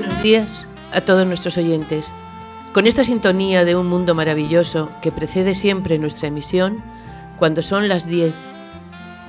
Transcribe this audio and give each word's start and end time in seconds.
buenos 0.00 0.22
días 0.24 0.66
a 0.92 1.02
todos 1.02 1.24
nuestros 1.24 1.56
oyentes. 1.56 2.10
Con 2.72 2.88
esta 2.88 3.04
sintonía 3.04 3.64
de 3.64 3.76
un 3.76 3.86
mundo 3.86 4.16
maravilloso 4.16 4.90
que 5.00 5.12
precede 5.12 5.54
siempre 5.54 6.00
nuestra 6.00 6.26
emisión, 6.26 6.82
cuando 7.38 7.62
son 7.62 7.86
las 7.86 8.08
10 8.08 8.34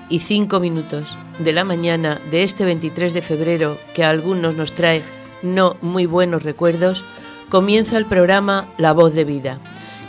y 0.10 0.22
5 0.22 0.60
minutos 0.60 1.20
de 1.38 1.54
la 1.54 1.66
mañana 1.66 2.20
de 2.32 2.42
este 2.42 2.66
23 2.66 3.14
de 3.14 3.22
febrero 3.22 3.78
que 3.94 4.04
a 4.04 4.10
algunos 4.10 4.56
nos 4.56 4.74
trae 4.74 5.04
no 5.44 5.78
muy 5.84 6.08
buenos 6.08 6.42
recuerdos, 6.42 7.06
comienza 7.50 7.96
el 7.98 8.08
programa 8.08 8.66
La 8.80 8.92
Voz 8.92 9.14
de 9.14 9.24
Vida, 9.24 9.60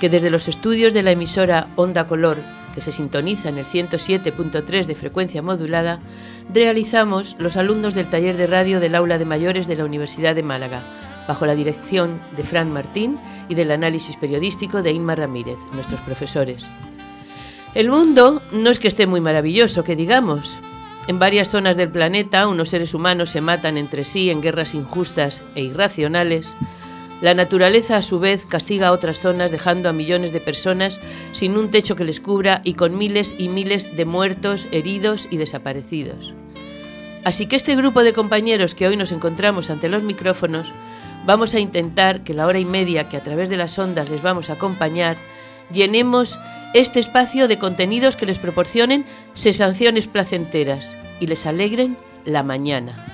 que 0.00 0.08
desde 0.08 0.30
los 0.30 0.48
estudios 0.48 0.94
de 0.94 1.02
la 1.02 1.10
emisora 1.10 1.68
Onda 1.76 2.06
Color, 2.06 2.38
que 2.76 2.82
se 2.82 2.92
sintoniza 2.92 3.48
en 3.48 3.56
el 3.56 3.64
107.3 3.64 4.84
de 4.84 4.94
frecuencia 4.94 5.40
modulada, 5.40 5.98
realizamos 6.52 7.34
los 7.38 7.56
alumnos 7.56 7.94
del 7.94 8.10
taller 8.10 8.36
de 8.36 8.46
radio 8.46 8.80
del 8.80 8.94
aula 8.94 9.16
de 9.16 9.24
mayores 9.24 9.66
de 9.66 9.76
la 9.76 9.86
Universidad 9.86 10.34
de 10.34 10.42
Málaga, 10.42 10.82
bajo 11.26 11.46
la 11.46 11.54
dirección 11.54 12.20
de 12.36 12.44
Fran 12.44 12.70
Martín 12.70 13.18
y 13.48 13.54
del 13.54 13.70
análisis 13.70 14.18
periodístico 14.18 14.82
de 14.82 14.92
Inma 14.92 15.14
Ramírez, 15.14 15.56
nuestros 15.72 16.02
profesores. 16.02 16.68
El 17.74 17.88
mundo 17.88 18.42
no 18.52 18.68
es 18.68 18.78
que 18.78 18.88
esté 18.88 19.06
muy 19.06 19.22
maravilloso, 19.22 19.82
que 19.82 19.96
digamos. 19.96 20.58
En 21.06 21.18
varias 21.18 21.48
zonas 21.48 21.78
del 21.78 21.88
planeta 21.88 22.46
unos 22.46 22.68
seres 22.68 22.92
humanos 22.92 23.30
se 23.30 23.40
matan 23.40 23.78
entre 23.78 24.04
sí 24.04 24.28
en 24.28 24.42
guerras 24.42 24.74
injustas 24.74 25.42
e 25.54 25.62
irracionales. 25.62 26.54
La 27.22 27.32
naturaleza 27.32 27.96
a 27.96 28.02
su 28.02 28.18
vez 28.18 28.44
castiga 28.44 28.88
a 28.88 28.92
otras 28.92 29.20
zonas 29.20 29.50
dejando 29.50 29.88
a 29.88 29.92
millones 29.92 30.32
de 30.32 30.40
personas 30.40 31.00
sin 31.32 31.56
un 31.56 31.70
techo 31.70 31.96
que 31.96 32.04
les 32.04 32.20
cubra 32.20 32.60
y 32.62 32.74
con 32.74 32.98
miles 32.98 33.34
y 33.38 33.48
miles 33.48 33.96
de 33.96 34.04
muertos, 34.04 34.68
heridos 34.70 35.26
y 35.30 35.38
desaparecidos. 35.38 36.34
Así 37.24 37.46
que 37.46 37.56
este 37.56 37.74
grupo 37.74 38.04
de 38.04 38.12
compañeros 38.12 38.74
que 38.74 38.86
hoy 38.86 38.96
nos 38.96 39.12
encontramos 39.12 39.70
ante 39.70 39.88
los 39.88 40.02
micrófonos 40.02 40.70
vamos 41.24 41.54
a 41.54 41.60
intentar 41.60 42.22
que 42.22 42.34
la 42.34 42.46
hora 42.46 42.58
y 42.58 42.64
media 42.64 43.08
que 43.08 43.16
a 43.16 43.22
través 43.22 43.48
de 43.48 43.56
las 43.56 43.78
ondas 43.78 44.10
les 44.10 44.22
vamos 44.22 44.48
a 44.48 44.52
acompañar, 44.52 45.16
llenemos 45.72 46.38
este 46.74 47.00
espacio 47.00 47.48
de 47.48 47.58
contenidos 47.58 48.14
que 48.14 48.26
les 48.26 48.38
proporcionen 48.38 49.06
sensaciones 49.32 50.06
placenteras 50.06 50.94
y 51.18 51.26
les 51.26 51.46
alegren 51.46 51.96
la 52.24 52.42
mañana. 52.42 53.06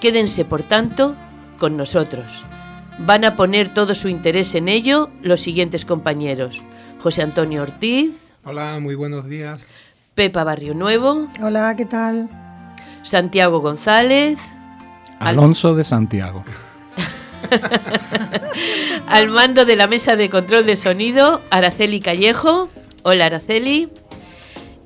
Quédense, 0.00 0.44
por 0.44 0.62
tanto, 0.62 1.16
con 1.58 1.76
nosotros. 1.76 2.47
Van 2.98 3.24
a 3.24 3.36
poner 3.36 3.72
todo 3.72 3.94
su 3.94 4.08
interés 4.08 4.54
en 4.54 4.68
ello 4.68 5.10
los 5.22 5.40
siguientes 5.40 5.84
compañeros. 5.84 6.62
José 7.00 7.22
Antonio 7.22 7.62
Ortiz. 7.62 8.10
Hola, 8.44 8.78
muy 8.80 8.96
buenos 8.96 9.28
días. 9.28 9.66
Pepa 10.14 10.42
Barrio 10.42 10.74
Nuevo. 10.74 11.28
Hola, 11.40 11.74
¿qué 11.76 11.84
tal? 11.84 12.28
Santiago 13.02 13.60
González. 13.60 14.40
Alonso 15.20 15.76
de 15.76 15.84
Santiago. 15.84 16.44
Al 19.06 19.28
mando 19.28 19.64
de 19.64 19.76
la 19.76 19.86
mesa 19.86 20.16
de 20.16 20.28
control 20.28 20.66
de 20.66 20.76
sonido, 20.76 21.40
Araceli 21.50 22.00
Callejo. 22.00 22.68
Hola 23.04 23.26
Araceli. 23.26 23.88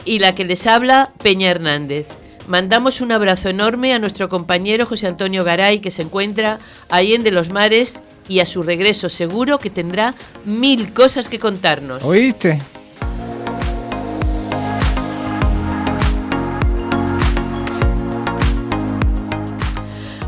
Y 0.04 0.18
la 0.18 0.34
que 0.34 0.44
les 0.44 0.66
habla, 0.66 1.12
Peña 1.22 1.50
Hernández. 1.50 2.06
Mandamos 2.48 3.00
un 3.00 3.12
abrazo 3.12 3.48
enorme 3.48 3.94
a 3.94 4.00
nuestro 4.00 4.28
compañero 4.28 4.84
José 4.84 5.06
Antonio 5.06 5.44
Garay, 5.44 5.78
que 5.78 5.92
se 5.92 6.02
encuentra 6.02 6.58
ahí 6.90 7.14
en 7.14 7.22
de 7.22 7.30
los 7.30 7.50
mares 7.50 8.02
y 8.28 8.40
a 8.40 8.46
su 8.46 8.62
regreso 8.64 9.08
seguro 9.08 9.58
que 9.58 9.70
tendrá 9.70 10.14
mil 10.44 10.92
cosas 10.92 11.28
que 11.28 11.38
contarnos. 11.38 12.02
¿Oíste? 12.02 12.58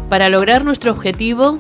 Para 0.09 0.29
lograr 0.29 0.65
nuestro 0.65 0.93
objetivo, 0.93 1.59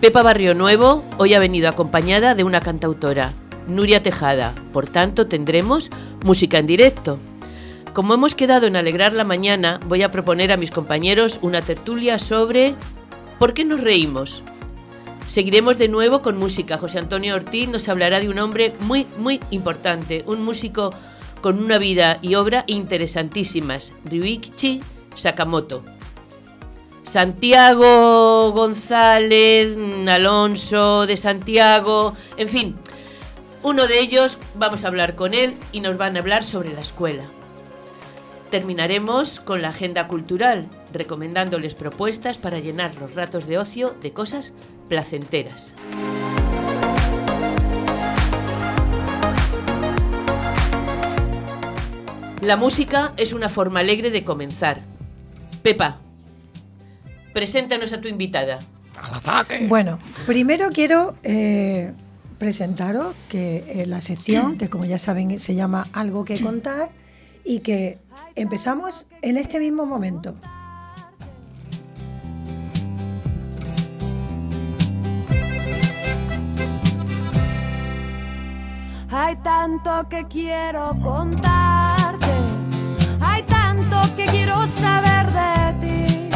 Pepa 0.00 0.24
Barrio 0.24 0.54
Nuevo 0.54 1.04
hoy 1.18 1.34
ha 1.34 1.38
venido 1.38 1.68
acompañada 1.68 2.34
de 2.34 2.42
una 2.42 2.58
cantautora, 2.58 3.32
Nuria 3.68 4.02
Tejada. 4.02 4.52
Por 4.72 4.88
tanto, 4.88 5.28
tendremos 5.28 5.90
música 6.24 6.58
en 6.58 6.66
directo. 6.66 7.20
Como 7.92 8.14
hemos 8.14 8.34
quedado 8.34 8.66
en 8.66 8.76
alegrar 8.76 9.12
la 9.12 9.24
mañana, 9.24 9.78
voy 9.84 10.02
a 10.02 10.10
proponer 10.10 10.50
a 10.50 10.56
mis 10.56 10.70
compañeros 10.70 11.38
una 11.42 11.60
tertulia 11.60 12.18
sobre 12.18 12.74
¿por 13.38 13.52
qué 13.52 13.66
nos 13.66 13.82
reímos? 13.82 14.42
Seguiremos 15.26 15.76
de 15.76 15.88
nuevo 15.88 16.22
con 16.22 16.38
música. 16.38 16.78
José 16.78 16.98
Antonio 16.98 17.34
Ortiz 17.34 17.68
nos 17.68 17.90
hablará 17.90 18.18
de 18.18 18.30
un 18.30 18.38
hombre 18.38 18.72
muy, 18.80 19.06
muy 19.18 19.40
importante, 19.50 20.24
un 20.26 20.42
músico 20.42 20.94
con 21.42 21.62
una 21.62 21.76
vida 21.76 22.18
y 22.22 22.34
obra 22.34 22.64
interesantísimas, 22.66 23.92
Ryuichi 24.06 24.80
Sakamoto. 25.14 25.84
Santiago 27.02 28.52
González, 28.52 29.76
Alonso 30.08 31.06
de 31.06 31.18
Santiago, 31.18 32.14
en 32.38 32.48
fin, 32.48 32.76
uno 33.62 33.86
de 33.86 34.00
ellos 34.00 34.38
vamos 34.54 34.84
a 34.84 34.88
hablar 34.88 35.14
con 35.14 35.34
él 35.34 35.56
y 35.72 35.80
nos 35.80 35.98
van 35.98 36.16
a 36.16 36.20
hablar 36.20 36.42
sobre 36.42 36.72
la 36.72 36.80
escuela. 36.80 37.24
Terminaremos 38.52 39.40
con 39.40 39.62
la 39.62 39.70
agenda 39.70 40.06
cultural, 40.08 40.68
recomendándoles 40.92 41.74
propuestas 41.74 42.36
para 42.36 42.58
llenar 42.58 42.94
los 42.96 43.14
ratos 43.14 43.46
de 43.46 43.56
ocio 43.56 43.96
de 44.02 44.12
cosas 44.12 44.52
placenteras. 44.90 45.72
La 52.42 52.58
música 52.58 53.14
es 53.16 53.32
una 53.32 53.48
forma 53.48 53.80
alegre 53.80 54.10
de 54.10 54.22
comenzar. 54.22 54.82
Pepa, 55.62 55.96
preséntanos 57.32 57.94
a 57.94 58.02
tu 58.02 58.08
invitada. 58.08 58.58
¡Al 59.00 59.14
ataque! 59.14 59.66
Bueno, 59.66 59.98
primero 60.26 60.68
quiero 60.74 61.16
eh, 61.22 61.94
presentaros 62.38 63.16
que 63.30 63.64
eh, 63.66 63.86
la 63.86 64.02
sección, 64.02 64.58
que 64.58 64.68
como 64.68 64.84
ya 64.84 64.98
saben 64.98 65.40
se 65.40 65.54
llama 65.54 65.88
Algo 65.94 66.26
que 66.26 66.38
contar, 66.42 66.90
y 67.44 67.60
que 67.60 67.98
empezamos 68.34 69.06
en 69.22 69.36
este 69.36 69.58
mismo 69.58 69.86
momento. 69.86 70.34
Hay 79.14 79.36
tanto 79.36 80.08
que 80.08 80.24
quiero 80.26 80.96
contarte, 81.02 82.26
hay 83.20 83.42
tanto 83.42 84.00
que 84.16 84.24
quiero 84.26 84.66
saber 84.66 85.26
de 85.26 85.86
ti. 85.86 86.28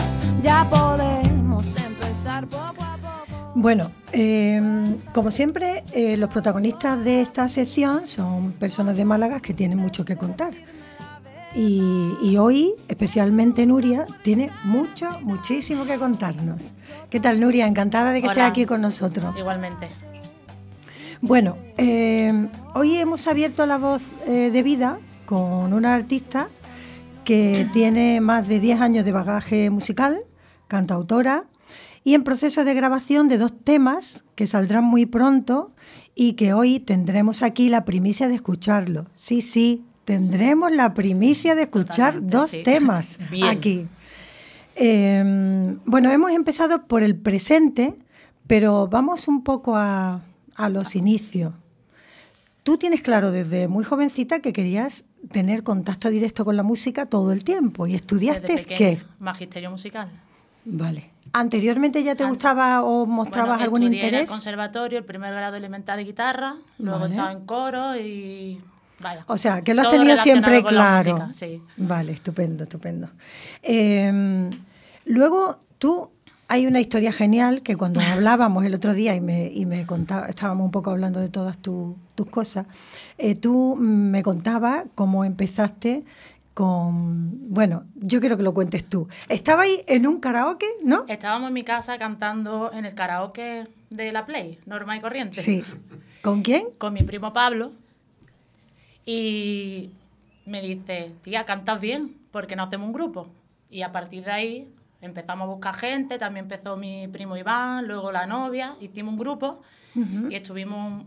Ya 0.42 0.68
podemos 0.68 1.66
empezar 1.76 2.46
poco 2.46 2.82
a 2.82 2.98
poco. 2.98 3.52
Bueno, 3.54 3.90
eh, 4.12 4.60
como 5.14 5.30
siempre, 5.30 5.84
eh, 5.92 6.18
los 6.18 6.28
protagonistas 6.28 7.02
de 7.02 7.22
esta 7.22 7.48
sección 7.48 8.06
son 8.06 8.52
personas 8.52 8.96
de 8.96 9.06
Málaga 9.06 9.40
que 9.40 9.54
tienen 9.54 9.78
mucho 9.78 10.04
que 10.04 10.16
contar. 10.16 10.52
Y, 11.56 12.18
y 12.20 12.36
hoy, 12.36 12.74
especialmente 12.86 13.64
Nuria, 13.64 14.06
tiene 14.22 14.50
mucho, 14.64 15.08
muchísimo 15.22 15.86
que 15.86 15.96
contarnos. 15.96 16.74
¿Qué 17.08 17.18
tal, 17.18 17.40
Nuria? 17.40 17.66
Encantada 17.66 18.12
de 18.12 18.20
que 18.20 18.28
estés 18.28 18.42
aquí 18.42 18.66
con 18.66 18.82
nosotros. 18.82 19.34
Igualmente. 19.38 19.88
Bueno, 21.22 21.56
eh, 21.78 22.48
hoy 22.74 22.96
hemos 22.96 23.26
abierto 23.26 23.64
la 23.64 23.78
voz 23.78 24.02
eh, 24.26 24.50
de 24.52 24.62
vida 24.62 24.98
con 25.24 25.72
una 25.72 25.94
artista 25.94 26.48
que 27.24 27.66
tiene 27.72 28.20
más 28.20 28.48
de 28.48 28.60
10 28.60 28.80
años 28.82 29.04
de 29.06 29.12
bagaje 29.12 29.70
musical, 29.70 30.20
cantautora, 30.68 31.44
y 32.04 32.14
en 32.14 32.22
proceso 32.22 32.64
de 32.64 32.74
grabación 32.74 33.28
de 33.28 33.38
dos 33.38 33.52
temas 33.64 34.24
que 34.34 34.46
saldrán 34.46 34.84
muy 34.84 35.06
pronto 35.06 35.72
y 36.14 36.34
que 36.34 36.52
hoy 36.52 36.80
tendremos 36.80 37.42
aquí 37.42 37.70
la 37.70 37.84
primicia 37.84 38.28
de 38.28 38.34
escucharlo. 38.36 39.06
Sí, 39.14 39.42
sí, 39.42 39.84
tendremos 40.06 40.72
la 40.72 40.94
primicia 40.94 41.54
de 41.54 41.62
escuchar 41.62 42.14
Totalmente, 42.14 42.36
dos 42.38 42.50
sí. 42.50 42.62
temas 42.62 43.18
Bien. 43.30 43.44
aquí. 43.48 43.86
Eh, 44.76 45.76
bueno, 45.84 46.10
hemos 46.10 46.30
empezado 46.32 46.86
por 46.86 47.02
el 47.02 47.16
presente, 47.16 47.94
pero 48.46 48.86
vamos 48.88 49.28
un 49.28 49.42
poco 49.42 49.76
a, 49.76 50.22
a 50.54 50.68
los 50.70 50.96
inicios. 50.96 51.52
Tú 52.62 52.76
tienes 52.78 53.00
claro 53.02 53.30
desde 53.30 53.68
muy 53.68 53.84
jovencita 53.84 54.40
que 54.40 54.52
querías 54.52 55.04
tener 55.30 55.62
contacto 55.62 56.08
directo 56.10 56.44
con 56.44 56.56
la 56.56 56.62
música 56.62 57.06
todo 57.06 57.32
el 57.32 57.44
tiempo. 57.44 57.86
¿Y 57.86 57.94
estudiaste 57.94 58.56
qué? 58.66 59.02
Magisterio 59.18 59.70
musical. 59.70 60.08
Vale. 60.64 61.10
¿Anteriormente 61.32 62.02
ya 62.02 62.16
te 62.16 62.24
gustaba 62.24 62.82
o 62.82 63.06
mostrabas 63.06 63.58
Bueno, 63.58 63.64
algún 63.64 63.82
estudié 63.84 64.00
En 64.00 64.04
el 64.04 64.10
interés? 64.14 64.30
conservatorio, 64.30 64.98
el 64.98 65.04
primer 65.04 65.32
grado 65.32 65.56
elemental 65.56 65.96
de 65.96 66.04
guitarra, 66.04 66.56
luego 66.78 67.00
Vale. 67.00 67.12
estaba 67.12 67.32
en 67.32 67.46
coro 67.46 67.96
y. 67.96 68.60
Vaya. 69.00 69.24
O 69.28 69.36
sea, 69.36 69.62
que 69.62 69.74
lo 69.74 69.82
has 69.82 69.88
todo 69.88 69.98
tenido 69.98 70.16
siempre 70.16 70.62
claro. 70.62 71.16
música, 71.16 71.32
sí. 71.32 71.62
Vale, 71.76 72.12
estupendo, 72.12 72.64
estupendo. 72.64 73.08
Eh, 73.62 74.50
luego, 75.04 75.60
tú, 75.78 76.10
hay 76.48 76.66
una 76.66 76.80
historia 76.80 77.12
genial 77.12 77.62
que 77.62 77.76
cuando 77.76 78.00
hablábamos 78.12 78.64
el 78.64 78.74
otro 78.74 78.94
día 78.94 79.14
y 79.14 79.20
me, 79.20 79.50
y 79.52 79.66
me 79.66 79.84
contaba, 79.86 80.26
estábamos 80.26 80.64
un 80.64 80.70
poco 80.70 80.90
hablando 80.90 81.20
de 81.20 81.28
todas 81.28 81.58
tu- 81.58 81.96
tus 82.14 82.26
cosas, 82.28 82.66
eh, 83.18 83.34
tú 83.34 83.76
me 83.78 84.22
contabas 84.22 84.86
cómo 84.94 85.24
empezaste 85.24 86.04
con... 86.54 87.52
Bueno, 87.52 87.84
yo 87.96 88.20
quiero 88.20 88.36
que 88.38 88.42
lo 88.42 88.54
cuentes 88.54 88.86
tú. 88.86 89.08
Estabais 89.28 89.84
en 89.86 90.06
un 90.06 90.20
karaoke, 90.20 90.66
¿no? 90.82 91.04
Estábamos 91.06 91.48
en 91.48 91.54
mi 91.54 91.62
casa 91.64 91.98
cantando 91.98 92.72
en 92.72 92.86
el 92.86 92.94
karaoke 92.94 93.68
de 93.90 94.12
la 94.12 94.24
Play, 94.24 94.58
normal 94.64 94.96
y 94.96 95.00
corriente. 95.00 95.40
Sí. 95.40 95.62
¿Con 96.22 96.40
quién? 96.42 96.68
Con 96.78 96.94
mi 96.94 97.02
primo 97.02 97.32
Pablo. 97.34 97.72
Y 99.06 99.90
me 100.44 100.60
dice, 100.60 101.12
tía, 101.22 101.44
cantas 101.44 101.80
bien, 101.80 102.16
porque 102.32 102.56
no 102.56 102.64
hacemos 102.64 102.88
un 102.88 102.92
grupo? 102.92 103.28
Y 103.70 103.82
a 103.82 103.92
partir 103.92 104.24
de 104.24 104.32
ahí 104.32 104.68
empezamos 105.00 105.44
a 105.48 105.52
buscar 105.52 105.74
gente, 105.74 106.18
también 106.18 106.44
empezó 106.46 106.76
mi 106.76 107.06
primo 107.08 107.36
Iván, 107.36 107.86
luego 107.86 108.10
la 108.12 108.26
novia, 108.26 108.74
hicimos 108.80 109.12
un 109.12 109.18
grupo 109.18 109.60
y 110.28 110.34
estuvimos 110.34 111.04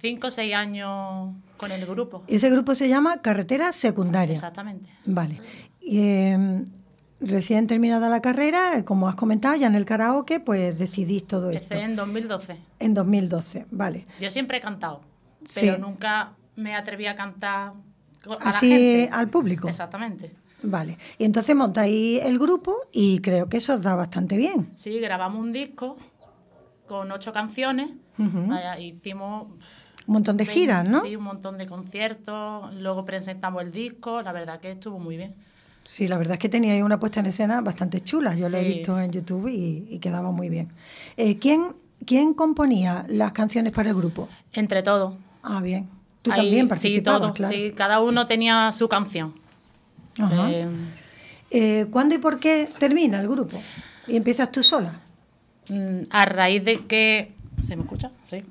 cinco 0.00 0.28
o 0.28 0.30
seis 0.30 0.54
años 0.54 1.34
con 1.56 1.72
el 1.72 1.84
grupo. 1.86 2.22
Ese 2.28 2.50
grupo 2.50 2.74
se 2.74 2.88
llama 2.88 3.20
Carretera 3.20 3.72
Secundaria. 3.72 4.34
Exactamente. 4.34 4.90
Vale. 5.06 5.40
Y, 5.80 5.98
eh, 6.00 6.64
recién 7.20 7.66
terminada 7.66 8.08
la 8.08 8.20
carrera, 8.20 8.84
como 8.84 9.08
has 9.08 9.16
comentado, 9.16 9.56
ya 9.56 9.66
en 9.66 9.74
el 9.74 9.84
karaoke, 9.86 10.38
pues 10.38 10.78
decidís 10.78 11.26
todo 11.26 11.50
esto. 11.50 11.74
Empecé 11.74 11.82
en 11.84 11.96
2012. 11.96 12.56
En 12.78 12.94
2012, 12.94 13.66
vale. 13.70 14.04
Yo 14.20 14.30
siempre 14.30 14.58
he 14.58 14.60
cantado, 14.60 15.00
Sí. 15.44 15.60
pero 15.62 15.78
nunca 15.78 16.32
me 16.58 16.74
atreví 16.74 17.06
a 17.06 17.14
cantar 17.14 17.72
a 18.40 18.48
Así 18.48 18.68
la 18.70 18.76
gente. 18.76 19.08
al 19.12 19.28
público. 19.30 19.68
Exactamente. 19.68 20.32
Vale. 20.62 20.98
Y 21.18 21.24
entonces 21.24 21.54
montáis 21.54 22.20
el 22.24 22.38
grupo 22.38 22.74
y 22.92 23.20
creo 23.20 23.48
que 23.48 23.58
eso 23.58 23.74
os 23.74 23.82
da 23.82 23.94
bastante 23.94 24.36
bien. 24.36 24.68
Sí, 24.74 24.98
grabamos 24.98 25.40
un 25.40 25.52
disco 25.52 25.96
con 26.86 27.10
ocho 27.12 27.32
canciones. 27.32 27.90
Vaya, 28.16 28.78
hicimos 28.80 29.46
Un 30.06 30.14
montón 30.14 30.36
de 30.36 30.46
giras, 30.46 30.88
¿no? 30.88 31.02
Sí, 31.02 31.14
un 31.14 31.22
montón 31.24 31.58
de 31.58 31.66
conciertos. 31.66 32.74
Luego 32.74 33.04
presentamos 33.04 33.62
el 33.62 33.70
disco. 33.70 34.20
La 34.22 34.32
verdad 34.32 34.58
que 34.58 34.72
estuvo 34.72 34.98
muy 34.98 35.16
bien. 35.16 35.34
Sí, 35.84 36.08
la 36.08 36.18
verdad 36.18 36.34
es 36.34 36.38
que 36.40 36.48
teníais 36.48 36.82
una 36.82 36.98
puesta 36.98 37.20
en 37.20 37.26
escena 37.26 37.60
bastante 37.60 38.00
chula. 38.02 38.34
Yo 38.34 38.48
lo 38.48 38.58
he 38.58 38.62
Sí. 38.68 38.78
visto 38.78 38.98
en 39.00 39.12
YouTube 39.12 39.48
y, 39.48 39.86
y 39.88 39.98
quedaba 40.00 40.32
muy 40.32 40.48
bien. 40.48 40.72
Eh, 41.16 41.36
¿quién, 41.38 41.76
¿Quién 42.04 42.34
componía 42.34 43.04
las 43.08 43.32
canciones 43.32 43.72
para 43.72 43.90
el 43.90 43.94
grupo? 43.94 44.28
Entre 44.52 44.82
todos. 44.82 45.14
Ah, 45.42 45.60
bien. 45.62 45.88
Tú 46.28 46.32
Ahí- 46.34 46.38
también 46.40 46.64
Sí, 46.66 46.68
participabas, 46.68 47.20
todos. 47.20 47.32
claro. 47.36 47.54
Sí, 47.54 47.72
cada 47.76 48.00
uno 48.00 48.26
tenía 48.26 48.70
su 48.72 48.88
canción. 48.88 49.34
Ajá. 50.20 50.50
Eh, 50.50 50.66
Eh, 51.50 51.86
¿Cuándo 51.90 52.14
y 52.14 52.18
por 52.18 52.38
qué 52.40 52.68
termina 52.78 53.20
el 53.22 53.26
grupo? 53.28 53.58
¿Y 54.06 54.16
empiezas 54.16 54.52
tú 54.52 54.62
sola? 54.62 55.00
Mm, 55.70 56.00
a 56.10 56.24
raíz 56.26 56.62
de 56.62 56.80
que... 56.84 57.32
¿Se 57.62 57.74
me 57.74 57.84
escucha? 57.84 58.10
Sí. 58.22 58.42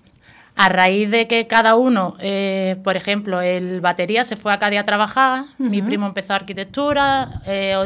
A 0.55 0.69
raíz 0.69 1.11
de 1.11 1.27
que 1.27 1.45
cada 1.45 1.75
uno, 1.75 2.15
eh, 2.19 2.75
por 2.83 2.97
ejemplo, 2.97 3.39
el 3.41 3.81
batería 3.81 4.23
se 4.23 4.35
fue 4.35 4.51
a 4.51 4.57
Cádiz 4.57 4.79
a 4.79 4.83
trabajar, 4.83 5.45
mi 5.59 5.83
primo 5.83 6.07
empezó 6.07 6.33
arquitectura, 6.33 7.43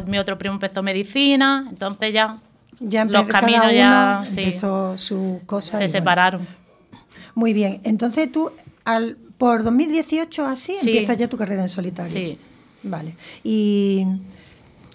mi 0.08 0.18
otro 0.18 0.38
primo 0.38 0.54
empezó 0.56 0.82
medicina, 0.82 1.66
entonces 1.70 2.14
ya 2.14 2.38
Ya 2.80 3.04
los 3.04 3.26
cada 3.28 3.42
caminos 3.42 3.74
ya 3.74 4.24
sí, 4.26 4.44
empezó 4.44 4.98
su 4.98 5.42
cosa. 5.46 5.72
se 5.72 5.78
bueno. 5.80 5.90
separaron. 5.92 6.48
Muy 7.36 7.52
bien. 7.52 7.82
Entonces 7.84 8.32
tú, 8.32 8.50
al, 8.86 9.18
por 9.42 9.64
2018 9.64 10.46
así, 10.46 10.76
Sí. 10.76 10.90
empiezas 10.92 11.18
ya 11.18 11.28
tu 11.28 11.36
carrera 11.36 11.64
en 11.64 11.70
solitario. 11.70 12.12
Sí. 12.12 12.38
Vale. 12.84 13.16
Y 13.44 14.06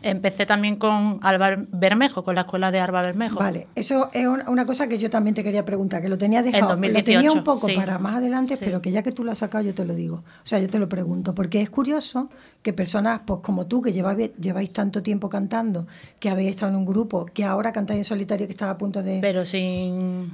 Empecé 0.02 0.46
también 0.46 0.76
con 0.76 1.18
Alba 1.22 1.56
Bermejo, 1.72 2.22
con 2.22 2.36
la 2.36 2.42
escuela 2.42 2.70
de 2.70 2.78
Alba 2.78 3.02
Bermejo. 3.02 3.40
Vale, 3.40 3.66
eso 3.74 4.08
es 4.12 4.24
un- 4.26 4.42
una 4.46 4.64
cosa 4.64 4.86
que 4.86 4.98
yo 4.98 5.10
también 5.10 5.34
te 5.34 5.42
quería 5.42 5.64
preguntar, 5.64 6.00
que 6.00 6.08
lo 6.08 6.16
tenía 6.16 6.44
dejado, 6.44 6.74
En 6.74 6.92
lo 6.92 7.02
tenía 7.02 7.02
2018, 7.22 7.38
un 7.38 7.42
poco 7.42 7.66
sí. 7.66 7.74
para 7.74 7.98
más 7.98 8.16
adelante, 8.16 8.54
Sí. 8.54 8.62
pero 8.64 8.80
que 8.80 8.92
ya 8.92 9.02
que 9.02 9.10
tú 9.10 9.24
lo 9.24 9.32
has 9.32 9.38
sacado 9.38 9.64
yo 9.64 9.74
te 9.74 9.84
lo 9.84 9.94
digo. 9.96 10.16
O 10.18 10.46
sea, 10.46 10.60
yo 10.60 10.68
te 10.68 10.78
lo 10.78 10.88
pregunto, 10.88 11.34
porque 11.34 11.60
es 11.60 11.70
curioso 11.70 12.28
que 12.62 12.72
personas 12.72 13.22
pues 13.26 13.40
como 13.42 13.66
tú, 13.66 13.82
que 13.82 13.92
lleváis, 13.92 14.30
lleváis 14.38 14.72
tanto 14.72 15.02
tiempo 15.02 15.28
cantando, 15.28 15.88
que 16.20 16.28
habéis 16.30 16.50
estado 16.50 16.70
en 16.70 16.76
un 16.76 16.84
grupo, 16.86 17.26
que 17.26 17.42
ahora 17.42 17.72
cantáis 17.72 17.98
en 17.98 18.04
solitario, 18.04 18.46
que 18.46 18.52
estaba 18.52 18.72
a 18.72 18.78
punto 18.78 19.02
de... 19.02 19.18
Pero, 19.20 19.42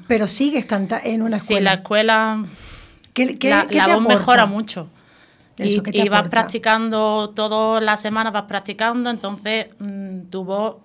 Pero 0.07 0.27
sin, 0.29 0.29
sigues 0.29 0.67
cantando 0.67 1.07
en 1.09 1.23
una 1.23 1.39
sin 1.39 1.65
la 1.65 1.75
escuela. 1.75 2.45
¿Qué, 3.13 3.37
qué- 3.39 3.51
la, 3.51 3.67
qué 3.67 3.79
la 3.79 3.85
te 3.87 3.93
voz 3.93 4.01
aporta? 4.01 4.15
mejora 4.19 4.47
mucho. 4.47 4.89
Eso, 5.59 5.81
Y, 5.81 5.83
¿qué 5.83 5.93
te 5.93 5.99
y 5.99 6.09
vas 6.09 6.29
practicando 6.29 7.31
todas 7.31 7.83
las 7.83 8.01
semanas, 8.01 8.33
vas 8.33 8.45
practicando, 8.45 9.11
entonces 9.11 9.67
mm, 9.79 10.23
tu 10.31 10.45
voz 10.45 10.77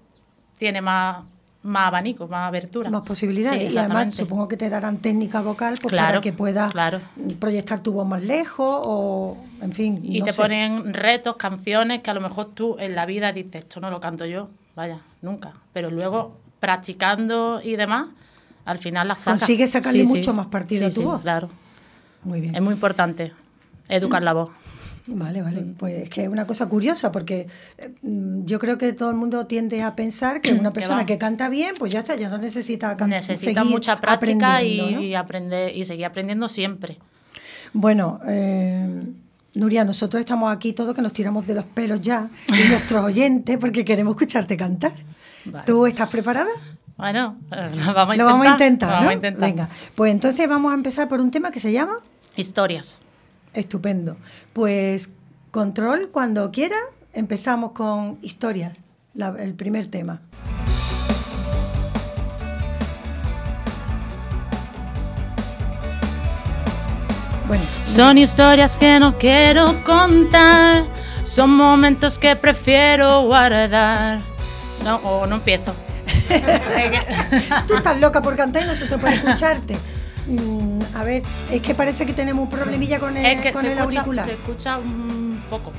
tiene 0.58 0.82
más, 0.82 1.24
más 1.64 1.88
abanico, 1.88 2.28
más 2.28 2.48
abertura. 2.50 2.90
Más 2.90 3.04
posibilidades. 3.04 3.70
Sí, 3.70 3.76
y 3.76 3.78
además 3.78 4.16
supongo 4.16 4.48
que 4.48 4.58
te 4.58 4.70
darán 4.70 4.98
técnica 4.98 5.42
vocal 5.42 5.76
pues, 5.82 5.94
para 5.94 6.04
Claro, 6.10 6.22
que 6.22 6.34
puedas 6.34 6.72
claro. 6.72 7.00
proyectar 7.40 7.82
tu 7.82 7.94
voz 7.94 8.06
más 8.06 8.22
lejos 8.22 8.66
o, 8.84 9.38
en 9.62 9.72
fin, 9.72 10.00
Y 10.04 10.20
no 10.20 10.26
te 10.26 10.34
sé. 10.34 10.42
ponen 10.42 10.94
retos, 10.94 11.38
canciones 11.38 12.02
que 12.02 12.10
a 12.10 12.14
lo 12.14 12.22
mejor 12.22 12.50
tú 12.54 12.76
en 12.80 12.94
la 12.96 13.06
vida 13.06 13.32
dices, 13.32 13.56
esto 13.64 13.80
no 13.80 13.90
lo 13.90 14.02
canto 14.02 14.26
yo, 14.26 14.50
vaya, 14.76 15.00
nunca. 15.22 15.54
Pero 15.74 15.90
luego, 15.90 16.36
practicando 16.60 17.62
y 17.64 17.76
demás, 17.78 18.08
al 18.66 18.80
final 18.80 19.08
las 19.08 19.20
sacas. 19.20 19.40
Consigues 19.42 19.72
sacarle 19.72 20.04
mucho 20.04 20.34
más 20.34 20.48
partido 20.48 20.86
a 20.88 20.90
tu 20.90 20.96
sí, 20.96 21.04
voz. 21.06 21.22
Claro, 21.24 21.50
Muy 22.24 22.42
bien. 22.42 22.56
es 22.56 22.62
muy 22.62 22.74
importante 22.74 23.31
educar 23.90 24.22
la 24.24 24.34
voz. 24.34 24.50
Vale, 25.10 25.42
vale. 25.42 25.62
Mm. 25.62 25.74
Pues 25.75 25.94
es 26.04 26.10
que 26.10 26.24
es 26.24 26.28
una 26.30 26.46
cosa 26.46 26.66
curiosa 26.68 27.14
porque 27.14 27.48
eh, 27.78 27.94
mm, 28.02 28.44
yo 28.46 28.60
creo 28.60 28.78
que 28.78 28.92
todo 28.92 29.10
el 29.10 29.16
mundo 29.16 29.46
tiende 29.48 29.81
a 29.81 29.96
pensar 29.96 30.42
que 30.42 30.52
una 30.54 30.72
persona 30.74 31.06
que 31.06 31.18
canta 31.18 31.48
bien, 31.48 31.74
pues 31.80 31.94
ya 31.94 32.00
está, 32.00 32.16
ya 32.18 32.28
no 32.28 32.38
necesita 32.38 32.98
can- 32.98 33.10
Necesita 33.12 33.64
mucha 33.64 34.02
práctica 34.02 34.62
y, 34.62 34.80
aprendiendo, 34.80 34.92
¿no? 35.00 35.02
y 35.04 35.16
aprender 35.16 35.75
y 35.78 35.84
seguir 35.86 36.06
aprendiendo 36.06 36.50
siempre. 36.50 36.98
Bueno, 37.72 38.19
eh, 38.28 39.04
Nuria, 39.54 39.84
nosotros 39.86 40.19
estamos 40.19 40.54
aquí 40.54 40.74
todos 40.74 40.94
que 40.96 41.02
nos 41.02 41.14
tiramos 41.14 41.48
de 41.48 41.56
los 41.56 41.66
pelos 41.66 42.02
ya, 42.02 42.30
y 42.50 42.69
nuestros 42.69 43.04
oyentes, 43.06 43.58
porque 43.58 43.86
queremos 43.86 44.12
escucharte 44.16 44.58
cantar. 44.58 44.92
Vale. 45.46 45.64
¿Tú 45.66 45.86
estás 45.88 46.10
preparada? 46.10 46.50
Bueno, 46.98 47.38
lo 47.52 47.94
vamos 47.94 48.16
a 48.16 48.16
intentar. 48.16 48.18
Lo 48.18 48.26
vamos 48.26 48.48
a 48.48 48.50
intentar, 48.52 48.90
¿no? 48.90 48.96
vamos 48.96 49.10
a 49.10 49.14
intentar. 49.14 49.50
Venga, 49.50 49.70
pues 49.96 50.12
entonces 50.12 50.48
vamos 50.50 50.72
a 50.72 50.76
empezar 50.76 51.08
por 51.08 51.20
un 51.22 51.32
tema 51.32 51.52
que 51.52 51.60
se 51.60 51.72
llama 51.72 52.00
Historias. 52.36 53.00
Estupendo. 53.54 54.18
Pues 54.54 55.10
control, 55.52 56.10
cuando 56.12 56.52
quiera, 56.52 56.76
empezamos 57.14 57.71
con 57.71 58.18
historias, 58.21 58.78
la- 59.14 59.36
el 59.40 59.54
primer 59.54 59.88
tema. 59.88 60.21
Bueno, 67.48 67.64
Son 67.86 68.18
historias 68.18 68.78
que 68.78 69.00
no 69.00 69.18
quiero 69.18 69.74
contar, 69.86 70.83
son 71.24 71.56
momentos 71.56 72.19
que 72.19 72.36
prefiero 72.36 73.21
guardar. 73.24 74.19
No, 74.83 74.98
o 74.98 75.26
no 75.26 75.36
empiezo. 75.38 75.74
Tú 77.68 77.76
estás 77.76 78.00
loca 78.00 78.22
por 78.22 78.36
cantar 78.36 78.64
y 78.64 78.66
nosotros 78.68 79.00
por 79.00 79.10
escucharte. 79.10 79.76
Mm, 80.28 80.80
a 80.96 81.04
ver, 81.04 81.24
es 81.52 81.62
que 81.62 81.74
parece 81.74 82.06
que 82.06 82.14
tenemos 82.14 82.44
un 82.44 82.50
problemilla 82.50 83.00
con 83.00 83.16
el, 83.16 83.26
es 83.26 83.42
que 83.42 83.52
con 83.54 83.62
se 83.62 83.72
el 83.72 83.78
escucha, 83.78 84.00
auricular. 84.00 84.26
se 84.28 84.34
escucha 84.34 84.78
un 84.78 85.42
poco. 85.50 85.72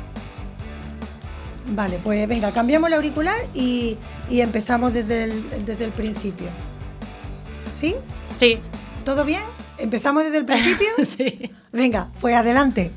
Vale, 1.71 1.99
pues 2.03 2.27
venga, 2.27 2.51
cambiamos 2.53 2.89
el 2.89 2.95
auricular 2.95 3.37
y, 3.53 3.99
y 4.31 4.41
empezamos 4.41 4.95
desde 4.95 5.25
el, 5.25 5.67
desde 5.67 5.85
el 5.85 5.91
principio. 5.91 6.47
¿Sí? 7.75 7.95
Sí, 8.35 8.59
¿Todo 9.05 9.25
bien? 9.25 9.43
¿Empezamos 9.79 10.25
desde 10.25 10.39
el 10.39 10.45
principio? 10.45 10.87
sí. 11.05 11.51
Venga, 11.73 12.09
pues 12.21 12.35
adelante. 12.37 12.91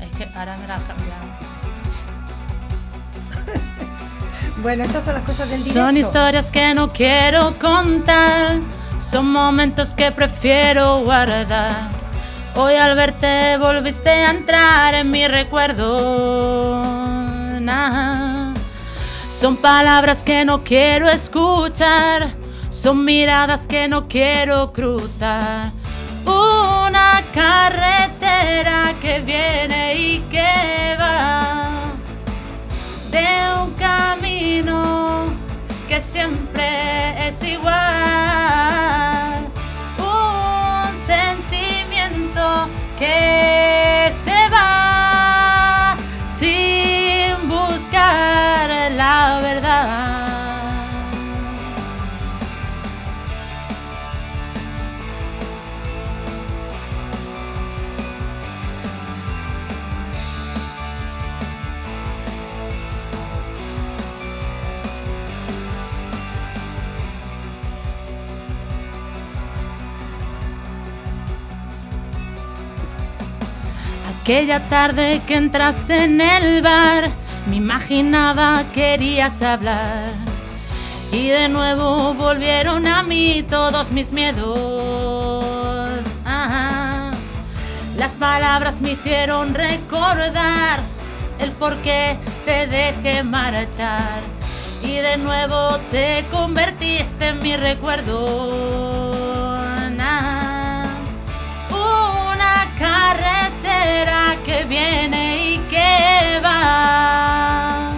Es 0.00 0.18
que 0.18 0.38
ahora 0.38 0.56
me 0.56 0.66
la 0.66 0.76
cambiado. 0.78 1.23
Bueno, 4.64 4.82
estas 4.84 5.04
son 5.04 5.12
las 5.12 5.24
cosas 5.24 5.50
del 5.50 5.60
directo. 5.60 5.78
Son 5.78 5.94
historias 5.94 6.50
que 6.50 6.72
no 6.72 6.90
quiero 6.90 7.52
contar, 7.60 8.56
son 8.98 9.30
momentos 9.30 9.92
que 9.92 10.10
prefiero 10.10 11.00
guardar. 11.00 11.70
Hoy 12.54 12.72
al 12.72 12.96
verte 12.96 13.58
volviste 13.58 14.08
a 14.08 14.30
entrar 14.30 14.94
en 14.94 15.10
mi 15.10 15.28
recuerdo. 15.28 16.82
Nah. 17.60 18.54
Son 19.28 19.58
palabras 19.58 20.24
que 20.24 20.46
no 20.46 20.64
quiero 20.64 21.10
escuchar, 21.10 22.30
son 22.70 23.04
miradas 23.04 23.66
que 23.66 23.86
no 23.86 24.08
quiero 24.08 24.72
cruzar. 24.72 25.72
Una 26.24 27.22
carretera 27.34 28.94
que 29.02 29.20
viene 29.20 29.94
y 29.94 30.20
que 30.30 30.96
va 30.98 31.73
de 33.14 33.62
un 33.62 33.70
camino 33.74 35.26
que 35.86 36.00
siempre 36.00 37.28
es 37.28 37.40
igual. 37.44 37.74
Un 39.98 41.06
sentimiento 41.06 42.68
que 42.98 43.73
Aquella 74.24 74.70
tarde 74.70 75.20
que 75.26 75.36
entraste 75.36 76.04
en 76.04 76.18
el 76.18 76.62
bar, 76.62 77.10
me 77.46 77.56
imaginaba 77.56 78.64
querías 78.72 79.42
hablar. 79.42 80.08
Y 81.12 81.28
de 81.28 81.50
nuevo 81.50 82.14
volvieron 82.14 82.86
a 82.86 83.02
mí 83.02 83.44
todos 83.50 83.92
mis 83.92 84.14
miedos. 84.14 85.44
Las 87.98 88.16
palabras 88.18 88.80
me 88.80 88.92
hicieron 88.92 89.52
recordar 89.52 90.80
el 91.38 91.50
por 91.50 91.76
qué 91.82 92.16
te 92.46 92.66
dejé 92.66 93.24
marchar. 93.24 94.22
Y 94.82 94.94
de 94.96 95.18
nuevo 95.18 95.76
te 95.90 96.24
convertiste 96.30 97.28
en 97.28 97.42
mi 97.42 97.56
recuerdo. 97.58 98.24
Una 101.68 102.70
carretera 103.64 104.36
que 104.44 104.64
viene 104.64 105.54
y 105.54 105.58
que 105.70 106.40
va 106.44 107.92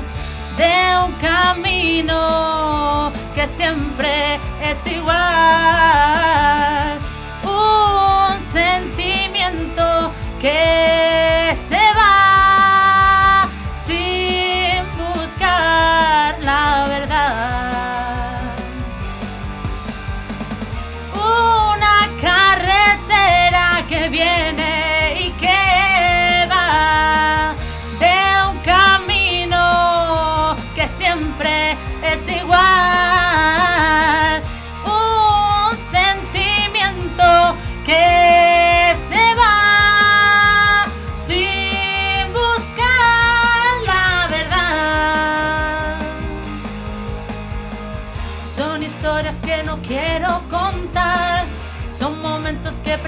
de 0.56 0.96
un 1.04 1.12
camino 1.14 3.12
que 3.35 3.46
siempre 3.46 4.38
es 4.62 4.87
igual. 4.87 5.16
Un 7.44 8.38
sentimiento 8.40 10.12
que 10.40 11.36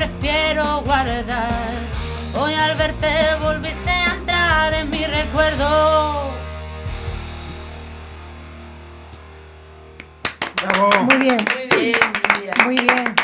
prefiero 0.02 0.82
guardar. 0.82 1.50
Hoy 2.40 2.54
al 2.54 2.76
verte 2.76 3.08
volviste 3.42 3.90
a 3.90 4.14
entrar 4.14 4.74
en 4.74 4.90
mi 4.90 5.04
recuerdo. 5.04 6.30
Muy 11.04 11.16
bien, 11.16 11.36
Muy 11.74 11.80
bien, 11.82 11.98
muy 12.64 12.74
bien. 12.76 13.14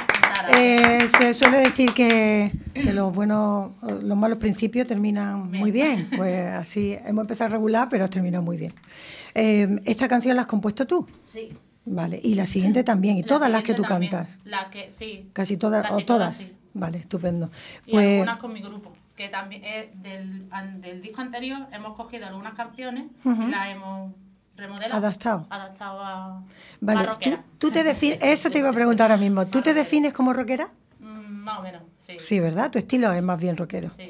Eh, 0.58 1.06
se 1.08 1.32
suele 1.32 1.58
decir 1.58 1.92
que, 1.94 2.50
que 2.74 2.92
los 2.92 3.14
buenos, 3.14 3.70
los 4.02 4.16
malos 4.18 4.38
principios 4.38 4.86
terminan 4.88 5.50
muy 5.52 5.70
bien. 5.70 6.08
Pues 6.16 6.46
así 6.54 6.98
hemos 7.06 7.22
empezado 7.22 7.50
regular, 7.50 7.88
pero 7.88 8.04
has 8.04 8.10
terminado 8.10 8.42
muy 8.42 8.56
bien. 8.56 8.74
Eh, 9.34 9.80
esta 9.84 10.08
canción 10.08 10.34
la 10.34 10.42
has 10.42 10.48
compuesto 10.48 10.86
tú, 10.88 11.06
Sí. 11.24 11.52
vale, 11.84 12.20
y 12.22 12.34
la 12.34 12.46
siguiente 12.46 12.82
también, 12.84 13.16
y 13.16 13.22
La 13.22 13.28
todas 13.28 13.50
las 13.50 13.62
que 13.62 13.74
tú 13.74 13.82
también. 13.82 14.10
cantas, 14.10 14.38
La 14.44 14.70
que, 14.70 14.90
sí. 14.90 15.22
casi 15.32 15.56
todas 15.56 15.82
Casi 15.86 16.02
o 16.02 16.04
todas, 16.04 16.36
sí. 16.36 16.56
Vale, 16.74 16.98
estupendo. 16.98 17.50
Y 17.86 17.92
Pues 17.92 18.06
algunas 18.06 18.38
con 18.38 18.52
mi 18.52 18.60
grupo, 18.60 18.92
que 19.16 19.28
también 19.28 19.64
es 19.64 20.02
del, 20.02 20.46
an- 20.50 20.80
del 20.80 21.00
disco 21.00 21.20
anterior 21.22 21.66
hemos 21.72 21.94
cogido 21.96 22.26
algunas 22.26 22.54
canciones 22.54 23.06
y 23.24 23.50
las 23.50 23.68
hemos 23.68 24.12
remodelado. 24.56 24.94
Adaptado. 24.98 25.46
Adaptado 25.50 26.00
a, 26.04 26.42
vale, 26.80 27.00
a 27.00 27.04
tú, 27.04 27.08
rockera. 27.12 27.44
tú 27.58 27.70
te 27.70 27.82
defines, 27.84 28.18
eso 28.22 28.50
te 28.50 28.58
iba 28.58 28.68
a 28.68 28.72
preguntar 28.72 29.10
ahora 29.10 29.20
mismo, 29.20 29.46
¿tú 29.46 29.62
te 29.62 29.72
defines 29.74 30.12
como 30.12 30.32
rockera? 30.32 30.68
Mm, 31.00 31.06
más 31.44 31.58
o 31.58 31.62
menos, 31.62 31.82
sí. 31.98 32.16
Sí, 32.18 32.38
¿verdad? 32.40 32.70
Tu 32.70 32.78
estilo 32.78 33.10
es 33.12 33.22
más 33.22 33.40
bien 33.40 33.56
rockero. 33.56 33.90
Sí. 33.90 34.08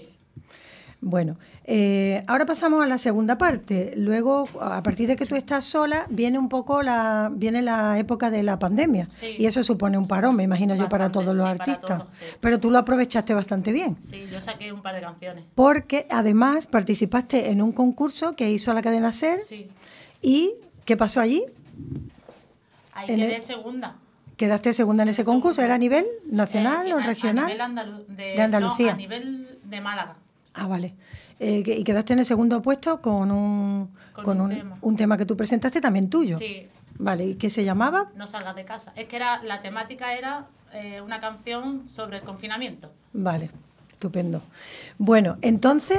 Bueno, 1.00 1.36
eh, 1.66 2.22
ahora 2.26 2.44
pasamos 2.44 2.82
a 2.84 2.86
la 2.86 2.98
segunda 2.98 3.38
parte. 3.38 3.94
Luego, 3.96 4.46
a 4.60 4.82
partir 4.82 5.08
de 5.08 5.16
que 5.16 5.24
tú 5.26 5.34
estás 5.34 5.64
sola, 5.64 6.06
viene 6.10 6.38
un 6.38 6.48
poco 6.50 6.82
la, 6.82 7.30
viene 7.34 7.62
la 7.62 7.98
época 7.98 8.30
de 8.30 8.42
la 8.42 8.58
pandemia. 8.58 9.06
Sí. 9.10 9.36
Y 9.38 9.46
eso 9.46 9.62
supone 9.62 9.96
un 9.96 10.06
parón, 10.06 10.36
me 10.36 10.42
imagino 10.42 10.74
yo, 10.74 10.88
para 10.90 11.10
todos 11.10 11.34
los 11.36 11.44
sí, 11.46 11.50
artistas. 11.58 12.02
sí. 12.10 12.24
Pero 12.40 12.60
tú 12.60 12.70
lo 12.70 12.78
aprovechaste 12.78 13.32
bastante 13.34 13.72
bien. 13.72 13.96
Sí, 14.00 14.26
yo 14.30 14.40
saqué 14.40 14.72
un 14.72 14.82
par 14.82 14.94
de 14.94 15.00
canciones. 15.00 15.44
Porque 15.54 16.06
además 16.10 16.66
participaste 16.66 17.50
en 17.50 17.62
un 17.62 17.72
concurso 17.72 18.36
que 18.36 18.50
hizo 18.50 18.72
la 18.74 18.82
cadena 18.82 19.10
SER. 19.12 19.40
¿Y 20.20 20.52
qué 20.84 20.96
pasó 20.96 21.20
allí? 21.20 21.44
Ahí 22.92 23.10
En 23.10 23.16
quedé 23.20 23.36
el- 23.36 23.42
segunda. 23.42 23.96
¿Quedaste 24.36 24.72
segunda 24.72 25.04
en 25.04 25.10
ese 25.10 25.24
concurso? 25.24 25.62
¿Era 25.62 25.74
a 25.74 25.78
nivel 25.78 26.04
nacional 26.28 26.88
Eh, 26.88 26.94
o 26.94 26.98
a- 26.98 27.02
regional? 27.02 27.44
A 27.44 27.48
nivel 27.48 27.60
andalu- 27.60 28.06
de, 28.08 28.24
De 28.34 28.42
Andalucía. 28.42 28.86
no, 28.88 28.92
a 28.92 28.96
nivel 28.96 29.58
de 29.62 29.80
Málaga. 29.80 30.16
Ah, 30.54 30.66
vale. 30.66 30.94
Eh, 31.40 31.62
y 31.66 31.84
quedaste 31.84 32.12
en 32.12 32.20
el 32.20 32.26
segundo 32.26 32.62
puesto 32.62 33.00
con 33.02 33.30
un, 33.32 33.90
Con 34.12 34.40
un 34.40 34.50
un, 34.50 34.56
tema. 34.56 34.78
un 34.80 34.96
tema 34.96 35.16
que 35.16 35.26
tú 35.26 35.36
presentaste 35.36 35.80
también 35.80 36.08
tuyo. 36.08 36.38
Sí, 36.38 36.68
Vale, 36.96 37.24
¿y 37.26 37.34
qué 37.34 37.50
se 37.50 37.64
llamaba? 37.64 38.12
no 38.14 38.26
salgas 38.28 38.54
de 38.54 38.64
casa. 38.64 38.92
Es 38.94 39.08
que 39.08 39.16
era 39.16 39.42
la 39.42 39.60
temática 39.60 40.14
era 40.14 40.46
eh, 40.72 41.00
una 41.00 41.18
canción 41.20 41.88
sobre 41.88 42.18
el 42.18 42.22
confinamiento. 42.22 42.92
Vale, 43.12 43.50
estupendo. 43.90 44.42
Bueno, 44.96 45.36
entonces, 45.42 45.98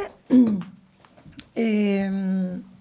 eh, 1.55 2.61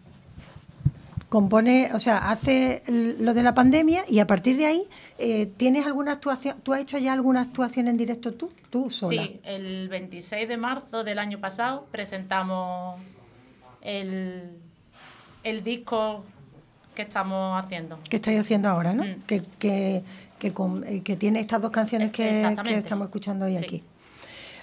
compone, 1.35 1.91
o 1.95 1.99
sea, 1.99 2.31
hace 2.31 2.81
lo 2.87 3.35
de 3.35 3.43
la 3.43 3.55
pandemia 3.55 4.05
y 4.09 4.21
a 4.21 4.27
partir 4.29 4.57
de 4.57 4.67
ahí, 4.67 4.85
eh, 5.19 5.47
¿tienes 5.57 5.85
alguna 5.85 6.13
actuación? 6.13 6.61
¿Tú 6.63 6.73
has 6.73 6.81
hecho 6.81 6.97
ya 6.97 7.13
alguna 7.13 7.41
actuación 7.41 7.89
en 7.89 7.97
directo 7.97 8.33
tú? 8.33 8.53
Tú 8.71 8.89
sola. 8.89 9.25
Sí, 9.25 9.41
el 9.43 9.89
26 9.89 10.47
de 10.47 10.57
marzo 10.57 11.03
del 11.03 11.19
año 11.19 11.41
pasado 11.41 11.89
presentamos 11.91 13.01
el, 13.83 14.49
el 15.43 15.65
disco 15.65 16.25
que 16.95 17.03
estamos 17.03 17.61
haciendo. 17.65 17.99
¿Qué 18.09 18.15
estáis 18.17 18.39
haciendo 18.39 18.69
ahora, 18.69 18.93
no? 18.93 19.03
Mm. 19.03 19.23
Que, 19.27 19.43
que, 19.59 20.05
que, 20.39 20.53
con- 20.53 20.85
eh, 20.87 21.03
que 21.03 21.17
tiene 21.17 21.41
estas 21.41 21.61
dos 21.61 21.73
canciones 21.73 22.13
que, 22.13 22.49
que 22.65 22.75
estamos 22.79 23.07
escuchando 23.07 23.47
hoy 23.47 23.57
Sí. 23.57 23.65
aquí. 23.65 23.83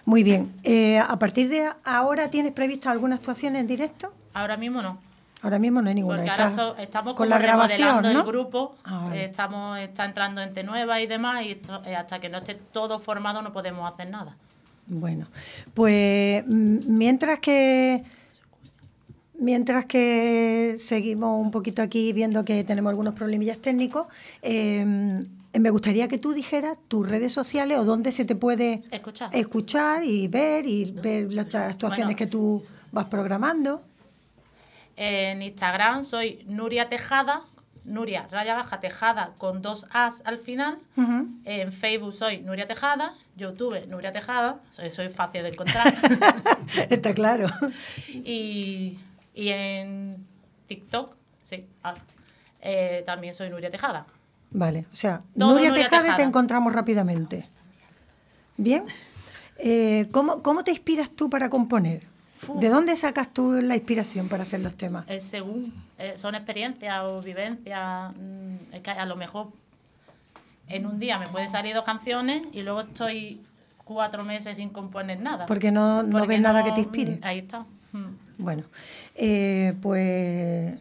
Muy 0.06 0.24
bien. 0.24 0.54
Eh, 0.64 1.00
a 1.00 1.20
partir 1.20 1.50
de 1.50 1.68
ahora, 1.84 2.30
¿tienes 2.30 2.54
prevista 2.54 2.92
alguna 2.92 3.16
actuación 3.16 3.58
en 3.58 3.68
directo? 3.68 4.14
Ahora 4.34 4.56
mismo 4.56 4.82
no. 4.82 5.11
Ahora 5.44 5.58
mismo 5.60 5.82
no 5.82 5.90
hay 5.90 5.96
ninguna. 5.96 6.18
Porque 6.18 6.30
ahora 6.30 6.76
estamos 6.80 7.14
con 7.14 7.28
como 7.28 7.30
la 7.30 7.40
grabación, 7.40 8.06
el 8.06 8.22
grupo, 8.24 8.76
Ah, 8.84 9.12
estamos 9.16 9.80
está 9.80 10.06
entrando 10.06 10.42
gente 10.42 10.64
nueva 10.64 11.02
y 11.02 11.08
demás, 11.08 11.44
y 11.46 11.52
esto- 11.52 11.82
eh, 11.86 11.96
hasta 11.96 12.20
que 12.20 12.30
no 12.30 12.38
esté 12.40 12.56
todo 12.56 13.00
formado 13.00 13.42
no 13.42 13.52
podemos 13.52 13.92
hacer 13.92 14.10
nada. 14.12 14.36
Bueno, 14.88 15.28
pues 15.74 16.44
mm, 16.46 16.78
mientras 16.88 17.40
que 17.40 18.04
mientras 19.40 19.86
que 19.86 20.76
seguimos 20.78 21.42
un 21.44 21.50
poquito 21.50 21.82
aquí 21.82 22.14
viendo 22.14 22.46
que 22.46 22.64
tenemos 22.64 22.92
algunos 22.92 23.14
problemillas 23.16 23.58
técnicos, 23.60 24.06
eh, 24.44 24.86
me 25.54 25.70
gustaría 25.72 26.08
que 26.08 26.18
tú 26.20 26.34
dijeras 26.34 26.78
tus 26.88 27.10
redes 27.10 27.34
sociales 27.34 27.80
o 27.80 27.84
dónde 27.86 28.12
se 28.12 28.24
te 28.26 28.36
puede 28.36 28.84
Escuchar. 28.92 29.30
escuchar 29.34 30.04
y 30.04 30.28
ver 30.28 30.66
y 30.68 30.92
ver 30.92 31.34
las 31.34 31.54
actuaciones 31.56 32.06
Bueno. 32.16 32.18
que 32.18 32.28
tú 32.28 32.64
vas 32.92 33.06
programando. 33.06 33.82
En 35.04 35.42
Instagram 35.42 36.04
soy 36.04 36.46
Nuria 36.46 36.88
Tejada, 36.88 37.42
Nuria 37.86 38.28
raya 38.30 38.54
baja 38.54 38.80
Tejada 38.80 39.34
con 39.40 39.64
dos 39.64 39.88
As 39.92 40.22
al 40.28 40.38
final. 40.38 40.78
En 41.44 41.72
Facebook 41.74 42.14
soy 42.14 42.42
Nuria 42.42 42.68
Tejada, 42.68 43.16
YouTube 43.36 43.88
Nuria 43.88 44.12
Tejada, 44.12 44.60
soy, 44.70 44.92
soy 44.92 45.08
fácil 45.08 45.42
de 45.42 45.50
encontrar. 45.50 45.92
Está 46.92 47.16
claro. 47.16 47.48
y, 48.10 49.00
y 49.34 49.50
en 49.50 50.24
TikTok, 50.68 51.16
sí, 51.42 51.66
ah, 51.84 51.96
eh, 52.62 53.02
también 53.04 53.34
soy 53.34 53.50
Nuria 53.50 53.72
Tejada. 53.72 54.06
Vale, 54.52 54.86
o 54.94 54.96
sea, 54.96 55.18
Todo 55.36 55.54
Nuria, 55.54 55.70
Nuria 55.70 55.86
Tejada, 55.86 56.04
te 56.04 56.08
Tejada. 56.10 56.24
encontramos 56.28 56.74
rápidamente. 56.74 57.50
Bien. 58.56 58.84
Eh, 59.58 60.10
¿cómo, 60.12 60.44
¿Cómo 60.44 60.64
te 60.64 60.70
inspiras 60.70 61.10
tú 61.10 61.28
para 61.28 61.50
componer? 61.50 62.11
¿De 62.56 62.70
dónde 62.70 62.96
sacas 62.96 63.34
tú 63.34 63.54
la 63.62 63.76
inspiración 63.76 64.28
para 64.28 64.44
hacer 64.44 64.60
los 64.62 64.76
temas? 64.76 65.06
Eh, 65.08 65.22
según 65.22 65.74
eh, 65.98 66.14
son 66.16 66.36
experiencias 66.36 67.12
o 67.12 67.22
vivencias, 67.22 68.14
mm, 68.16 68.74
es 68.74 68.82
que 68.82 68.92
a 68.92 69.06
lo 69.06 69.16
mejor 69.16 69.48
en 70.68 70.86
un 70.86 71.00
día 71.00 71.20
me 71.20 71.28
pueden 71.28 71.50
salir 71.50 71.76
dos 71.76 71.84
canciones 71.84 72.44
y 72.54 72.62
luego 72.62 72.82
estoy 72.82 73.42
cuatro 73.84 74.24
meses 74.24 74.58
sin 74.58 74.70
componer 74.70 75.20
nada. 75.20 75.46
Porque 75.46 75.72
no, 75.72 76.04
no 76.04 76.12
Porque 76.12 76.28
ves 76.28 76.42
nada 76.42 76.64
que 76.64 76.72
te 76.72 76.80
inspire. 76.80 77.20
Ahí 77.22 77.40
está. 77.40 77.66
Mm. 77.92 78.06
Bueno, 78.38 78.64
eh, 79.16 79.74
pues, 79.82 80.74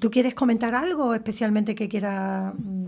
¿tú 0.00 0.10
quieres 0.10 0.34
comentar 0.34 0.74
algo 0.74 1.14
especialmente 1.14 1.74
que 1.74 1.88
quieras 1.88 2.52
mm, 2.56 2.86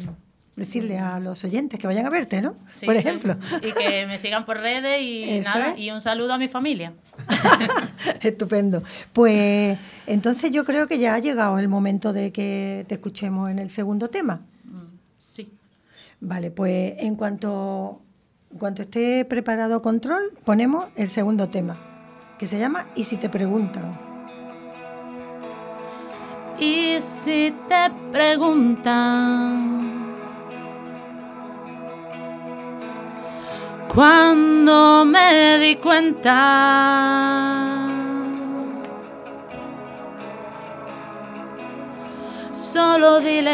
decirle 0.60 0.98
a 0.98 1.18
los 1.18 1.42
oyentes 1.42 1.80
que 1.80 1.86
vayan 1.86 2.06
a 2.06 2.10
verte, 2.10 2.40
¿no? 2.40 2.54
Sí, 2.72 2.86
por 2.86 2.94
sí. 2.94 3.00
ejemplo. 3.00 3.36
Y 3.62 3.72
que 3.72 4.06
me 4.06 4.18
sigan 4.18 4.44
por 4.44 4.58
redes 4.58 5.02
y 5.02 5.40
nada, 5.44 5.76
y 5.76 5.90
un 5.90 6.00
saludo 6.00 6.34
a 6.34 6.38
mi 6.38 6.46
familia. 6.46 6.92
Estupendo. 8.20 8.82
Pues 9.12 9.78
entonces 10.06 10.50
yo 10.52 10.64
creo 10.64 10.86
que 10.86 10.98
ya 10.98 11.14
ha 11.14 11.18
llegado 11.18 11.58
el 11.58 11.68
momento 11.68 12.12
de 12.12 12.30
que 12.30 12.84
te 12.86 12.94
escuchemos 12.94 13.50
en 13.50 13.58
el 13.58 13.70
segundo 13.70 14.08
tema. 14.08 14.40
Sí. 15.18 15.50
Vale, 16.20 16.50
pues 16.50 16.94
en 16.98 17.16
cuanto, 17.16 18.00
en 18.52 18.58
cuanto 18.58 18.82
esté 18.82 19.24
preparado 19.24 19.82
control, 19.82 20.32
ponemos 20.44 20.86
el 20.96 21.08
segundo 21.08 21.48
tema, 21.48 21.76
que 22.38 22.46
se 22.46 22.58
llama 22.58 22.86
Y 22.94 23.04
si 23.04 23.16
te 23.16 23.28
preguntan. 23.28 23.98
Y 26.58 26.98
si 27.00 27.54
te 27.68 27.90
preguntan 28.12 29.79
cuando 33.92 35.04
me 35.04 35.58
di 35.58 35.76
cuenta, 35.76 36.36
solo 42.52 43.20
diles 43.20 43.50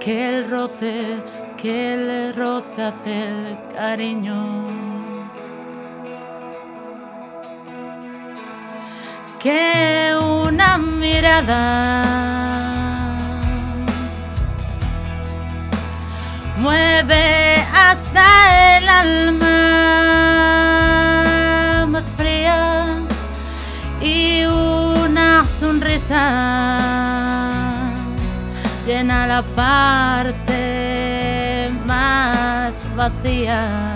que 0.00 0.38
el 0.38 0.50
roce, 0.50 1.22
que 1.56 1.94
el 1.94 2.34
roce 2.34 2.82
hace 2.82 3.28
el 3.28 3.56
cariño. 3.74 4.80
que 9.38 10.14
una 10.20 10.76
mirada 10.76 12.10
mueve 16.60 17.56
hasta 17.74 18.76
el 18.76 18.88
alma 18.88 19.46
más 21.88 22.12
fría 22.16 22.86
y 24.02 24.44
una 24.44 25.42
sonrisa 25.42 26.22
llena 28.86 29.26
la 29.26 29.42
parte 29.56 31.70
más 31.86 32.86
vacía. 32.94 33.90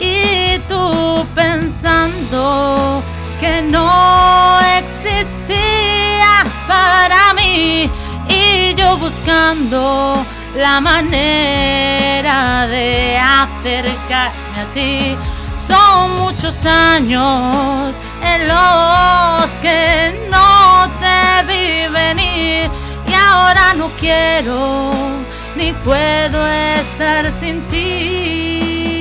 y 0.00 0.58
tú 0.68 1.26
pensando 1.34 3.02
que 3.38 3.62
no 3.62 4.58
existías 5.04 6.58
para 6.66 7.32
mí 7.34 7.90
y 8.28 8.74
yo 8.74 8.96
buscando 8.96 10.24
la 10.56 10.80
manera 10.80 12.66
de 12.66 13.18
acercarme 13.18 14.60
a 14.60 14.74
ti. 14.74 15.16
Son 15.52 16.20
muchos 16.20 16.64
años 16.64 17.96
en 18.22 18.48
los 18.48 19.50
que 19.62 20.28
no 20.30 20.88
te 21.00 21.44
vi 21.48 21.92
venir 21.92 22.70
y 23.06 23.12
ahora 23.12 23.74
no 23.74 23.88
quiero 23.98 24.90
ni 25.56 25.72
puedo 25.72 26.46
estar 26.46 27.30
sin 27.32 27.60
ti. 27.68 28.99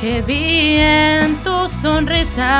Que 0.00 0.22
vi 0.22 0.80
tu 1.42 1.68
sonrisa. 1.68 2.54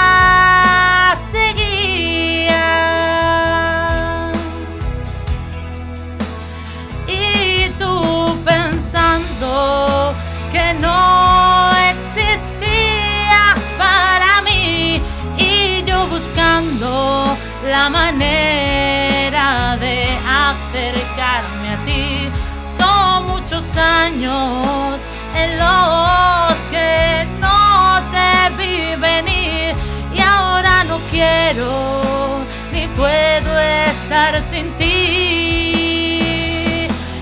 la 16.79 17.89
manera 17.91 19.77
de 19.81 20.05
acercarme 20.27 21.75
a 21.75 21.85
ti. 21.85 22.29
Son 22.65 23.27
muchos 23.27 23.77
años 23.77 25.03
en 25.37 25.59
los 25.59 26.55
que 26.71 27.27
no 27.41 28.01
te 28.13 28.51
vi 28.57 28.95
venir 29.01 29.75
y 30.15 30.21
ahora 30.21 30.85
no 30.85 30.99
quiero 31.11 32.45
ni 32.73 32.87
puedo 32.89 33.59
estar 33.59 34.41
sin 34.43 34.71
ti. 34.79 34.87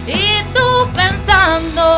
Y 0.07 0.43
tú 0.55 0.89
pensando 0.95 1.98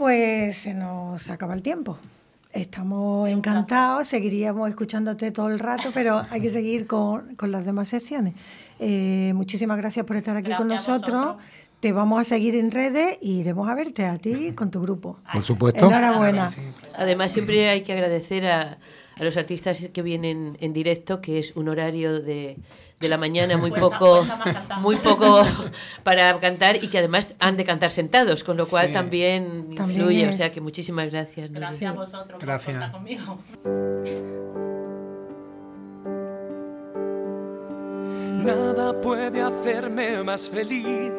pues 0.00 0.56
se 0.56 0.72
nos 0.72 1.28
acaba 1.28 1.52
el 1.52 1.60
tiempo. 1.60 1.98
Estamos 2.54 3.28
encantados, 3.28 4.08
seguiríamos 4.08 4.70
escuchándote 4.70 5.30
todo 5.30 5.48
el 5.48 5.58
rato, 5.58 5.90
pero 5.92 6.24
hay 6.30 6.40
que 6.40 6.48
seguir 6.58 6.86
con, 6.86 7.36
con 7.36 7.52
las 7.52 7.66
demás 7.66 7.90
secciones. 7.90 8.32
Eh, 8.78 9.32
muchísimas 9.34 9.76
gracias 9.76 10.06
por 10.06 10.16
estar 10.16 10.34
aquí 10.38 10.52
con 10.54 10.68
Gracias 10.68 10.88
nosotros. 10.88 11.36
Te 11.80 11.92
vamos 11.92 12.18
a 12.18 12.24
seguir 12.24 12.56
en 12.56 12.70
redes 12.70 13.18
y 13.20 13.40
iremos 13.40 13.68
a 13.68 13.74
verte 13.74 14.06
a 14.06 14.16
ti 14.16 14.52
con 14.52 14.70
tu 14.70 14.80
grupo. 14.80 15.18
Por 15.30 15.42
supuesto. 15.42 15.86
Enhorabuena. 15.86 16.48
Además, 16.96 17.32
siempre 17.32 17.68
hay 17.68 17.82
que 17.82 17.92
agradecer 17.92 18.46
a, 18.46 18.78
a 19.16 19.24
los 19.24 19.36
artistas 19.36 19.86
que 19.92 20.00
vienen 20.00 20.56
en 20.60 20.72
directo, 20.72 21.20
que 21.20 21.38
es 21.38 21.54
un 21.56 21.68
horario 21.68 22.20
de, 22.20 22.56
de 23.00 23.08
la 23.08 23.16
mañana 23.16 23.56
muy 23.56 23.70
Cuesta- 23.70 23.98
poco, 23.98 24.26
muy 24.80 24.96
poco 24.96 25.42
para 26.02 26.38
cantar 26.38 26.76
y 26.76 26.88
que 26.88 26.98
además 26.98 27.34
han 27.40 27.56
de 27.56 27.64
cantar 27.64 27.90
sentados, 27.90 28.44
con 28.44 28.56
lo 28.58 28.66
cual 28.66 28.88
Sí. 28.88 28.92
también, 28.92 29.74
También 29.74 30.00
influye. 30.00 30.26
O 30.26 30.30
es. 30.30 30.36
sea 30.36 30.52
que 30.52 30.60
muchísimas 30.60 31.10
gracias. 31.10 31.50
Gracias 31.50 31.90
a 31.90 31.94
vosotros 31.94 32.38
por 32.38 32.46
Gracias. 32.46 32.72
contar 32.76 32.92
conmigo. 32.92 33.38
Nada 38.44 38.98
puede 39.00 39.40
hacerme 39.42 40.22
más 40.22 40.48
feliz 40.48 41.12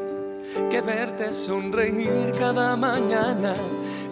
que 0.70 0.82
verte 0.82 1.32
sonreír 1.32 2.32
cada 2.38 2.76
mañana 2.76 3.54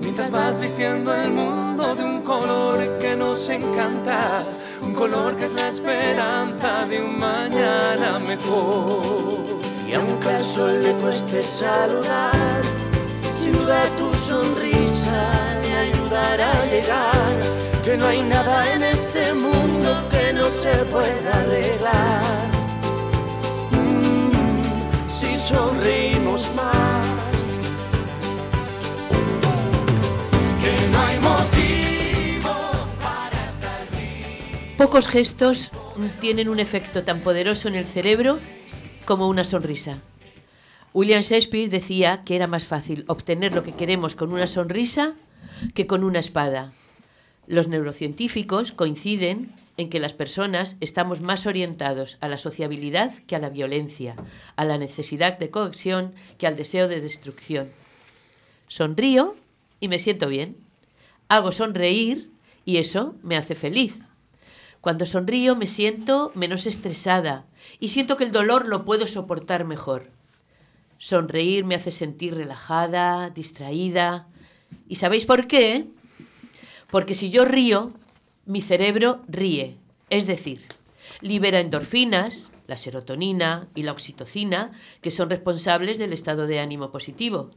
mientras 0.02 0.30
vas 0.32 0.60
vistiendo 0.60 1.14
el 1.14 1.32
mundo 1.32 1.96
de 1.96 2.04
un 2.04 2.22
color 2.22 2.98
que 3.00 3.16
nos 3.16 3.50
encanta, 3.50 4.44
un 4.82 4.94
color 4.94 5.36
que 5.36 5.46
es 5.46 5.54
la 5.54 5.70
esperanza 5.70 6.86
de 6.86 7.02
un 7.02 7.20
mañana 7.20 8.20
mejor. 8.20 9.60
Y 9.88 9.94
aunque 9.94 10.30
al 10.30 10.44
sol 10.44 10.84
le 10.84 10.94
cueste 10.94 11.42
saludar, 11.44 12.62
sin 13.40 13.54
duda 13.54 13.84
tu 13.98 14.14
sonrisa 14.14 15.58
le 15.62 15.76
ayudará 15.76 16.52
a 16.52 16.66
llegar, 16.66 17.38
que 17.84 17.98
no 17.98 18.06
hay 18.06 18.24
nada 18.24 18.74
en 18.74 18.84
este 18.84 19.34
mundo 19.34 20.08
que 20.10 20.34
no 20.34 20.50
se 20.50 20.86
pueda 20.86 21.40
arreglar. 21.40 22.49
Si 25.50 25.56
sonreímos 25.56 26.54
más, 26.54 27.08
que 30.62 30.88
no 30.92 31.00
hay 31.00 31.18
motivo 31.18 32.52
para 33.02 33.46
estar 33.46 33.88
Pocos 34.78 35.08
gestos 35.08 35.72
tienen 36.20 36.50
un 36.50 36.60
efecto 36.60 37.04
tan 37.04 37.22
poderoso 37.22 37.68
en 37.68 37.74
el 37.74 37.86
cerebro 37.86 38.38
como 39.06 39.28
una 39.28 39.44
sonrisa. 39.44 39.98
William 40.94 41.24
Shakespeare 41.24 41.68
decía 41.68 42.22
que 42.22 42.36
era 42.36 42.46
más 42.46 42.66
fácil 42.66 43.04
obtener 43.08 43.56
lo 43.56 43.64
que 43.64 43.72
queremos 43.72 44.16
con 44.16 44.32
una 44.32 44.46
sonrisa 44.46 45.16
que 45.74 45.88
con 45.88 46.04
una 46.04 46.20
espada. 46.20 46.74
Los 47.50 47.68
neurocientíficos 47.68 48.72
coinciden 48.72 49.52
en 49.76 49.90
que 49.90 50.00
las 50.00 50.14
personas 50.14 50.78
estamos 50.82 51.22
más 51.22 51.48
orientados 51.48 52.20
a 52.22 52.28
la 52.28 52.38
sociabilidad 52.38 53.12
que 53.26 53.36
a 53.36 53.40
la 53.40 53.50
violencia, 53.50 54.16
a 54.56 54.66
la 54.66 54.78
necesidad 54.78 55.40
de 55.40 55.50
cohesión 55.50 56.14
que 56.38 56.46
al 56.46 56.56
deseo 56.56 56.88
de 56.88 57.02
destrucción. 57.02 57.72
Sonrío 58.68 59.36
y 59.80 59.88
me 59.88 59.98
siento 59.98 60.28
bien. 60.28 60.58
Hago 61.28 61.52
sonreír 61.52 62.30
y 62.66 62.78
eso 62.78 63.16
me 63.24 63.36
hace 63.36 63.56
feliz. 63.56 63.98
Cuando 64.80 65.08
sonrío 65.08 65.56
me 65.56 65.66
siento 65.66 66.32
menos 66.36 66.68
estresada 66.68 67.48
y 67.80 67.88
siento 67.88 68.16
que 68.16 68.26
el 68.26 68.32
dolor 68.32 68.68
lo 68.68 68.86
puedo 68.86 69.08
soportar 69.08 69.66
mejor. 69.66 70.12
Sonreír 71.00 71.66
me 71.66 71.74
hace 71.74 71.92
sentir 71.92 72.36
relajada, 72.36 73.32
distraída. 73.32 74.28
¿Y 74.88 74.98
sabéis 74.98 75.26
por 75.26 75.48
qué? 75.48 75.88
Porque 76.92 77.14
si 77.14 77.30
yo 77.30 77.46
río, 77.46 77.94
mi 78.46 78.62
cerebro 78.62 79.22
ríe. 79.28 79.78
Es 80.10 80.26
decir, 80.26 80.62
libera 81.22 81.60
endorfinas, 81.60 82.52
la 82.68 82.78
serotonina 82.78 83.62
y 83.76 83.84
la 83.84 83.92
oxitocina, 83.92 84.72
que 85.02 85.12
son 85.12 85.30
responsables 85.30 85.98
del 85.98 86.14
estado 86.14 86.48
de 86.48 86.60
ánimo 86.60 86.92
positivo. 86.92 87.52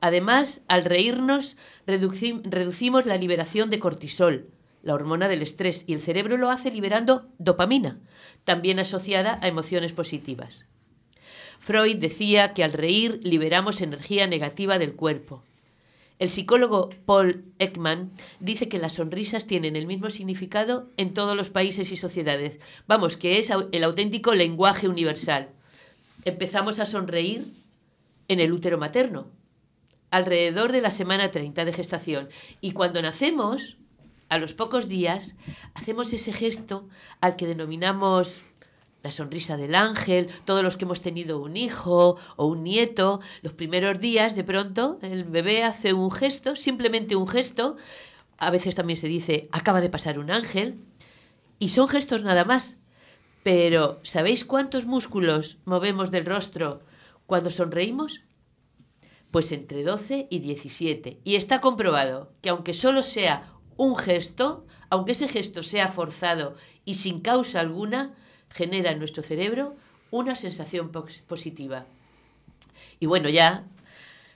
Además, 0.00 0.62
al 0.68 0.84
reírnos, 0.84 1.56
reduci- 1.86 2.42
reducimos 2.44 3.06
la 3.06 3.16
liberación 3.16 3.70
de 3.70 3.78
cortisol, 3.78 4.48
la 4.82 4.94
hormona 4.94 5.28
del 5.28 5.42
estrés, 5.42 5.84
y 5.86 5.94
el 5.94 6.00
cerebro 6.00 6.36
lo 6.36 6.50
hace 6.50 6.70
liberando 6.70 7.28
dopamina, 7.38 8.00
también 8.44 8.78
asociada 8.80 9.38
a 9.42 9.48
emociones 9.48 9.92
positivas. 9.92 10.66
Freud 11.60 11.96
decía 11.98 12.52
que 12.54 12.64
al 12.64 12.72
reír 12.72 13.20
liberamos 13.22 13.80
energía 13.80 14.26
negativa 14.26 14.80
del 14.80 14.94
cuerpo. 14.94 15.44
El 16.22 16.30
psicólogo 16.30 16.90
Paul 17.04 17.52
Ekman 17.58 18.12
dice 18.38 18.68
que 18.68 18.78
las 18.78 18.92
sonrisas 18.92 19.48
tienen 19.48 19.74
el 19.74 19.88
mismo 19.88 20.08
significado 20.08 20.88
en 20.96 21.14
todos 21.14 21.36
los 21.36 21.50
países 21.50 21.90
y 21.90 21.96
sociedades. 21.96 22.60
Vamos, 22.86 23.16
que 23.16 23.40
es 23.40 23.50
el 23.50 23.82
auténtico 23.82 24.32
lenguaje 24.32 24.86
universal. 24.86 25.48
Empezamos 26.24 26.78
a 26.78 26.86
sonreír 26.86 27.52
en 28.28 28.38
el 28.38 28.52
útero 28.52 28.78
materno, 28.78 29.32
alrededor 30.12 30.70
de 30.70 30.82
la 30.82 30.92
semana 30.92 31.32
30 31.32 31.64
de 31.64 31.72
gestación. 31.72 32.28
Y 32.60 32.70
cuando 32.70 33.02
nacemos, 33.02 33.78
a 34.28 34.38
los 34.38 34.54
pocos 34.54 34.88
días, 34.88 35.34
hacemos 35.74 36.12
ese 36.12 36.32
gesto 36.32 36.88
al 37.20 37.34
que 37.34 37.48
denominamos 37.48 38.42
la 39.02 39.10
sonrisa 39.10 39.56
del 39.56 39.74
ángel, 39.74 40.28
todos 40.44 40.62
los 40.62 40.76
que 40.76 40.84
hemos 40.84 41.00
tenido 41.00 41.40
un 41.40 41.56
hijo 41.56 42.16
o 42.36 42.46
un 42.46 42.62
nieto, 42.62 43.20
los 43.42 43.52
primeros 43.52 44.00
días, 44.00 44.36
de 44.36 44.44
pronto, 44.44 44.98
el 45.02 45.24
bebé 45.24 45.64
hace 45.64 45.92
un 45.92 46.10
gesto, 46.10 46.56
simplemente 46.56 47.16
un 47.16 47.28
gesto, 47.28 47.76
a 48.38 48.50
veces 48.50 48.74
también 48.74 48.96
se 48.96 49.08
dice, 49.08 49.48
acaba 49.52 49.80
de 49.80 49.90
pasar 49.90 50.18
un 50.18 50.30
ángel, 50.30 50.84
y 51.58 51.68
son 51.68 51.88
gestos 51.88 52.24
nada 52.24 52.44
más. 52.44 52.78
Pero, 53.44 54.00
¿sabéis 54.02 54.44
cuántos 54.44 54.86
músculos 54.86 55.58
movemos 55.64 56.10
del 56.10 56.26
rostro 56.26 56.82
cuando 57.26 57.50
sonreímos? 57.50 58.22
Pues 59.30 59.52
entre 59.52 59.82
12 59.82 60.28
y 60.30 60.38
17. 60.40 61.20
Y 61.24 61.36
está 61.36 61.60
comprobado 61.60 62.32
que 62.40 62.50
aunque 62.50 62.74
solo 62.74 63.02
sea 63.02 63.52
un 63.76 63.96
gesto, 63.96 64.66
aunque 64.90 65.12
ese 65.12 65.28
gesto 65.28 65.62
sea 65.62 65.88
forzado 65.88 66.56
y 66.84 66.94
sin 66.94 67.20
causa 67.20 67.60
alguna, 67.60 68.14
genera 68.54 68.90
en 68.90 68.98
nuestro 68.98 69.22
cerebro 69.22 69.74
una 70.10 70.36
sensación 70.36 70.90
pos- 70.90 71.22
positiva. 71.26 71.86
Y 73.00 73.06
bueno, 73.06 73.28
ya, 73.28 73.64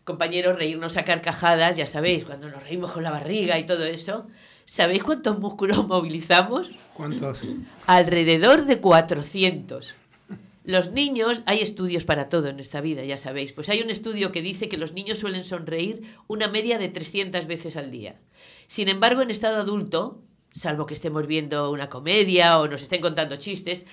compañeros, 0.04 0.56
reírnos 0.56 0.96
a 0.96 1.04
carcajadas, 1.04 1.76
ya 1.76 1.86
sabéis, 1.86 2.24
cuando 2.24 2.48
nos 2.48 2.62
reímos 2.64 2.90
con 2.92 3.02
la 3.02 3.10
barriga 3.10 3.58
y 3.58 3.66
todo 3.66 3.84
eso, 3.84 4.26
¿sabéis 4.64 5.02
cuántos 5.04 5.38
músculos 5.38 5.86
movilizamos? 5.86 6.70
¿Cuántos? 6.94 7.42
Alrededor 7.86 8.64
de 8.64 8.80
400. 8.80 9.94
Los 10.64 10.90
niños, 10.90 11.42
hay 11.46 11.60
estudios 11.60 12.04
para 12.04 12.28
todo 12.28 12.48
en 12.48 12.58
esta 12.58 12.80
vida, 12.80 13.04
ya 13.04 13.18
sabéis. 13.18 13.52
Pues 13.52 13.68
hay 13.68 13.82
un 13.82 13.90
estudio 13.90 14.32
que 14.32 14.42
dice 14.42 14.68
que 14.68 14.76
los 14.76 14.94
niños 14.94 15.20
suelen 15.20 15.44
sonreír 15.44 16.02
una 16.26 16.48
media 16.48 16.78
de 16.78 16.88
300 16.88 17.46
veces 17.46 17.76
al 17.76 17.92
día. 17.92 18.16
Sin 18.66 18.88
embargo, 18.88 19.22
en 19.22 19.30
estado 19.30 19.58
adulto, 19.60 20.20
salvo 20.56 20.86
que 20.86 20.94
estemos 20.94 21.26
viendo 21.26 21.70
una 21.70 21.90
comedia 21.90 22.58
o 22.58 22.66
nos 22.66 22.82
estén 22.82 23.02
contando 23.02 23.36
chistes, 23.36 23.86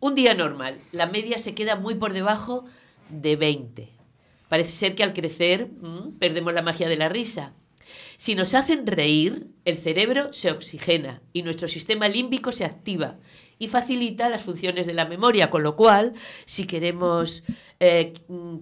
un 0.00 0.14
día 0.14 0.34
normal, 0.34 0.78
la 0.92 1.06
media 1.06 1.38
se 1.38 1.54
queda 1.54 1.76
muy 1.76 1.94
por 1.94 2.12
debajo 2.12 2.66
de 3.08 3.36
20. 3.36 3.88
Parece 4.48 4.70
ser 4.70 4.94
que 4.94 5.02
al 5.02 5.14
crecer 5.14 5.68
mm, 5.68 6.18
perdemos 6.18 6.52
la 6.52 6.62
magia 6.62 6.88
de 6.88 6.96
la 6.96 7.08
risa. 7.08 7.54
Si 8.18 8.34
nos 8.34 8.54
hacen 8.54 8.86
reír, 8.86 9.48
el 9.64 9.78
cerebro 9.78 10.32
se 10.32 10.50
oxigena 10.50 11.22
y 11.32 11.42
nuestro 11.42 11.68
sistema 11.68 12.06
límbico 12.06 12.52
se 12.52 12.66
activa 12.66 13.16
y 13.58 13.68
facilita 13.68 14.28
las 14.28 14.42
funciones 14.42 14.86
de 14.86 14.94
la 14.94 15.06
memoria, 15.06 15.50
con 15.50 15.62
lo 15.62 15.74
cual, 15.74 16.12
si 16.44 16.66
queremos 16.66 17.44
eh, 17.78 18.12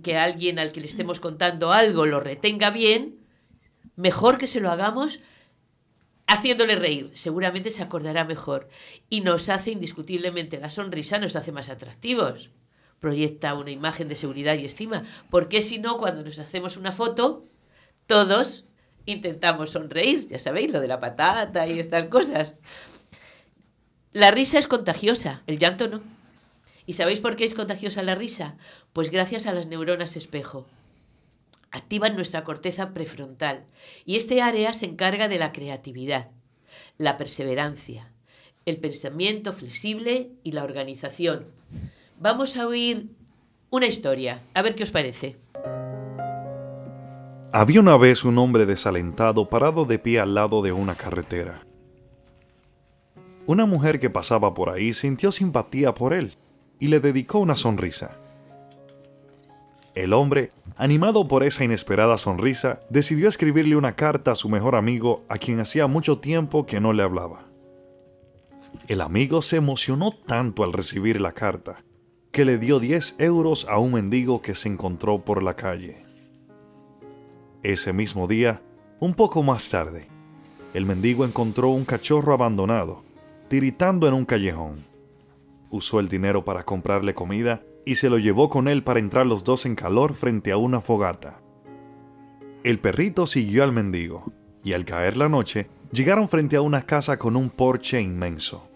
que 0.03 0.17
alguien 0.17 0.59
al 0.59 0.71
que 0.71 0.81
le 0.81 0.87
estemos 0.87 1.19
contando 1.19 1.73
algo 1.73 2.07
lo 2.07 2.21
retenga 2.21 2.71
bien, 2.71 3.19
mejor 3.97 4.39
que 4.39 4.47
se 4.47 4.61
lo 4.61 4.71
hagamos 4.71 5.21
haciéndole 6.29 6.77
reír. 6.77 7.11
Seguramente 7.15 7.73
se 7.73 7.83
acordará 7.83 8.25
mejor. 8.25 8.69
Y 9.11 9.23
nos 9.23 9.49
hace 9.49 9.73
indiscutiblemente 9.73 10.59
la 10.59 10.71
sonrisa, 10.71 11.19
nos 11.19 11.35
hace 11.35 11.51
más 11.51 11.69
atractivos. 11.69 12.51
Proyecta 13.01 13.55
una 13.55 13.71
imagen 13.71 14.09
de 14.09 14.15
seguridad 14.15 14.55
y 14.55 14.65
estima. 14.65 15.03
Porque 15.31 15.63
si 15.63 15.79
no, 15.79 15.99
cuando 15.99 16.23
nos 16.23 16.39
hacemos 16.39 16.77
una 16.77 16.93
foto, 16.93 17.45
todos 18.07 18.67
intentamos 19.07 19.71
sonreír. 19.71 20.29
Ya 20.29 20.39
sabéis, 20.39 20.71
lo 20.71 20.81
de 20.81 20.89
la 20.89 21.01
patata 21.01 21.67
y 21.67 21.81
estas 21.81 22.05
cosas. 22.05 22.59
La 24.13 24.31
risa 24.31 24.59
es 24.59 24.69
contagiosa, 24.69 25.43
el 25.47 25.59
llanto 25.59 25.89
no. 25.89 26.03
¿Y 26.87 26.95
sabéis 26.95 27.21
por 27.21 27.37
qué 27.37 27.45
es 27.45 27.55
contagiosa 27.55 28.03
la 28.03 28.15
risa? 28.15 28.57
Pues 28.93 29.11
gracias 29.11 29.47
a 29.47 29.53
las 29.53 29.67
neuronas 29.67 30.17
espejo. 30.17 30.67
Activan 31.71 32.17
nuestra 32.17 32.45
corteza 32.45 32.95
prefrontal 32.95 33.65
y 34.05 34.17
este 34.17 34.41
área 34.41 34.73
se 34.73 34.87
encarga 34.87 35.29
de 35.29 35.39
la 35.39 35.53
creatividad, 35.53 36.31
la 36.97 37.17
perseverancia, 37.19 38.11
el 38.65 38.79
pensamiento 38.79 39.53
flexible 39.53 40.31
y 40.43 40.53
la 40.53 40.65
organización. 40.65 41.47
Vamos 42.19 42.57
a 42.57 42.67
oír 42.67 43.09
una 43.71 43.87
historia, 43.87 44.43
a 44.55 44.63
ver 44.63 44.75
qué 44.75 44.83
os 44.83 44.91
parece. 44.91 45.37
Había 47.53 47.81
una 47.81 47.97
vez 47.97 48.25
un 48.25 48.39
hombre 48.39 48.67
desalentado 48.67 49.49
parado 49.49 49.85
de 49.85 49.99
pie 49.99 50.21
al 50.21 50.35
lado 50.35 50.63
de 50.63 50.73
una 50.73 50.95
carretera. 50.95 51.67
Una 53.47 53.65
mujer 53.65 53.99
que 54.01 54.11
pasaba 54.11 54.53
por 54.53 54.69
ahí 54.69 54.93
sintió 54.93 55.33
simpatía 55.33 55.95
por 55.95 56.13
él 56.13 56.35
y 56.79 56.89
le 56.89 57.01
dedicó 57.01 57.39
una 57.39 57.57
sonrisa. 57.57 58.19
El 59.95 60.13
hombre, 60.13 60.53
animado 60.77 61.27
por 61.29 61.43
esa 61.43 61.65
inesperada 61.65 62.19
sonrisa, 62.19 62.81
decidió 62.91 63.29
escribirle 63.29 63.77
una 63.77 63.97
carta 63.97 64.33
a 64.33 64.37
su 64.37 64.49
mejor 64.49 64.77
amigo 64.77 65.25
a 65.29 65.39
quien 65.39 65.61
hacía 65.61 65.87
mucho 65.87 66.19
tiempo 66.19 66.67
que 66.67 66.81
no 66.81 66.93
le 66.93 67.03
hablaba. 67.03 67.47
El 68.87 69.01
amigo 69.01 69.43
se 69.43 69.57
emocionó 69.57 70.13
tanto 70.13 70.63
al 70.63 70.73
recibir 70.73 71.21
la 71.21 71.33
carta 71.33 71.83
que 72.31 72.45
le 72.45 72.59
dio 72.59 72.79
10 72.79 73.17
euros 73.19 73.67
a 73.69 73.79
un 73.79 73.95
mendigo 73.95 74.43
que 74.43 74.55
se 74.55 74.69
encontró 74.69 75.25
por 75.25 75.43
la 75.43 75.55
calle. 75.55 76.05
Ese 77.63 77.93
mismo 77.93 78.29
día, 78.29 78.63
un 79.01 79.15
poco 79.15 79.43
más 79.43 79.69
tarde, 79.71 80.07
el 80.75 80.85
mendigo 80.87 81.25
encontró 81.25 81.71
un 81.71 81.85
cachorro 81.85 82.33
abandonado, 82.33 83.03
tiritando 83.49 84.07
en 84.07 84.15
un 84.15 84.25
callejón. 84.25 84.85
Usó 85.71 85.99
el 85.99 86.09
dinero 86.09 86.45
para 86.45 86.63
comprarle 86.63 87.15
comida 87.15 87.63
y 87.85 87.97
se 87.97 88.11
lo 88.11 88.19
llevó 88.19 88.49
con 88.51 88.69
él 88.69 88.83
para 88.83 89.01
entrar 89.01 89.27
los 89.27 89.45
dos 89.45 89.67
en 89.67 89.75
calor 89.75 90.15
frente 90.15 90.53
a 90.53 90.57
una 90.57 90.81
fogata. 90.81 91.41
El 92.65 92.81
perrito 92.81 93.27
siguió 93.27 93.65
al 93.65 93.73
mendigo, 93.73 94.33
y 94.63 94.73
al 94.73 94.85
caer 94.85 95.17
la 95.17 95.29
noche, 95.29 95.71
llegaron 95.93 96.29
frente 96.29 96.57
a 96.57 96.61
una 96.61 96.83
casa 96.83 97.19
con 97.19 97.37
un 97.37 97.51
porche 97.51 98.01
inmenso. 98.01 98.69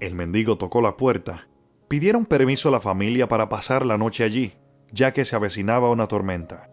El 0.00 0.14
mendigo 0.14 0.58
tocó 0.58 0.80
la 0.80 0.96
puerta, 0.96 1.46
pidieron 1.88 2.26
permiso 2.26 2.68
a 2.68 2.72
la 2.72 2.80
familia 2.80 3.28
para 3.28 3.48
pasar 3.48 3.86
la 3.86 3.96
noche 3.96 4.24
allí, 4.24 4.54
ya 4.90 5.12
que 5.12 5.24
se 5.24 5.36
avecinaba 5.36 5.90
una 5.90 6.08
tormenta. 6.08 6.70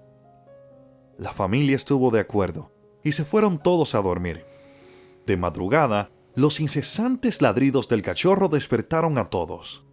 La 1.17 1.33
familia 1.33 1.75
estuvo 1.75 2.09
de 2.09 2.19
acuerdo, 2.19 2.71
y 3.03 3.11
se 3.11 3.25
fueron 3.25 3.61
todos 3.61 3.93
a 3.95 4.01
dormir. 4.01 4.45
De 5.25 5.37
madrugada, 5.37 6.09
los 6.35 6.59
incesantes 6.59 7.41
ladridos 7.41 7.87
del 7.89 8.01
cachorro 8.01 8.47
despertaron 8.47 9.17
a 9.17 9.25
todos. 9.25 9.85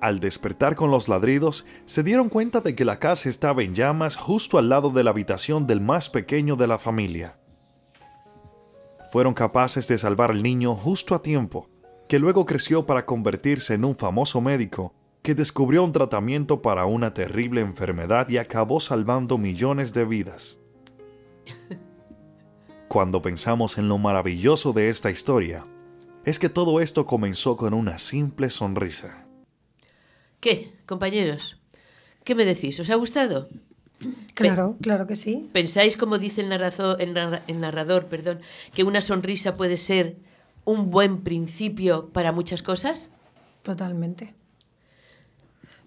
Al 0.00 0.18
despertar 0.18 0.76
con 0.76 0.90
los 0.90 1.08
ladridos, 1.08 1.66
se 1.84 2.02
dieron 2.02 2.30
cuenta 2.30 2.60
de 2.60 2.74
que 2.74 2.86
la 2.86 2.98
casa 2.98 3.28
estaba 3.28 3.62
en 3.62 3.74
llamas 3.74 4.16
justo 4.16 4.58
al 4.58 4.70
lado 4.70 4.90
de 4.90 5.04
la 5.04 5.10
habitación 5.10 5.66
del 5.66 5.82
más 5.82 6.08
pequeño 6.08 6.56
de 6.56 6.66
la 6.66 6.78
familia. 6.78 7.38
Fueron 9.12 9.34
capaces 9.34 9.88
de 9.88 9.98
salvar 9.98 10.30
al 10.30 10.42
niño 10.42 10.74
justo 10.74 11.14
a 11.14 11.22
tiempo, 11.22 11.68
que 12.08 12.18
luego 12.18 12.46
creció 12.46 12.86
para 12.86 13.04
convertirse 13.04 13.74
en 13.74 13.84
un 13.84 13.94
famoso 13.94 14.40
médico 14.40 14.94
que 15.22 15.34
descubrió 15.34 15.84
un 15.84 15.92
tratamiento 15.92 16.62
para 16.62 16.86
una 16.86 17.12
terrible 17.12 17.60
enfermedad 17.60 18.28
y 18.30 18.38
acabó 18.38 18.80
salvando 18.80 19.36
millones 19.36 19.92
de 19.92 20.06
vidas. 20.06 20.60
Cuando 22.88 23.20
pensamos 23.20 23.78
en 23.78 23.88
lo 23.88 23.98
maravilloso 23.98 24.72
de 24.72 24.88
esta 24.88 25.10
historia, 25.10 25.66
es 26.24 26.38
que 26.38 26.48
todo 26.48 26.80
esto 26.80 27.06
comenzó 27.06 27.56
con 27.56 27.74
una 27.74 27.98
simple 27.98 28.50
sonrisa. 28.50 29.29
¿Qué, 30.40 30.72
compañeros? 30.86 31.56
¿Qué 32.24 32.34
me 32.34 32.44
decís? 32.44 32.78
¿Os 32.80 32.90
ha 32.90 32.94
gustado? 32.96 33.48
Claro, 34.34 34.76
claro 34.80 35.06
que 35.06 35.16
sí. 35.16 35.50
¿Pensáis, 35.52 35.96
como 35.98 36.16
dice 36.18 36.40
el 36.40 36.48
narrador, 36.48 37.00
el 37.02 37.12
narra- 37.14 37.42
el 37.46 37.60
narrador 37.60 38.06
perdón, 38.06 38.40
que 38.72 38.82
una 38.84 39.02
sonrisa 39.02 39.54
puede 39.56 39.76
ser 39.76 40.16
un 40.64 40.90
buen 40.90 41.18
principio 41.18 42.08
para 42.08 42.32
muchas 42.32 42.62
cosas? 42.62 43.10
Totalmente. 43.62 44.32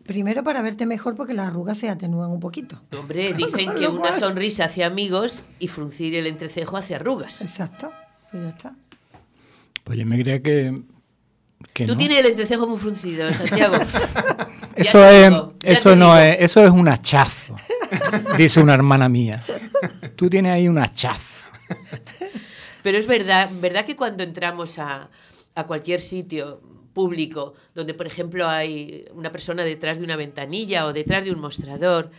Primero 0.06 0.44
para 0.44 0.62
verte 0.62 0.86
mejor 0.86 1.16
porque 1.16 1.34
las 1.34 1.48
arrugas 1.48 1.78
se 1.78 1.90
atenúan 1.90 2.30
un 2.30 2.40
poquito. 2.40 2.82
Hombre, 2.98 3.34
dicen 3.38 3.74
que 3.76 3.88
una 3.88 4.14
sonrisa 4.14 4.66
hace 4.66 4.84
amigos 4.84 5.42
y 5.60 5.68
fruncir 5.70 6.14
el 6.16 6.28
entrecejo 6.28 6.78
hace 6.78 6.94
arrugas. 6.96 7.42
Exacto. 7.42 7.92
Pues 8.30 8.44
ya 8.44 8.50
está. 8.50 8.76
Pues 9.86 9.98
yo 9.98 10.06
me 10.06 10.20
creía 10.22 10.42
que. 10.44 10.82
Que 11.72 11.86
Tú 11.86 11.94
no. 11.94 11.98
tienes 11.98 12.20
el 12.20 12.26
entrecejo 12.28 12.68
muy 12.68 12.78
fruncido, 12.78 13.32
Santiago. 13.34 13.76
Eso, 14.76 15.08
es, 15.08 15.30
digo, 15.30 15.54
eso 15.62 15.96
no 15.96 16.16
digo. 16.16 16.18
es, 16.18 16.38
eso 16.40 16.64
es 16.66 16.72
un 16.72 16.88
hachazo, 16.88 17.56
dice 18.38 18.60
una 18.60 18.74
hermana 18.74 19.08
mía. 19.08 19.44
Tú 20.16 20.28
tienes 20.30 20.52
ahí 20.52 20.68
un 20.68 20.80
hachazo. 20.80 21.46
Pero 22.82 22.98
es 22.98 23.06
verdad, 23.08 23.50
verdad 23.62 23.86
que 23.86 23.96
cuando 23.96 24.24
entramos 24.24 24.80
a, 24.80 25.10
a 25.56 25.64
cualquier 25.66 26.02
sitio 26.02 26.60
público, 26.94 27.54
donde 27.76 27.94
por 27.94 28.08
ejemplo 28.08 28.48
hay 28.50 29.06
una 29.14 29.32
persona 29.32 29.64
detrás 29.64 30.00
de 30.00 30.04
una 30.04 30.16
ventanilla 30.16 30.86
o 30.88 30.94
detrás 30.94 31.24
de 31.24 31.32
un 31.32 31.40
mostrador, 31.40 32.10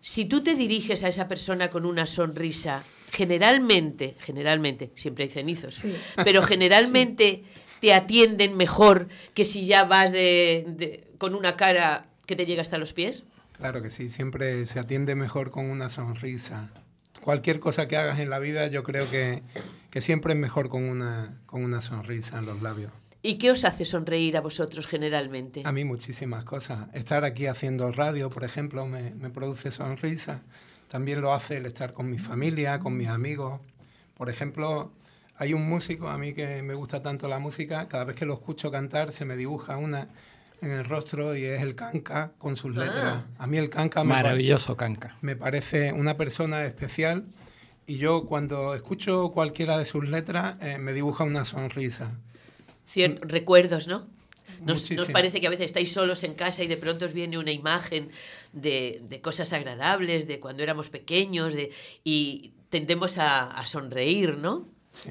si 0.00 0.24
tú 0.24 0.42
te 0.42 0.54
diriges 0.54 1.02
a 1.04 1.08
esa 1.08 1.26
persona 1.28 1.68
con 1.68 1.84
una 1.84 2.06
sonrisa, 2.06 2.84
generalmente, 3.10 4.16
generalmente, 4.20 4.92
siempre 4.94 5.24
hay 5.24 5.30
cenizos, 5.30 5.74
Sí. 5.74 5.92
pero 6.24 6.42
generalmente 6.44 7.42
te 7.80 7.94
atienden 7.94 8.56
mejor 8.56 9.08
que 9.34 9.44
si 9.44 9.66
ya 9.66 9.84
vas 9.84 10.12
de, 10.12 10.64
de- 10.68 11.04
con 11.18 11.34
una 11.34 11.56
cara 11.56 12.06
que 12.26 12.36
te 12.36 12.46
llega 12.46 12.62
hasta 12.62 12.78
los 12.78 12.92
pies. 12.92 13.24
Claro 13.52 13.82
que 13.82 13.90
sí, 13.90 14.10
siempre 14.10 14.66
se 14.66 14.78
atiende 14.78 15.14
mejor 15.14 15.50
con 15.50 15.66
una 15.66 15.88
sonrisa. 15.90 16.70
Cualquier 17.22 17.58
cosa 17.60 17.88
que 17.88 17.96
hagas 17.96 18.20
en 18.20 18.30
la 18.30 18.38
vida, 18.38 18.68
yo 18.68 18.82
creo 18.84 19.10
que, 19.10 19.42
que 19.90 20.00
siempre 20.00 20.32
es 20.34 20.38
mejor 20.38 20.68
con 20.68 20.84
una, 20.84 21.40
con 21.46 21.64
una 21.64 21.80
sonrisa 21.80 22.38
en 22.38 22.46
los 22.46 22.62
labios. 22.62 22.92
¿Y 23.20 23.34
qué 23.36 23.50
os 23.50 23.64
hace 23.64 23.84
sonreír 23.84 24.36
a 24.36 24.40
vosotros 24.40 24.86
generalmente? 24.86 25.62
A 25.64 25.72
mí 25.72 25.84
muchísimas 25.84 26.44
cosas. 26.44 26.86
Estar 26.94 27.24
aquí 27.24 27.46
haciendo 27.46 27.90
radio, 27.90 28.30
por 28.30 28.44
ejemplo, 28.44 28.86
me, 28.86 29.10
me 29.10 29.28
produce 29.28 29.72
sonrisa. 29.72 30.40
También 30.88 31.20
lo 31.20 31.34
hace 31.34 31.56
el 31.56 31.66
estar 31.66 31.92
con 31.92 32.08
mi 32.08 32.18
familia, 32.18 32.78
con 32.78 32.96
mis 32.96 33.08
amigos. 33.08 33.60
Por 34.16 34.30
ejemplo, 34.30 34.92
hay 35.38 35.54
un 35.54 35.66
músico, 35.68 36.08
a 36.08 36.18
mí 36.18 36.34
que 36.34 36.62
me 36.62 36.74
gusta 36.74 37.02
tanto 37.02 37.28
la 37.28 37.38
música, 37.38 37.88
cada 37.88 38.04
vez 38.04 38.16
que 38.16 38.26
lo 38.26 38.34
escucho 38.34 38.70
cantar 38.70 39.12
se 39.12 39.24
me 39.24 39.36
dibuja 39.36 39.76
una 39.76 40.08
en 40.60 40.72
el 40.72 40.84
rostro 40.84 41.36
y 41.36 41.44
es 41.44 41.62
el 41.62 41.74
canca 41.76 42.32
con 42.38 42.56
sus 42.56 42.74
letras. 42.74 43.22
A 43.38 43.46
mí 43.46 43.56
el 43.58 43.70
canca 43.70 44.02
me, 44.02 44.10
Maravilloso, 44.14 44.76
Canca. 44.76 45.16
me 45.20 45.36
parece 45.36 45.92
una 45.92 46.16
persona 46.16 46.64
especial 46.64 47.26
y 47.86 47.98
yo 47.98 48.26
cuando 48.26 48.74
escucho 48.74 49.30
cualquiera 49.30 49.78
de 49.78 49.84
sus 49.84 50.08
letras 50.08 50.58
eh, 50.60 50.78
me 50.78 50.92
dibuja 50.92 51.22
una 51.24 51.44
sonrisa. 51.44 52.18
Cier- 52.92 53.20
recuerdos, 53.20 53.86
¿no? 53.86 54.06
Nos, 54.64 54.90
parece 55.12 55.40
que 55.40 55.46
a 55.46 55.50
veces 55.50 55.66
estáis 55.66 55.92
solos 55.92 56.24
en 56.24 56.34
casa 56.34 56.64
y 56.64 56.66
de 56.66 56.76
pronto 56.76 57.04
os 57.04 57.12
viene 57.12 57.38
una 57.38 57.52
imagen 57.52 58.10
de, 58.52 59.00
de 59.08 59.20
cosas 59.20 59.52
agradables, 59.52 60.26
de 60.26 60.40
cuando 60.40 60.64
éramos 60.64 60.88
pequeños, 60.88 61.54
de, 61.54 61.70
y 62.02 62.52
tendemos 62.68 63.18
a, 63.18 63.46
a 63.46 63.64
sonreír, 63.66 64.36
¿no? 64.38 64.66
Sí. 65.02 65.10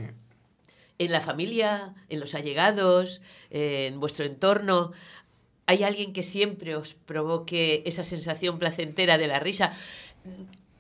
En 1.00 1.12
la 1.12 1.22
familia, 1.22 1.94
en 2.10 2.20
los 2.20 2.34
allegados, 2.34 3.22
en 3.50 4.00
vuestro 4.00 4.26
entorno, 4.26 4.92
¿hay 5.68 5.84
alguien 5.84 6.12
que 6.14 6.24
siempre 6.24 6.76
os 6.76 6.94
provoque 6.96 7.84
esa 7.86 8.04
sensación 8.04 8.58
placentera 8.58 9.18
de 9.18 9.28
la 9.28 9.40
risa? 9.40 9.72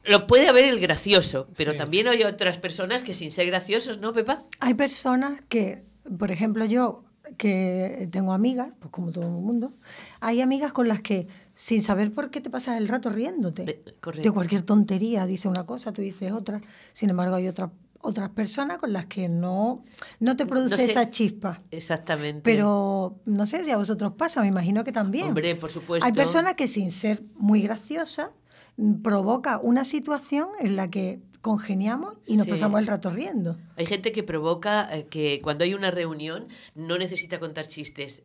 Lo 0.05 0.25
puede 0.25 0.47
haber 0.47 0.65
el 0.65 0.79
gracioso, 0.79 1.47
pero 1.57 1.73
Sí. 1.73 1.77
también 1.77 2.07
hay 2.07 2.23
otras 2.23 2.57
personas 2.57 3.03
que 3.03 3.13
sin 3.13 3.29
ser 3.31 3.45
graciosos, 3.47 3.99
¿no, 3.99 4.13
Pepa? 4.13 4.43
Hay 4.59 4.73
personas 4.73 5.39
que, 5.49 5.83
por 6.17 6.31
ejemplo, 6.31 6.65
yo 6.65 7.03
que 7.37 8.07
tengo 8.09 8.31
amigas, 8.31 8.69
pues 8.79 8.89
como 8.89 9.11
todo 9.11 9.25
el 9.25 9.31
mundo, 9.31 9.73
hay 10.21 10.39
amigas 10.39 10.71
con 10.71 10.87
las 10.87 11.01
que 11.01 11.27
sin 11.53 11.81
saber 11.83 12.13
por 12.13 12.31
qué 12.31 12.39
te 12.39 12.49
pasas 12.49 12.77
el 12.77 12.87
rato 12.87 13.09
riéndote. 13.09 13.83
Correcto. 13.99 14.29
De 14.29 14.33
cualquier 14.33 14.61
tontería, 14.61 15.25
dice 15.25 15.49
una 15.49 15.65
cosa, 15.65 15.91
tú 15.91 16.01
dices 16.01 16.31
otra. 16.31 16.61
Sin 16.93 17.09
embargo, 17.09 17.35
hay 17.35 17.49
otras 17.49 17.71
otras 18.07 18.29
personas 18.29 18.77
con 18.79 18.93
las 18.93 19.05
que 19.05 19.27
no, 19.29 19.83
no 20.19 20.35
te 20.37 20.45
produce 20.45 20.71
No 20.71 20.77
sé. 20.77 20.85
esa 20.91 21.09
chispa. 21.09 21.57
Exactamente. 21.71 22.41
Pero 22.43 23.19
no 23.25 23.45
sé 23.45 23.63
si 23.65 23.71
a 23.71 23.77
vosotros 23.77 24.13
pasa, 24.17 24.41
me 24.41 24.47
imagino 24.47 24.83
que 24.83 24.91
también. 24.91 25.27
Hombre, 25.27 25.55
por 25.55 25.69
supuesto. 25.71 26.05
Hay 26.05 26.13
personas 26.13 26.55
que 26.55 26.67
sin 26.67 26.91
ser 26.91 27.21
muy 27.35 27.61
graciosas 27.61 28.29
mm, 28.77 29.01
provoca 29.01 29.59
una 29.59 29.83
situación 29.85 30.47
en 30.59 30.75
la 30.75 30.89
que 30.89 31.19
congeniamos 31.41 32.15
y 32.25 32.35
nos 32.37 32.45
Sí. 32.45 32.51
pasamos 32.51 32.79
el 32.81 32.87
rato 32.87 33.09
riendo. 33.09 33.57
Hay 33.75 33.85
gente 33.85 34.11
que 34.11 34.23
provoca 34.23 34.87
eh, 34.95 35.05
que 35.09 35.39
cuando 35.41 35.63
hay 35.63 35.73
una 35.73 35.91
reunión 35.91 36.47
no 36.75 36.97
necesita 36.97 37.39
contar 37.39 37.67
chistes, 37.67 38.23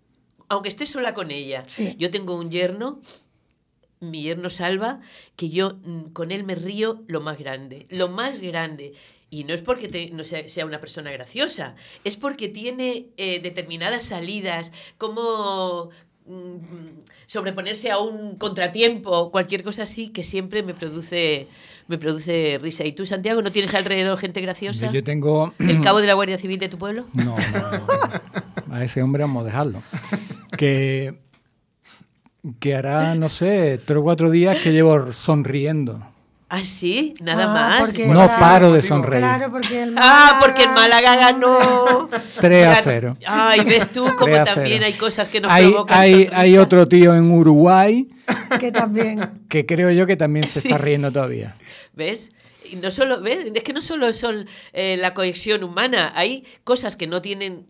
aunque 0.49 0.69
esté 0.69 0.87
sola 0.87 1.13
con 1.15 1.31
ella. 1.31 1.63
Sí. 1.67 1.95
Yo 1.99 2.11
tengo 2.11 2.37
un 2.39 2.51
yerno, 2.51 3.01
mi 4.01 4.23
yerno 4.23 4.49
Salva, 4.49 5.01
que 5.37 5.51
yo 5.51 5.79
mm, 5.85 6.11
con 6.13 6.33
él 6.33 6.43
me 6.45 6.55
río 6.57 7.05
lo 7.07 7.21
más 7.21 7.39
grande, 7.39 7.87
lo 7.91 8.09
más 8.09 8.41
grande. 8.41 8.95
Y 9.35 9.45
no 9.45 9.55
es 9.55 9.63
porque 9.63 9.89
te- 9.89 10.11
no 10.11 10.25
sea, 10.25 10.47
sea 10.47 10.67
una 10.67 10.79
persona 10.79 11.11
graciosa, 11.11 11.75
es 12.05 12.19
porque 12.19 12.49
tiene 12.51 13.07
eh, 13.17 13.41
determinadas 13.41 14.03
salidas, 14.03 14.73
como 14.99 15.89
mm, 16.27 16.57
sobreponerse 17.27 17.91
a 17.91 17.97
un 17.99 18.37
contratiempo, 18.37 19.31
cualquier 19.31 19.63
cosa 19.63 19.85
así, 19.85 20.11
que 20.11 20.23
siempre 20.23 20.63
me 20.63 20.75
produce, 20.75 21.49
me 21.89 21.97
produce 21.97 22.61
risa. 22.63 22.85
¿Y 22.85 22.93
tú, 22.93 23.07
Santiago, 23.07 23.41
no 23.41 23.51
tienes 23.51 23.75
alrededor 23.75 24.19
gente 24.19 24.43
graciosa? 24.43 24.93
Yo 24.93 25.03
tengo. 25.03 25.55
¿El 25.59 25.81
cabo 25.81 26.03
de 26.03 26.09
la 26.09 26.13
Guardia 26.15 26.37
Civil 26.37 26.59
de 26.61 26.69
tu 26.69 26.77
pueblo? 26.77 27.07
No, 27.15 27.35
no, 27.37 27.71
no. 27.73 28.75
A 28.75 28.85
ese 28.85 29.03
hombre 29.03 29.23
vamos 29.23 29.43
a 29.43 29.47
dejarlo. 29.47 29.83
Que, 30.59 31.19
que 32.61 32.75
hará, 32.75 33.15
no 33.15 33.31
sé, 33.31 33.81
tres 33.83 33.99
o 33.99 34.03
cuatro 34.03 34.31
días 34.31 34.59
que 34.59 34.73
llevo 34.73 35.11
sonriendo. 35.13 36.07
Ah, 36.55 36.63
sí, 36.65 37.15
nada 37.23 37.45
Ah, 37.45 37.81
más. 37.81 37.97
No 37.99 38.13
Claro, 38.27 38.33
paro 38.39 38.73
de 38.75 38.83
sonreír. 38.83 39.23
Claro, 39.25 39.51
porque 39.51 39.83
el 39.85 39.95
Ah, 39.97 40.39
porque 40.39 40.65
el 40.65 40.71
Málaga 40.73 41.17
ganó. 41.17 42.11
3 42.43 42.67
a 42.67 42.71
Ganó. 42.71 42.81
0. 42.85 43.17
Ay, 43.27 43.61
ves 43.65 43.91
tú 43.91 44.05
como 44.05 44.25
3 44.27 44.39
a 44.41 44.45
también 44.45 44.81
0. 44.81 44.85
hay 44.87 44.93
cosas 44.93 45.29
que 45.31 45.41
nos 45.41 45.51
hay, 45.51 45.69
provocan 45.71 45.99
hay, 45.99 46.13
sonrisa. 46.13 46.41
hay 46.41 46.59
otro 46.59 46.87
tío 46.89 47.15
en 47.15 47.31
Uruguay 47.31 48.07
que 48.61 48.71
también. 48.71 49.31
que 49.49 49.65
creo 49.65 49.91
yo 49.93 50.07
que 50.07 50.17
también 50.17 50.47
se 50.47 50.61
Sí. 50.61 50.69
está 50.69 50.77
riendo 50.77 51.11
todavía. 51.11 51.57
¿Ves? 51.95 52.31
Y 52.71 52.77
no 52.77 52.91
solo, 52.91 53.23
¿ves? 53.23 53.47
Es 53.55 53.63
que 53.63 53.73
no 53.73 53.81
solo 53.81 54.13
son 54.13 54.47
eh, 54.75 54.99
la 55.01 55.15
cohesión 55.15 55.65
humana, 55.65 56.13
hay 56.15 56.45
cosas 56.65 56.97
que 56.97 57.07
no 57.07 57.23
tienen 57.23 57.67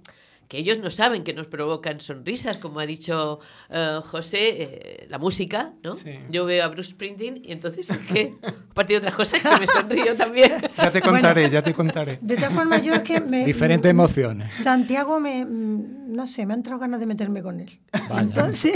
que 0.52 0.58
ellos 0.58 0.76
no 0.80 0.90
saben 0.90 1.24
que 1.24 1.32
nos 1.32 1.46
provocan 1.46 1.98
sonrisas, 1.98 2.58
como 2.58 2.78
ha 2.78 2.84
dicho 2.84 3.40
eh, 3.70 4.00
José, 4.04 4.48
eh, 4.60 5.06
la 5.08 5.16
música, 5.16 5.72
¿no? 5.82 5.94
Sí. 5.94 6.18
Yo 6.28 6.44
veo 6.44 6.62
a 6.62 6.68
Bruce 6.68 6.90
Springsteen 6.90 7.40
y 7.42 7.52
entonces 7.52 7.88
es 7.88 7.96
que, 7.96 8.34
aparte 8.70 8.92
de 8.92 8.98
otras 8.98 9.14
cosas, 9.14 9.40
que 9.40 9.48
me 9.58 9.66
sonrío 9.66 10.14
también. 10.18 10.52
Ya 10.76 10.90
te 10.90 11.00
contaré, 11.00 11.48
ya 11.48 11.62
te 11.62 11.72
contaré. 11.72 12.18
De 12.20 12.36
todas 12.36 12.52
formas, 12.52 12.82
yo 12.82 12.92
es 12.92 13.00
que 13.00 13.22
me... 13.22 13.46
Diferentes 13.46 13.88
emociones. 13.88 14.52
Santiago 14.52 15.18
me, 15.20 15.42
mm, 15.42 16.14
no 16.14 16.26
sé, 16.26 16.44
me 16.44 16.52
han 16.52 16.58
entrado 16.58 16.78
ganas 16.78 17.00
de 17.00 17.06
meterme 17.06 17.42
con 17.42 17.58
él. 17.58 17.80
Vaya. 18.10 18.20
Entonces, 18.20 18.74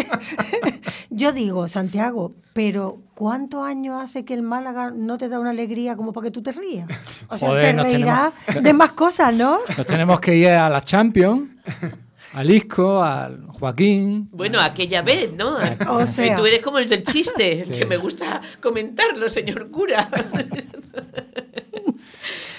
yo 1.11 1.33
digo, 1.33 1.69
Santiago, 1.69 2.33
pero 2.55 3.03
¿cuántos 3.13 3.63
años 3.67 4.03
hace 4.03 4.25
que 4.25 4.33
el 4.33 4.41
Málaga 4.41 4.91
no 4.91 5.19
te 5.19 5.29
da 5.29 5.39
una 5.39 5.51
alegría 5.51 5.95
como 5.95 6.15
para 6.15 6.25
que 6.25 6.31
tú 6.31 6.43
te 6.43 6.53
rías? 6.53 6.89
O 7.29 7.37
sea, 7.37 7.51
Joder, 7.51 7.77
te 7.77 7.83
reirás 7.83 8.33
de 8.63 8.73
más 8.73 8.93
cosas, 8.93 9.35
¿no? 9.35 9.59
Nos 9.77 9.87
tenemos 9.87 10.21
que 10.21 10.37
ir 10.37 10.49
a 10.49 10.71
la 10.71 10.81
Champions, 10.81 11.51
al 12.33 12.51
Isco, 12.51 13.03
al 13.03 13.47
Joaquín. 13.49 14.29
Bueno, 14.33 14.61
aquella 14.61 15.03
vez, 15.03 15.33
¿no? 15.33 15.57
O 15.91 16.07
sea. 16.07 16.37
tú 16.37 16.47
eres 16.47 16.61
como 16.61 16.79
el 16.79 16.89
del 16.89 17.03
chiste, 17.03 17.65
Sí. 17.67 17.73
que 17.81 17.87
me 17.87 17.97
gusta 17.97 18.41
comentarlo, 18.61 19.29
señor 19.29 19.71
cura. 19.71 20.09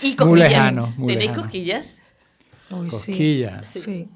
y 0.02 0.16
cosquillas. 0.16 0.28
Muy 0.28 0.40
lejano, 0.40 0.94
muy 0.98 1.08
¿Tenéis 1.14 1.30
lejano. 1.30 1.42
cosquillas? 1.44 2.02
Uy, 2.70 2.90
sí. 2.90 2.96
Cosquillas. 2.96 3.68
Sí, 3.68 4.08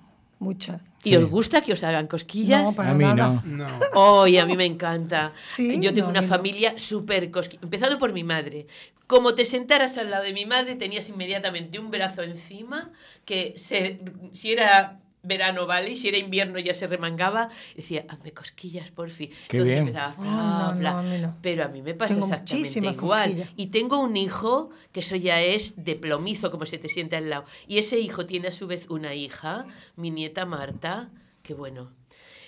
muchas. 0.42 0.82
¿Y 1.04 1.10
Sí. 1.12 1.16
os 1.16 1.26
gusta 1.26 1.62
que 1.62 1.74
os 1.74 1.84
hagan 1.84 2.08
cosquillas? 2.08 2.64
No, 2.64 2.74
para 2.74 2.92
A 2.92 2.94
mí 2.94 3.04
nada. 3.06 3.42
no. 3.46 3.68
No. 3.68 3.68
Oh, 3.94 4.28
y 4.28 4.38
a 4.38 4.46
mí 4.46 4.56
me 4.56 4.66
encanta. 4.66 5.34
Sí, 5.42 5.80
Yo 5.80 5.94
tengo 5.94 6.08
no, 6.08 6.12
una 6.12 6.22
no. 6.22 6.28
familia 6.28 6.78
súper 6.78 7.32
cosquillera. 7.32 7.64
Empezando 7.66 7.98
por 7.98 8.14
mi 8.14 8.24
madre. 8.24 8.68
Como 9.08 9.34
te 9.36 9.44
sentaras 9.46 9.98
al 9.98 10.10
lado 10.10 10.24
de 10.24 10.32
mi 10.34 10.46
madre, 10.46 10.76
tenías 10.76 11.10
inmediatamente 11.10 11.80
un 11.80 11.92
brazo 11.92 12.22
encima 12.24 12.92
que 13.26 13.54
se, 13.58 14.00
si 14.32 14.52
era 14.54 15.01
verano, 15.24 15.66
vale, 15.68 15.92
y 15.92 15.96
si 15.96 16.08
era 16.08 16.18
invierno 16.18 16.58
ya 16.60 16.74
se 16.74 16.88
remangaba. 16.88 17.50
Decía, 17.76 18.06
hazme 18.10 18.32
cosquillas, 18.34 18.90
por 18.92 19.10
fin. 19.10 19.30
Qué 19.48 19.58
Entonces 19.58 19.76
bien. 19.76 19.88
empezaba, 19.88 20.16
bla, 20.16 20.32
Ah, 20.32 20.72
no, 20.74 20.80
bla. 20.80 20.94
no, 20.94 21.00
a 21.00 21.04
mí 21.04 21.18
no. 21.22 21.38
Pero 21.42 21.64
a 21.64 21.68
mí 21.68 21.82
me 21.82 21.94
pasa 21.94 22.16
Tengo 22.16 22.28
exactamente 22.28 22.80
igual. 22.80 23.30
cosquillas. 23.30 23.50
Y 23.56 23.68
tengo 23.68 24.00
un 24.00 24.18
hijo 24.18 24.70
que 24.92 25.02
eso 25.02 25.16
ya 25.16 25.42
es 25.42 25.84
de 25.84 25.96
plomizo, 25.96 26.50
como 26.52 26.66
se 26.66 26.78
te 26.78 26.90
sienta 26.90 27.18
al 27.18 27.30
lado. 27.30 27.46
Y 27.68 27.78
ese 27.78 28.00
hijo 28.00 28.26
tiene 28.26 28.48
a 28.48 28.52
su 28.52 28.68
vez 28.68 28.88
una 28.90 29.14
hija, 29.14 29.66
mi 29.96 30.10
nieta 30.12 30.46
Marta, 30.46 31.12
que 31.44 31.54
bueno. 31.54 31.92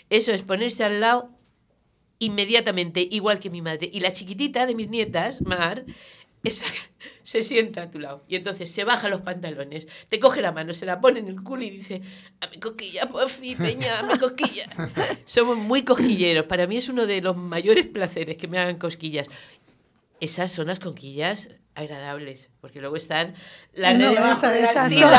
Eso 0.09 0.31
es 0.31 0.41
ponerse 0.43 0.83
al 0.83 0.99
lado 0.99 1.29
inmediatamente, 2.19 3.07
igual 3.09 3.39
que 3.39 3.49
mi 3.49 3.61
madre. 3.61 3.89
Y 3.91 3.99
la 3.99 4.11
chiquitita 4.11 4.65
de 4.65 4.75
mis 4.75 4.89
nietas, 4.89 5.41
Mar, 5.41 5.85
esa, 6.43 6.65
se 7.23 7.41
sienta 7.41 7.83
a 7.83 7.89
tu 7.91 7.99
lado. 7.99 8.23
Y 8.27 8.35
entonces 8.35 8.69
se 8.69 8.83
baja 8.83 9.07
los 9.09 9.21
pantalones, 9.21 9.87
te 10.09 10.19
coge 10.19 10.41
la 10.41 10.51
mano, 10.51 10.73
se 10.73 10.85
la 10.85 10.99
pone 11.01 11.19
en 11.19 11.27
el 11.29 11.41
culo 11.41 11.63
y 11.63 11.69
dice, 11.69 12.01
a 12.41 12.47
mi 12.47 12.59
cosquilla, 12.59 13.07
por 13.07 13.29
fin, 13.29 13.57
peña, 13.57 13.99
a 13.99 14.03
mi 14.03 14.17
cosquilla. 14.19 14.65
Somos 15.25 15.57
muy 15.57 15.83
cosquilleros. 15.83 16.45
Para 16.45 16.67
mí 16.67 16.77
es 16.77 16.89
uno 16.89 17.05
de 17.07 17.21
los 17.21 17.35
mayores 17.37 17.85
placeres 17.87 18.37
que 18.37 18.47
me 18.47 18.59
hagan 18.59 18.77
cosquillas. 18.77 19.27
Esas 20.19 20.51
son 20.51 20.67
las 20.67 20.79
cosquillas 20.79 21.49
agradables, 21.75 22.49
porque 22.61 22.79
luego 22.79 22.95
están 22.95 23.33
las 23.73 23.97
No, 23.97 24.09
de 24.09 24.15
debajo 24.15 24.37
esa- 24.37 24.51
de 24.51 24.61
la 24.61 24.71
esas, 24.71 24.93
son, 24.93 25.11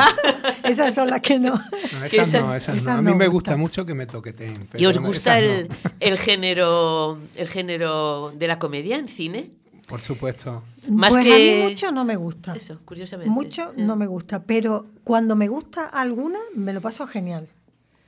esas 0.70 0.94
son 0.94 1.10
las 1.10 1.20
que 1.20 1.38
no. 1.38 1.54
No, 1.92 2.04
esas 2.04 2.28
esa- 2.28 2.40
no, 2.40 2.54
esas 2.54 2.76
esas 2.76 2.86
no. 2.94 2.98
A 3.00 3.02
mí 3.02 3.10
no 3.10 3.16
me 3.16 3.26
gustan. 3.26 3.54
gusta 3.54 3.56
mucho 3.56 3.84
que 3.86 3.94
me 3.94 4.06
toqueteen. 4.06 4.68
pero 4.70 4.82
¿Y 4.82 4.86
os 4.86 4.96
gusta 4.98 5.38
el, 5.38 5.68
no. 5.68 5.74
el 6.00 6.18
género 6.18 7.18
el 7.34 7.48
género 7.48 8.32
de 8.36 8.46
la 8.46 8.58
comedia 8.58 8.96
en 8.96 9.08
cine? 9.08 9.50
Por 9.88 10.00
supuesto. 10.00 10.62
Más 10.90 11.12
pues 11.14 11.24
que- 11.26 11.34
a 11.34 11.64
mí 11.64 11.68
mucho 11.70 11.92
no 11.92 12.04
me 12.04 12.16
gusta. 12.16 12.54
Eso, 12.54 12.80
curiosamente. 12.84 13.30
Mucho 13.30 13.72
no 13.76 13.96
me 13.96 14.06
gusta, 14.06 14.42
pero 14.42 14.86
cuando 15.04 15.36
me 15.36 15.48
gusta 15.48 15.84
alguna, 15.86 16.38
me 16.54 16.72
lo 16.72 16.80
paso 16.80 17.06
genial. 17.06 17.48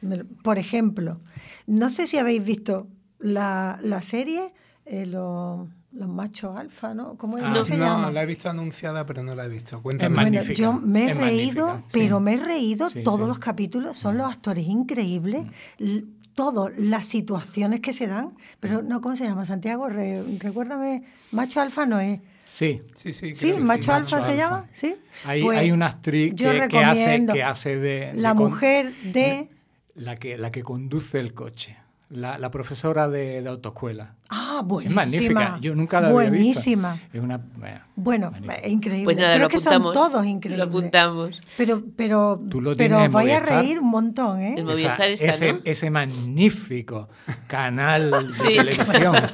Me 0.01 0.19
lo- 0.19 0.25
por 0.43 0.59
ejemplo, 0.59 1.21
no 1.67 1.91
sé 1.91 2.07
si 2.07 2.19
habéis 2.19 2.45
visto 2.45 2.87
la, 3.19 3.79
la 3.83 4.03
serie 4.03 4.53
eh, 4.89 5.05
Los, 5.05 5.69
los 5.93 6.09
machos 6.09 6.55
alfa, 6.55 6.95
¿no? 6.95 7.17
¿Cómo 7.17 7.39
es? 7.39 7.45
Ah, 7.45 7.51
¿Cómo 7.53 7.65
se 7.65 7.77
no, 7.77 7.85
llama? 7.87 8.11
la 8.13 8.23
he 8.23 8.27
visto 8.27 8.49
anunciada, 8.49 9.05
pero 9.05 9.23
no 9.25 9.35
la 9.35 9.47
he 9.47 9.49
visto. 9.49 9.77
Es 9.77 9.83
Cuéntame. 9.83 10.15
Bueno, 10.15 10.31
magnífica, 10.31 10.55
yo 10.63 10.73
me 10.75 11.07
he 11.07 11.11
es 11.11 11.17
reído, 11.17 11.67
magnífica, 11.67 11.91
sí. 11.93 11.99
pero 11.99 12.21
me 12.21 12.35
he 12.35 12.37
reído 12.37 12.91
Sí, 12.91 13.03
todos 13.03 13.19
sí. 13.19 13.25
Mm. 13.25 13.29
los 13.29 13.39
capítulos, 13.41 13.99
son 13.99 14.17
los 14.19 14.31
actores 14.31 14.67
increíbles, 14.69 15.47
todo, 16.37 16.71
las 16.77 17.07
situaciones 17.07 17.81
que 17.81 17.93
se 17.93 18.07
dan, 18.07 18.37
pero 18.61 18.83
no, 18.83 19.01
¿cómo 19.01 19.17
se 19.17 19.25
llama? 19.25 19.45
Santiago, 19.45 19.89
Re- 19.89 20.23
recuérdame, 20.39 21.03
macho 21.33 21.61
alfa 21.61 21.85
no 21.87 21.99
es. 21.99 22.21
Sí. 22.45 22.83
Sí, 22.95 23.13
sí, 23.13 23.35
Sí, 23.35 23.55
macho 23.55 23.93
alfa 23.93 24.19
Macho 24.19 24.31
se 24.31 24.37
llama, 24.37 24.67
¿sí? 24.73 24.95
Hay, 25.25 25.43
Pues, 25.43 25.59
hay 25.59 25.73
una 25.73 25.87
actriz 25.87 26.35
que, 26.37 26.69
que 26.69 26.79
hace, 26.79 27.27
que 27.33 27.43
hace 27.43 27.77
de... 27.79 28.13
La 28.15 28.29
de 28.29 28.35
mujer 28.37 28.93
de... 29.03 29.49
La 29.97 30.15
que, 30.15 30.39
la 30.39 30.53
que 30.53 30.63
conduce 30.63 31.19
el 31.19 31.35
coche. 31.35 31.77
La, 32.09 32.39
la 32.39 32.53
profesora 32.53 33.09
de, 33.09 33.43
de 33.43 33.49
autoescuela. 33.49 34.15
Ah, 34.29 34.59
Es 34.61 34.67
buenísima. 34.67 34.95
magnífica. 35.03 35.59
Yo 35.61 35.75
nunca 35.75 36.01
la 36.01 36.07
había 36.09 36.21
visto. 36.31 36.37
Buenísima. 36.39 37.01
Es 37.13 37.21
una... 37.21 37.41
bueno, 37.57 37.81
Bueno, 37.97 38.33
es 38.63 38.71
increíble. 38.71 39.05
Pues 39.05 39.17
nada, 39.17 39.35
Creo 39.35 39.47
lo 39.47 39.49
que 39.49 39.59
son 39.59 39.73
apuntamos. 39.75 40.11
todos 40.13 40.25
increíbles. 40.27 40.59
Lo 40.65 40.71
apuntamos. 40.71 41.43
Pero, 41.57 41.83
pero, 41.97 42.41
Tú 42.49 42.61
lo 42.61 42.77
pero 42.77 43.09
vais 43.11 43.33
a 43.33 43.41
reír 43.41 43.81
un 43.81 43.89
montón, 43.91 44.41
¿eh? 44.41 44.55
En 44.57 44.65
Movistar 44.67 45.11
está, 45.11 45.27
ese, 45.27 45.53
¿no? 45.55 45.59
ese 45.65 45.91
magnífico 45.91 47.09
canal 47.49 48.11
de 48.13 48.33
Sí. 48.33 48.55
televisión. 48.57 49.17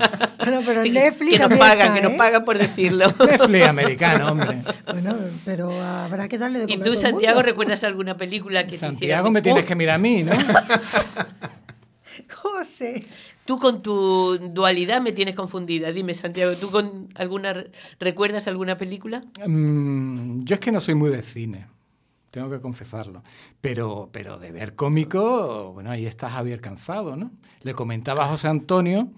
Bueno, 0.43 0.61
pero 0.67 0.83
Que- 0.83 0.91
Netflix 0.91 1.33
que 1.39 1.39
nos 1.49 1.57
pagan, 1.59 1.81
está, 1.89 1.95
que 1.95 2.01
nos 2.03 2.13
¿eh? 2.13 2.17
pagan 2.19 2.45
por 2.45 2.59
decirlo. 2.59 3.07
Netflix 3.21 3.65
americano, 3.69 4.33
hombre. 4.33 4.63
Bueno, 4.91 5.15
pero 5.45 5.81
habrá 5.81 6.27
que 6.27 6.37
darle 6.39 6.59
de 6.61 6.65
¿Y 6.65 6.69
comer 6.69 6.79
tú, 6.79 6.85
todo 6.85 6.93
el 6.95 6.99
Santiago, 6.99 7.43
recuerdas 7.43 7.85
alguna 7.85 8.17
película 8.17 8.65
que 8.65 8.73
te 8.73 8.79
Santiago, 8.79 9.31
me 9.31 9.41
tienes 9.43 9.65
que 9.67 9.77
mirar 9.77 9.97
a 9.97 9.99
mí, 9.99 10.25
¿no? 10.25 10.33
José. 12.35 13.05
Tú 13.45 13.59
con 13.59 13.83
tu 13.83 14.39
dualidad 14.39 15.01
me 15.01 15.13
tienes 15.13 15.35
confundida. 15.35 15.93
Dime, 15.93 16.15
Santiago, 16.15 16.55
¿tú 16.57 16.71
con 16.71 17.09
alguna 17.15 17.65
recuerdas 17.99 18.47
alguna 18.47 18.77
película? 18.77 19.25
Mm, 19.47 20.45
yo 20.45 20.55
es 20.55 20.61
que 20.61 20.73
no 20.73 20.81
soy 20.81 20.95
muy 20.95 21.11
de 21.11 21.23
cine, 21.23 21.67
tengo 22.31 22.51
que 22.51 22.61
confesarlo. 22.61 23.23
Pero, 23.61 24.09
pero 24.13 24.39
de 24.39 24.53
ver 24.53 24.75
cómico, 24.75 25.73
bueno, 25.73 25.91
ahí 25.91 26.07
está 26.07 26.31
Javier 26.31 26.61
Cansado, 26.61 27.17
¿no? 27.17 27.31
Le 27.63 27.75
comentaba 27.75 28.25
a 28.25 28.29
José 28.29 28.49
Antonio 28.49 29.11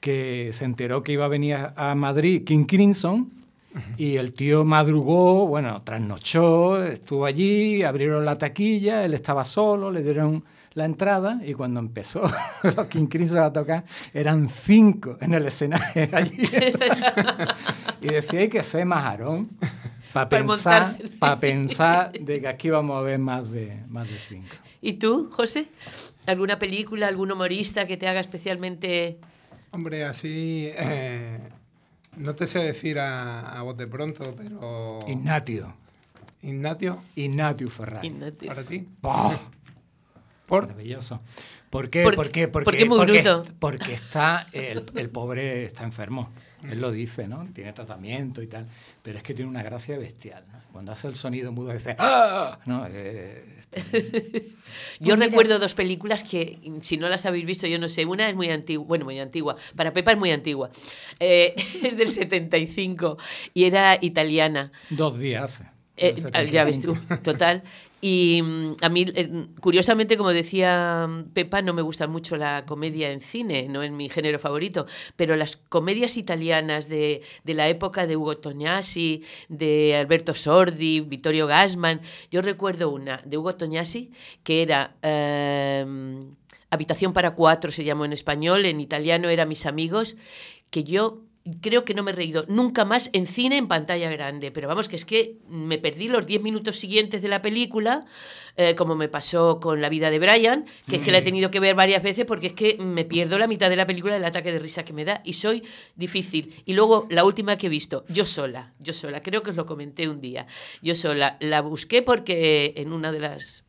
que 0.00 0.50
se 0.52 0.64
enteró 0.64 1.02
que 1.02 1.12
iba 1.12 1.24
a 1.24 1.28
venir 1.28 1.54
a 1.54 1.74
a 1.90 1.94
Madrid 1.96 2.44
King 2.44 2.66
Crimson 2.66 3.38
y 3.96 4.16
el 4.16 4.32
tío 4.32 4.64
madrugó, 4.64 5.46
bueno, 5.46 5.82
trasnochó, 5.82 6.82
estuvo 6.84 7.24
allí, 7.24 7.82
abrieron 7.82 8.24
la 8.24 8.36
taquilla, 8.36 9.04
él 9.04 9.14
estaba 9.14 9.44
solo, 9.44 9.90
le 9.90 10.02
dieron 10.02 10.44
la 10.78 10.84
entrada 10.84 11.40
y 11.44 11.54
cuando 11.54 11.80
empezó 11.80 12.22
los 12.62 12.86
King 12.86 13.06
Crimson 13.06 13.38
a 13.38 13.52
tocar 13.52 13.84
eran 14.14 14.48
cinco 14.48 15.18
en 15.20 15.34
el 15.34 15.46
escenario 15.46 16.08
allí. 16.12 16.38
y 18.00 18.06
decía 18.06 18.40
hay 18.40 18.48
que 18.48 18.62
ser 18.62 18.86
majarón 18.86 19.50
para 20.12 20.28
Para 20.28 20.46
pensar, 20.46 20.98
para 21.18 21.40
pensar 21.40 22.12
de 22.12 22.40
que 22.40 22.48
aquí 22.48 22.70
vamos 22.70 22.96
a 22.96 23.02
ver 23.02 23.18
más 23.18 23.50
de, 23.50 23.84
más 23.88 24.08
de 24.08 24.16
cinco. 24.28 24.54
¿Y 24.80 24.94
tú, 24.94 25.28
José? 25.30 25.68
¿Alguna 26.26 26.58
película, 26.58 27.08
algún 27.08 27.30
humorista 27.30 27.86
que 27.86 27.96
te 27.96 28.08
haga 28.08 28.20
especialmente... 28.20 29.18
Hombre, 29.70 30.04
así. 30.04 30.70
eh, 30.74 31.38
no 32.16 32.34
te 32.34 32.46
sé 32.46 32.60
decir 32.60 32.98
a, 32.98 33.58
a 33.58 33.62
voz 33.62 33.76
de 33.76 33.86
pronto, 33.86 34.34
pero. 34.36 35.00
Ignatio, 35.06 35.74
Ignatio, 36.42 37.02
Ignatio 37.16 37.68
Ferrari. 37.68 38.08
Ignatio? 38.08 38.48
para 38.48 38.64
ti. 38.64 38.86
¡Pah! 39.00 39.38
Por. 40.48 40.66
Maravilloso. 40.66 41.20
¿Por 41.70 41.90
qué? 41.90 42.02
Por- 42.02 42.16
¿Por 42.16 42.30
qué? 42.30 42.48
Porque, 42.48 42.64
porque 42.64 42.82
es 42.82 42.88
muy 42.88 42.98
porque, 42.98 43.20
bruto. 43.22 43.42
porque 43.60 43.92
está, 43.92 44.48
el, 44.52 44.82
el 44.96 45.10
pobre 45.10 45.64
está 45.64 45.84
enfermo. 45.84 46.32
Él 46.68 46.80
lo 46.80 46.90
dice, 46.90 47.28
¿no? 47.28 47.46
Tiene 47.54 47.72
tratamiento 47.72 48.42
y 48.42 48.46
tal. 48.48 48.66
Pero 49.02 49.18
es 49.18 49.22
que 49.22 49.34
tiene 49.34 49.50
una 49.50 49.62
gracia 49.62 49.96
bestial. 49.98 50.44
¿no? 50.50 50.58
Cuando 50.72 50.90
hace 50.90 51.06
el 51.06 51.14
sonido 51.14 51.52
mudo 51.52 51.72
dice 51.72 51.94
¡Ah! 51.98 52.58
¿No? 52.66 52.86
Eh, 52.90 53.44
este, 53.60 54.50
Yo 55.00 55.16
recuerdo 55.16 55.58
dos 55.58 55.74
películas 55.74 56.24
que, 56.24 56.58
si 56.80 56.96
no 56.96 57.08
las 57.08 57.26
habéis 57.26 57.44
visto, 57.44 57.66
yo 57.66 57.78
no 57.78 57.88
sé. 57.88 58.06
Una 58.06 58.28
es 58.28 58.34
muy 58.34 58.48
antigua, 58.50 58.86
bueno, 58.86 59.04
muy 59.04 59.18
antigua. 59.20 59.54
Para 59.76 59.92
Pepa 59.92 60.12
es 60.12 60.18
muy 60.18 60.30
antigua. 60.32 60.70
Eh, 61.20 61.54
es 61.84 61.96
del 61.96 62.08
75 62.08 63.18
y 63.54 63.64
era 63.64 63.98
italiana. 64.00 64.72
dos 64.90 65.18
días. 65.18 65.62
Eh, 66.00 66.14
ya 66.50 66.64
ves 66.64 66.80
tú, 66.80 66.94
75. 66.94 67.22
total. 67.22 67.62
Y 68.00 68.42
mm, 68.42 68.76
a 68.82 68.88
mí, 68.88 69.06
eh, 69.14 69.46
curiosamente, 69.60 70.16
como 70.16 70.32
decía 70.32 71.06
mm, 71.08 71.30
Pepa, 71.32 71.62
no 71.62 71.74
me 71.74 71.82
gusta 71.82 72.06
mucho 72.06 72.36
la 72.36 72.64
comedia 72.66 73.10
en 73.10 73.20
cine, 73.20 73.68
no 73.68 73.82
es 73.82 73.90
mi 73.90 74.08
género 74.08 74.38
favorito, 74.38 74.86
pero 75.16 75.36
las 75.36 75.56
comedias 75.56 76.16
italianas 76.16 76.88
de, 76.88 77.22
de 77.44 77.54
la 77.54 77.68
época 77.68 78.06
de 78.06 78.16
Ugo 78.16 78.36
Tognazzi, 78.36 79.24
de 79.48 79.96
Alberto 79.96 80.34
Sordi, 80.34 81.00
Vittorio 81.00 81.46
Gassman, 81.46 82.00
yo 82.30 82.42
recuerdo 82.42 82.90
una 82.90 83.20
de 83.24 83.36
Ugo 83.38 83.54
Tognazzi 83.56 84.10
que 84.42 84.62
era 84.62 84.96
eh, 85.02 85.84
Habitación 86.70 87.14
para 87.14 87.34
cuatro, 87.34 87.70
se 87.70 87.84
llamó 87.84 88.04
en 88.04 88.12
español, 88.12 88.66
en 88.66 88.80
italiano 88.80 89.28
era 89.30 89.46
Mis 89.46 89.64
amigos, 89.64 90.16
que 90.70 90.84
yo 90.84 91.22
creo 91.60 91.84
que 91.84 91.94
no 91.94 92.02
me 92.02 92.10
he 92.10 92.14
reído 92.14 92.44
nunca 92.48 92.84
más 92.84 93.10
en 93.12 93.26
cine 93.26 93.56
en 93.56 93.68
pantalla 93.68 94.10
grande. 94.10 94.50
Pero 94.50 94.68
vamos, 94.68 94.88
que 94.88 94.96
es 94.96 95.04
que 95.04 95.38
me 95.48 95.78
perdí 95.78 96.08
los 96.08 96.26
10 96.26 96.42
minutos 96.42 96.76
siguientes 96.76 97.22
de 97.22 97.28
la 97.28 97.42
película, 97.42 98.04
eh, 98.56 98.74
como 98.74 98.94
me 98.94 99.08
pasó 99.08 99.60
con 99.60 99.80
La 99.80 99.88
vida 99.88 100.10
de 100.10 100.18
Brian, 100.18 100.66
que 100.88 100.96
es 100.96 101.02
que 101.02 101.12
la 101.12 101.18
he 101.18 101.22
tenido 101.22 101.50
que 101.50 101.60
ver 101.60 101.74
varias 101.74 102.02
veces 102.02 102.24
porque 102.24 102.48
es 102.48 102.52
que 102.52 102.76
me 102.78 103.04
pierdo 103.04 103.38
la 103.38 103.46
mitad 103.46 103.70
de 103.70 103.76
la 103.76 103.86
película 103.86 104.14
del 104.14 104.24
ataque 104.24 104.52
de 104.52 104.58
risa 104.58 104.84
que 104.84 104.92
me 104.92 105.04
da 105.04 105.20
y 105.24 105.34
soy 105.34 105.62
difícil. 105.96 106.62
Y 106.64 106.74
luego 106.74 107.06
la 107.10 107.24
última 107.24 107.56
que 107.56 107.66
he 107.66 107.70
visto, 107.70 108.04
yo 108.08 108.24
sola, 108.24 108.74
yo 108.78 108.92
sola, 108.92 109.22
creo 109.22 109.42
que 109.42 109.50
os 109.50 109.56
lo 109.56 109.66
comenté 109.66 110.08
un 110.08 110.20
día. 110.20 110.46
Yo 110.82 110.94
sola, 110.94 111.36
la 111.40 111.60
busqué 111.60 112.02
porque 112.02 112.72
en 112.76 112.92
una 112.92 113.12
de 113.12 113.20
las 113.20 113.64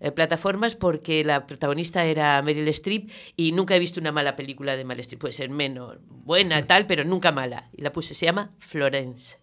eh, 0.00 0.10
plataformas 0.12 0.74
porque 0.74 1.24
la 1.24 1.46
protagonista 1.46 2.04
era 2.04 2.40
Meryl 2.42 2.68
Streep 2.68 3.10
y 3.36 3.52
nunca 3.52 3.76
he 3.76 3.78
visto 3.78 4.00
una 4.00 4.12
mala 4.12 4.36
película 4.36 4.76
de 4.76 4.84
Meryl 4.84 5.00
Streep. 5.00 5.20
Puede 5.20 5.32
ser 5.32 5.50
menos 5.50 5.98
buena, 6.08 6.66
tal, 6.66 6.86
pero 6.86 7.04
nunca 7.04 7.32
mala. 7.32 7.68
Y 7.76 7.82
la 7.82 7.92
puse, 7.92 8.14
se 8.14 8.26
llama 8.26 8.52
Florence. 8.58 9.38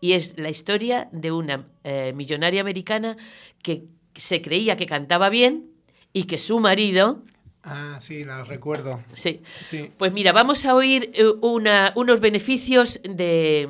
Y 0.00 0.12
es 0.12 0.38
la 0.38 0.48
historia 0.50 1.08
de 1.12 1.30
una 1.32 1.66
eh, 1.84 2.12
millonaria 2.14 2.60
americana 2.60 3.16
que 3.62 3.84
se 4.14 4.40
creía 4.40 4.76
que 4.76 4.86
cantaba 4.86 5.28
bien 5.28 5.70
y 6.12 6.24
que 6.24 6.38
su 6.38 6.58
marido 6.60 7.22
Ah, 7.62 7.98
sí, 8.00 8.24
la 8.24 8.42
recuerdo. 8.42 9.02
Sí. 9.12 9.42
Sí. 9.62 9.90
Pues 9.98 10.14
mira, 10.14 10.32
vamos 10.32 10.64
a 10.64 10.74
oír 10.74 11.10
eh, 11.12 11.24
una- 11.42 11.92
unos 11.94 12.18
beneficios 12.20 13.00
de, 13.04 13.68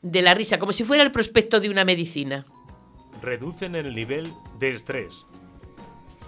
de 0.00 0.22
la 0.22 0.32
risa, 0.32 0.58
como 0.58 0.72
si 0.72 0.82
fuera 0.84 1.02
el 1.02 1.12
prospecto 1.12 1.60
de 1.60 1.68
una 1.68 1.84
medicina. 1.84 2.46
Reducen 3.20 3.74
el 3.74 3.94
nivel 3.94 4.32
de 4.58 4.70
estrés. 4.70 5.26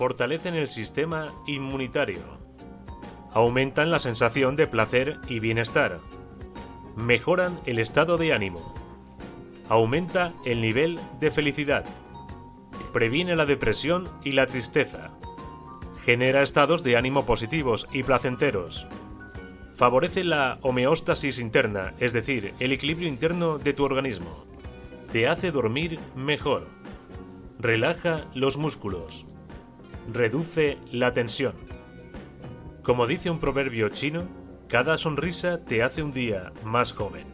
Fortalecen 0.00 0.54
el 0.54 0.70
sistema 0.70 1.30
inmunitario. 1.46 2.22
Aumentan 3.32 3.90
la 3.90 3.98
sensación 3.98 4.56
de 4.56 4.66
placer 4.66 5.18
y 5.28 5.40
bienestar. 5.40 6.00
Mejoran 6.96 7.60
el 7.66 7.78
estado 7.78 8.16
de 8.16 8.32
ánimo. 8.32 8.74
Aumenta 9.68 10.32
el 10.46 10.62
nivel 10.62 10.98
de 11.20 11.30
felicidad. 11.30 11.84
Previene 12.94 13.36
la 13.36 13.44
depresión 13.44 14.08
y 14.24 14.32
la 14.32 14.46
tristeza. 14.46 15.10
Genera 16.06 16.40
estados 16.40 16.82
de 16.82 16.96
ánimo 16.96 17.26
positivos 17.26 17.86
y 17.92 18.02
placenteros. 18.02 18.86
Favorece 19.74 20.24
la 20.24 20.60
homeostasis 20.62 21.38
interna, 21.38 21.92
es 21.98 22.14
decir, 22.14 22.54
el 22.58 22.72
equilibrio 22.72 23.06
interno 23.06 23.58
de 23.58 23.74
tu 23.74 23.84
organismo. 23.84 24.46
Te 25.12 25.28
hace 25.28 25.50
dormir 25.50 26.00
mejor. 26.16 26.68
Relaja 27.58 28.24
los 28.32 28.56
músculos. 28.56 29.26
Reduce 30.12 30.76
la 30.90 31.12
tensión. 31.12 31.54
Como 32.82 33.06
dice 33.06 33.30
un 33.30 33.38
proverbio 33.38 33.90
chino, 33.90 34.28
cada 34.68 34.98
sonrisa 34.98 35.64
te 35.64 35.84
hace 35.84 36.02
un 36.02 36.10
día 36.10 36.52
más 36.64 36.92
joven. 36.92 37.26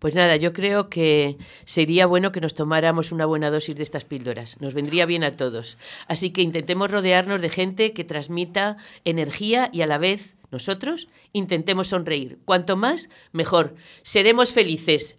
Pues 0.00 0.16
nada, 0.16 0.34
yo 0.36 0.52
creo 0.52 0.88
que 0.88 1.36
sería 1.64 2.06
bueno 2.06 2.32
que 2.32 2.40
nos 2.40 2.54
tomáramos 2.54 3.12
una 3.12 3.26
buena 3.26 3.50
dosis 3.50 3.76
de 3.76 3.84
estas 3.84 4.04
píldoras. 4.04 4.60
Nos 4.60 4.74
vendría 4.74 5.06
bien 5.06 5.22
a 5.22 5.36
todos. 5.36 5.78
Así 6.08 6.30
que 6.30 6.42
intentemos 6.42 6.90
rodearnos 6.90 7.40
de 7.40 7.48
gente 7.48 7.92
que 7.92 8.02
transmita 8.02 8.76
energía 9.04 9.70
y 9.72 9.82
a 9.82 9.86
la 9.86 9.98
vez 9.98 10.36
nosotros 10.50 11.08
intentemos 11.32 11.88
sonreír. 11.88 12.40
Cuanto 12.44 12.76
más, 12.76 13.08
mejor. 13.30 13.76
Seremos 14.02 14.52
felices. 14.52 15.16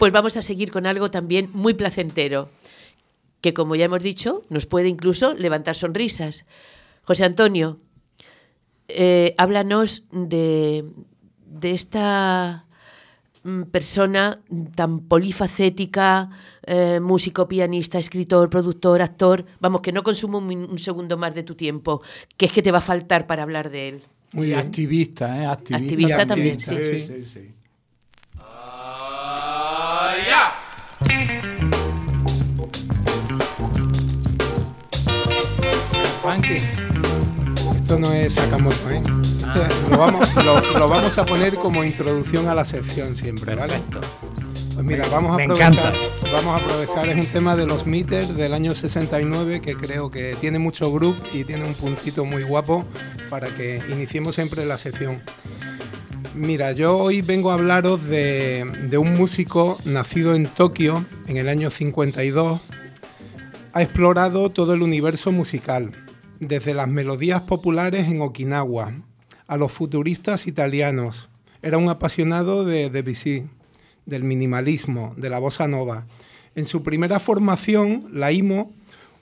Pues 0.00 0.12
vamos 0.12 0.38
a 0.38 0.40
seguir 0.40 0.70
con 0.70 0.86
algo 0.86 1.10
también 1.10 1.50
muy 1.52 1.74
placentero, 1.74 2.48
que 3.42 3.52
como 3.52 3.76
ya 3.76 3.84
hemos 3.84 4.02
dicho, 4.02 4.42
nos 4.48 4.64
puede 4.64 4.88
incluso 4.88 5.34
levantar 5.34 5.76
sonrisas. 5.76 6.46
José 7.02 7.24
Antonio, 7.24 7.78
eh, 8.88 9.34
háblanos 9.36 10.04
de, 10.10 10.86
de 11.44 11.72
esta 11.72 12.64
mm, 13.42 13.64
persona 13.64 14.40
tan 14.74 15.00
polifacética, 15.00 16.30
eh, 16.64 16.98
músico, 17.00 17.46
pianista, 17.46 17.98
escritor, 17.98 18.48
productor, 18.48 19.02
actor, 19.02 19.44
vamos, 19.60 19.82
que 19.82 19.92
no 19.92 20.02
consumo 20.02 20.38
un, 20.38 20.50
un 20.50 20.78
segundo 20.78 21.18
más 21.18 21.34
de 21.34 21.42
tu 21.42 21.56
tiempo, 21.56 22.00
que 22.38 22.46
es 22.46 22.52
que 22.52 22.62
te 22.62 22.72
va 22.72 22.78
a 22.78 22.80
faltar 22.80 23.26
para 23.26 23.42
hablar 23.42 23.68
de 23.68 23.88
él. 23.90 24.02
Muy 24.32 24.48
bien. 24.48 24.58
activista, 24.60 25.42
¿eh? 25.42 25.46
Activista, 25.46 25.84
Activista 25.84 26.26
también, 26.26 26.60
sí. 26.60 26.76
sí, 26.82 27.00
sí, 27.06 27.24
sí. 27.24 27.54
Funky. 36.22 36.58
Esto 37.76 37.98
no 37.98 38.12
es 38.12 38.34
Sakamoto, 38.34 38.90
¿eh? 38.90 39.02
Esto 39.22 39.88
lo, 39.90 39.98
vamos, 39.98 40.34
lo, 40.36 40.60
lo 40.78 40.88
vamos 40.88 41.18
a 41.18 41.26
poner 41.26 41.56
como 41.56 41.82
introducción 41.82 42.48
a 42.48 42.54
la 42.54 42.64
sección 42.64 43.16
siempre, 43.16 43.54
¿vale? 43.54 43.72
Perfecto. 43.74 44.00
Pues 44.82 44.88
mira, 44.96 45.06
vamos 45.10 45.34
a 45.34 45.36
me 45.36 45.42
aprovechar. 45.42 45.72
encanta. 45.74 45.92
Vamos 46.32 46.58
a 46.58 46.64
aprovechar, 46.64 47.06
es 47.06 47.16
un 47.16 47.30
tema 47.30 47.54
de 47.54 47.66
los 47.66 47.84
Meters 47.84 48.34
del 48.34 48.54
año 48.54 48.74
69 48.74 49.60
que 49.60 49.76
creo 49.76 50.10
que 50.10 50.34
tiene 50.40 50.58
mucho 50.58 50.90
groove 50.90 51.18
y 51.34 51.44
tiene 51.44 51.66
un 51.66 51.74
puntito 51.74 52.24
muy 52.24 52.44
guapo 52.44 52.86
para 53.28 53.54
que 53.54 53.82
iniciemos 53.90 54.36
siempre 54.36 54.64
la 54.64 54.78
sección. 54.78 55.20
Mira, 56.34 56.72
yo 56.72 56.96
hoy 56.96 57.20
vengo 57.20 57.50
a 57.50 57.54
hablaros 57.54 58.04
de, 58.04 58.64
de 58.88 58.96
un 58.96 59.18
músico 59.18 59.76
nacido 59.84 60.34
en 60.34 60.46
Tokio 60.46 61.04
en 61.26 61.36
el 61.36 61.50
año 61.50 61.68
52. 61.68 62.62
Ha 63.74 63.82
explorado 63.82 64.48
todo 64.48 64.72
el 64.72 64.80
universo 64.80 65.30
musical, 65.30 65.92
desde 66.38 66.72
las 66.72 66.88
melodías 66.88 67.42
populares 67.42 68.08
en 68.08 68.22
Okinawa 68.22 68.94
a 69.46 69.56
los 69.58 69.72
futuristas 69.72 70.46
italianos. 70.46 71.28
Era 71.60 71.76
un 71.76 71.90
apasionado 71.90 72.64
de 72.64 72.88
Debussy, 72.88 73.44
del 74.06 74.24
minimalismo, 74.24 75.14
de 75.16 75.30
la 75.30 75.38
bossa 75.38 75.68
nova. 75.68 76.06
En 76.54 76.64
su 76.66 76.82
primera 76.82 77.20
formación, 77.20 78.08
la 78.12 78.32
IMO 78.32 78.72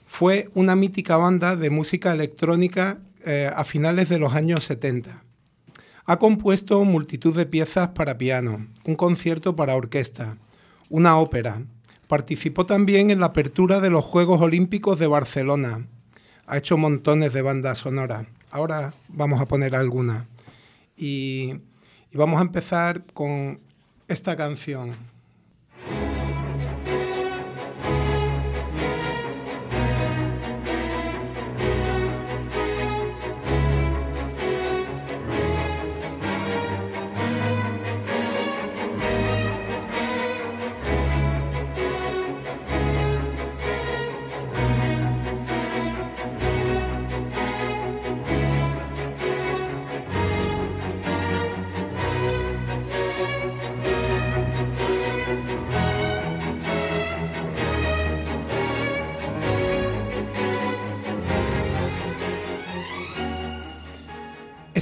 fue 0.07 0.49
una 0.55 0.75
mítica 0.75 1.17
banda 1.17 1.55
de 1.55 1.69
música 1.69 2.11
electrónica 2.11 2.97
eh, 3.25 3.49
a 3.53 3.63
finales 3.63 4.09
de 4.09 4.17
los 4.17 4.33
años 4.33 4.63
70. 4.63 5.23
Ha 6.05 6.17
compuesto 6.17 6.83
multitud 6.83 7.35
de 7.35 7.45
piezas 7.45 7.89
para 7.89 8.17
piano, 8.17 8.65
un 8.85 8.95
concierto 8.95 9.55
para 9.55 9.75
orquesta, 9.75 10.37
una 10.89 11.19
ópera. 11.19 11.61
Participó 12.07 12.65
también 12.65 13.11
en 13.11 13.19
la 13.19 13.27
apertura 13.27 13.79
de 13.79 13.91
los 13.91 14.03
Juegos 14.03 14.41
Olímpicos 14.41 14.97
de 14.97 15.05
Barcelona. 15.05 15.85
Ha 16.47 16.57
hecho 16.57 16.77
montones 16.77 17.31
de 17.31 17.43
bandas 17.43 17.77
sonoras. 17.77 18.25
Ahora 18.49 18.95
vamos 19.07 19.39
a 19.39 19.47
poner 19.47 19.75
algunas. 19.75 20.25
Y, 20.97 21.53
y 22.11 22.17
vamos 22.17 22.39
a 22.39 22.45
empezar 22.45 23.03
con 23.13 23.59
esta 24.09 24.35
canción. 24.35 24.95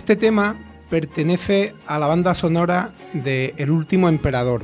Este 0.08 0.16
tema 0.16 0.56
pertenece 0.90 1.76
a 1.86 2.00
la 2.00 2.08
banda 2.08 2.34
sonora 2.34 2.94
de 3.12 3.54
El 3.58 3.72
último 3.72 4.08
emperador. 4.08 4.64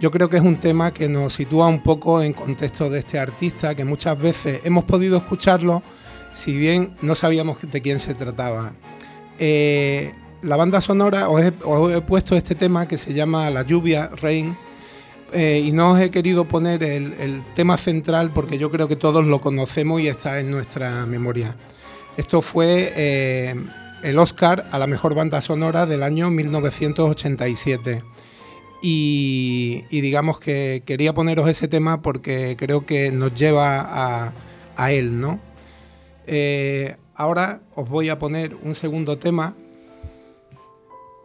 Yo 0.00 0.10
creo 0.10 0.30
que 0.30 0.38
es 0.38 0.42
un 0.42 0.56
tema 0.56 0.90
que 0.94 1.06
nos 1.06 1.34
sitúa 1.34 1.66
un 1.66 1.82
poco 1.82 2.22
en 2.22 2.32
contexto 2.32 2.88
de 2.88 3.00
este 3.00 3.18
artista, 3.18 3.74
que 3.74 3.84
muchas 3.84 4.18
veces 4.18 4.62
hemos 4.64 4.84
podido 4.84 5.18
escucharlo, 5.18 5.82
si 6.32 6.56
bien 6.56 6.96
no 7.02 7.14
sabíamos 7.14 7.58
de 7.60 7.82
quién 7.82 8.00
se 8.00 8.14
trataba. 8.14 8.72
Eh, 9.38 10.14
la 10.40 10.56
banda 10.56 10.80
sonora, 10.80 11.28
os 11.28 11.42
he, 11.42 11.52
puesto 12.00 12.34
este 12.34 12.54
tema 12.54 12.88
que 12.88 12.96
se 12.96 13.12
llama 13.12 13.50
La 13.50 13.64
lluvia, 13.66 14.10
Rain, 14.16 14.56
eh, 15.34 15.62
y 15.62 15.72
no 15.72 15.90
os 15.90 16.00
he 16.00 16.10
querido 16.10 16.46
poner 16.46 16.82
el, 16.82 17.12
el 17.20 17.44
tema 17.52 17.76
central 17.76 18.30
porque 18.30 18.56
yo 18.56 18.70
creo 18.70 18.88
que 18.88 18.96
todos 18.96 19.26
lo 19.26 19.42
conocemos 19.42 20.00
y 20.00 20.08
está 20.08 20.40
en 20.40 20.50
nuestra 20.50 21.04
memoria. 21.04 21.54
Esto 22.16 22.40
fue 22.40 22.94
eh, 22.96 23.54
el 24.02 24.18
Oscar 24.18 24.66
a 24.70 24.78
la 24.78 24.86
mejor 24.86 25.14
banda 25.14 25.40
sonora 25.40 25.86
del 25.86 26.02
año 26.02 26.30
1987. 26.30 28.02
Y, 28.82 29.84
digamos 29.90 30.40
que 30.40 30.82
quería 30.86 31.12
poneros 31.12 31.48
ese 31.48 31.68
tema 31.68 32.00
porque 32.00 32.56
creo 32.58 32.86
que 32.86 33.12
nos 33.12 33.34
lleva 33.34 33.80
a, 33.80 34.32
a 34.76 34.92
él, 34.92 35.20
¿no? 35.20 35.38
Eh, 36.26 36.96
ahora 37.14 37.60
os 37.74 37.88
voy 37.88 38.08
a 38.08 38.18
poner 38.18 38.54
un 38.54 38.74
segundo 38.74 39.18
tema 39.18 39.54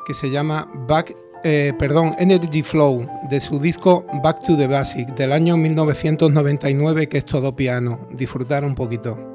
que 0.06 0.14
se 0.14 0.30
llama 0.30 0.70
Back, 0.88 1.16
eh, 1.44 1.74
perdón, 1.80 2.16
Energy 2.20 2.62
Flow, 2.62 3.08
de 3.30 3.40
su 3.40 3.60
disco 3.60 4.06
Back 4.24 4.44
to 4.44 4.58
the 4.58 4.68
Basic 4.68 5.08
del 5.16 5.32
año 5.32 5.58
1999, 5.58 7.08
que 7.08 7.18
es 7.20 7.26
todo 7.26 7.56
piano. 7.56 8.08
Disfrutar 8.12 8.64
un 8.66 8.76
poquito. 8.76 9.35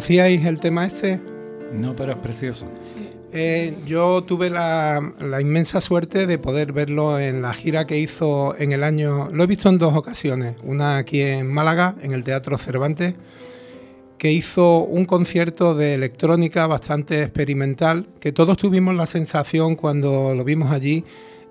¿Conocíais 0.00 0.46
el 0.46 0.58
tema 0.60 0.86
este? 0.86 1.20
No, 1.74 1.94
pero 1.94 2.12
es 2.12 2.18
precioso. 2.20 2.64
Eh, 3.34 3.74
yo 3.86 4.22
tuve 4.22 4.48
la, 4.48 5.12
la 5.20 5.42
inmensa 5.42 5.82
suerte 5.82 6.26
de 6.26 6.38
poder 6.38 6.72
verlo 6.72 7.20
en 7.20 7.42
la 7.42 7.52
gira 7.52 7.84
que 7.84 7.98
hizo 7.98 8.56
en 8.58 8.72
el 8.72 8.82
año. 8.82 9.28
Lo 9.30 9.44
he 9.44 9.46
visto 9.46 9.68
en 9.68 9.76
dos 9.76 9.94
ocasiones. 9.94 10.54
Una 10.64 10.96
aquí 10.96 11.20
en 11.20 11.52
Málaga, 11.52 11.96
en 12.00 12.12
el 12.12 12.24
Teatro 12.24 12.56
Cervantes, 12.56 13.12
que 14.16 14.32
hizo 14.32 14.78
un 14.78 15.04
concierto 15.04 15.74
de 15.74 15.92
electrónica 15.92 16.66
bastante 16.66 17.20
experimental, 17.20 18.08
que 18.20 18.32
todos 18.32 18.56
tuvimos 18.56 18.94
la 18.94 19.04
sensación 19.04 19.76
cuando 19.76 20.34
lo 20.34 20.44
vimos 20.44 20.72
allí 20.72 21.04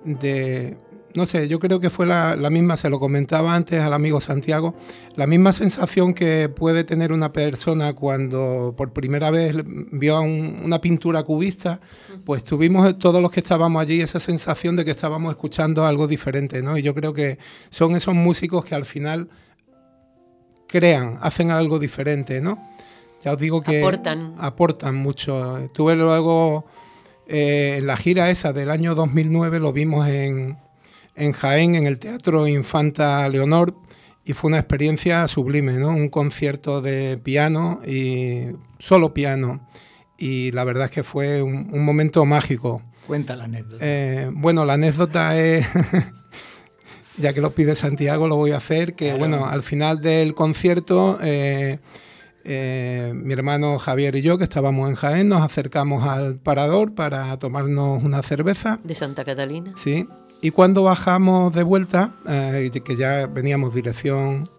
de 0.03 0.75
no 1.15 1.25
sé, 1.25 1.47
yo 1.47 1.59
creo 1.59 1.79
que 1.79 1.89
fue 1.89 2.05
la, 2.05 2.35
la, 2.35 2.49
misma, 2.49 2.77
se 2.77 2.89
lo 2.89 2.99
comentaba 2.99 3.55
antes 3.55 3.81
al 3.81 3.93
amigo 3.93 4.21
Santiago, 4.21 4.75
la 5.15 5.27
misma 5.27 5.53
sensación 5.53 6.13
que 6.13 6.49
puede 6.49 6.83
tener 6.83 7.11
una 7.11 7.33
persona 7.33 7.93
cuando 7.93 8.73
por 8.77 8.93
primera 8.93 9.31
vez 9.31 9.55
vio 9.65 10.21
un, 10.21 10.61
una 10.63 10.81
pintura 10.81 11.23
cubista, 11.23 11.79
pues 12.25 12.43
tuvimos 12.43 12.97
todos 12.99 13.21
los 13.21 13.31
que 13.31 13.39
estábamos 13.39 13.81
allí 13.81 14.01
esa 14.01 14.19
sensación 14.19 14.75
de 14.75 14.85
que 14.85 14.91
estábamos 14.91 15.31
escuchando 15.31 15.85
algo 15.85 16.07
diferente, 16.07 16.61
¿no? 16.61 16.77
Y 16.77 16.83
yo 16.83 16.93
creo 16.93 17.13
que 17.13 17.37
son 17.69 17.95
esos 17.95 18.13
músicos 18.13 18.65
que 18.65 18.75
al 18.75 18.85
final 18.85 19.29
crean, 20.67 21.17
hacen 21.21 21.51
algo 21.51 21.79
diferente, 21.79 22.39
¿no? 22.39 22.69
Ya 23.23 23.33
os 23.33 23.39
digo 23.39 23.61
que 23.61 23.81
Aportan. 23.81 24.35
aportan 24.37 24.95
mucho. 24.95 25.69
Tuve 25.73 25.95
luego 25.95 26.65
eh, 27.27 27.77
en 27.79 27.87
la 27.87 27.97
gira 27.97 28.29
esa 28.29 28.53
del 28.53 28.71
año 28.71 28.95
2009, 28.95 29.59
lo 29.59 29.73
vimos 29.73 30.07
en 30.07 30.57
en 31.19 31.31
Jaén, 31.33 31.75
en 31.75 31.85
el 31.85 31.99
Teatro 31.99 32.47
Infanta 32.47 33.27
Leonor, 33.29 33.75
y 34.25 34.33
fue 34.33 34.49
una 34.49 34.57
experiencia 34.59 35.27
sublime, 35.27 35.73
¿no? 35.73 35.89
Un 35.89 36.09
concierto 36.09 36.81
de 36.81 37.17
piano 37.23 37.81
y 37.85 38.47
solo 38.79 39.13
piano. 39.13 39.67
Y 40.17 40.51
la 40.51 40.63
verdad 40.63 40.85
es 40.85 40.91
que 40.91 41.03
fue 41.03 41.41
un, 41.41 41.69
un 41.71 41.83
momento 41.85 42.25
mágico. 42.25 42.81
Cuenta 43.07 43.35
la 43.35 43.45
anécdota. 43.45 43.77
Eh, 43.79 44.29
bueno, 44.33 44.65
la 44.65 44.73
anécdota 44.73 45.37
es, 45.39 45.65
ya 47.17 47.33
que 47.33 47.41
lo 47.41 47.55
pide 47.55 47.75
Santiago, 47.75 48.27
lo 48.27 48.35
voy 48.35 48.51
a 48.51 48.57
hacer, 48.57 48.95
que 48.95 49.05
Claro. 49.05 49.19
bueno, 49.19 49.47
al 49.47 49.63
final 49.63 50.01
del 50.01 50.33
concierto, 50.35 51.17
eh, 51.21 51.79
eh, 52.43 53.11
mi 53.15 53.33
hermano 53.33 53.79
Javier 53.79 54.15
y 54.15 54.21
yo, 54.21 54.37
que 54.37 54.43
estábamos 54.43 54.89
en 54.89 54.95
Jaén, 54.95 55.27
nos 55.27 55.41
acercamos 55.41 56.03
al 56.03 56.35
parador 56.39 56.93
para 56.93 57.37
tomarnos 57.39 58.03
una 58.03 58.21
cerveza. 58.23 58.79
De 58.83 58.95
Santa 58.95 59.25
Catalina. 59.25 59.71
Sí, 59.75 60.05
y 60.41 60.51
cuando 60.51 60.83
bajamos 60.83 61.53
de 61.53 61.63
vuelta, 61.63 62.15
eh, 62.27 62.69
que 62.83 62.95
ya 62.95 63.27
veníamos 63.27 63.73
dirección 63.73 64.49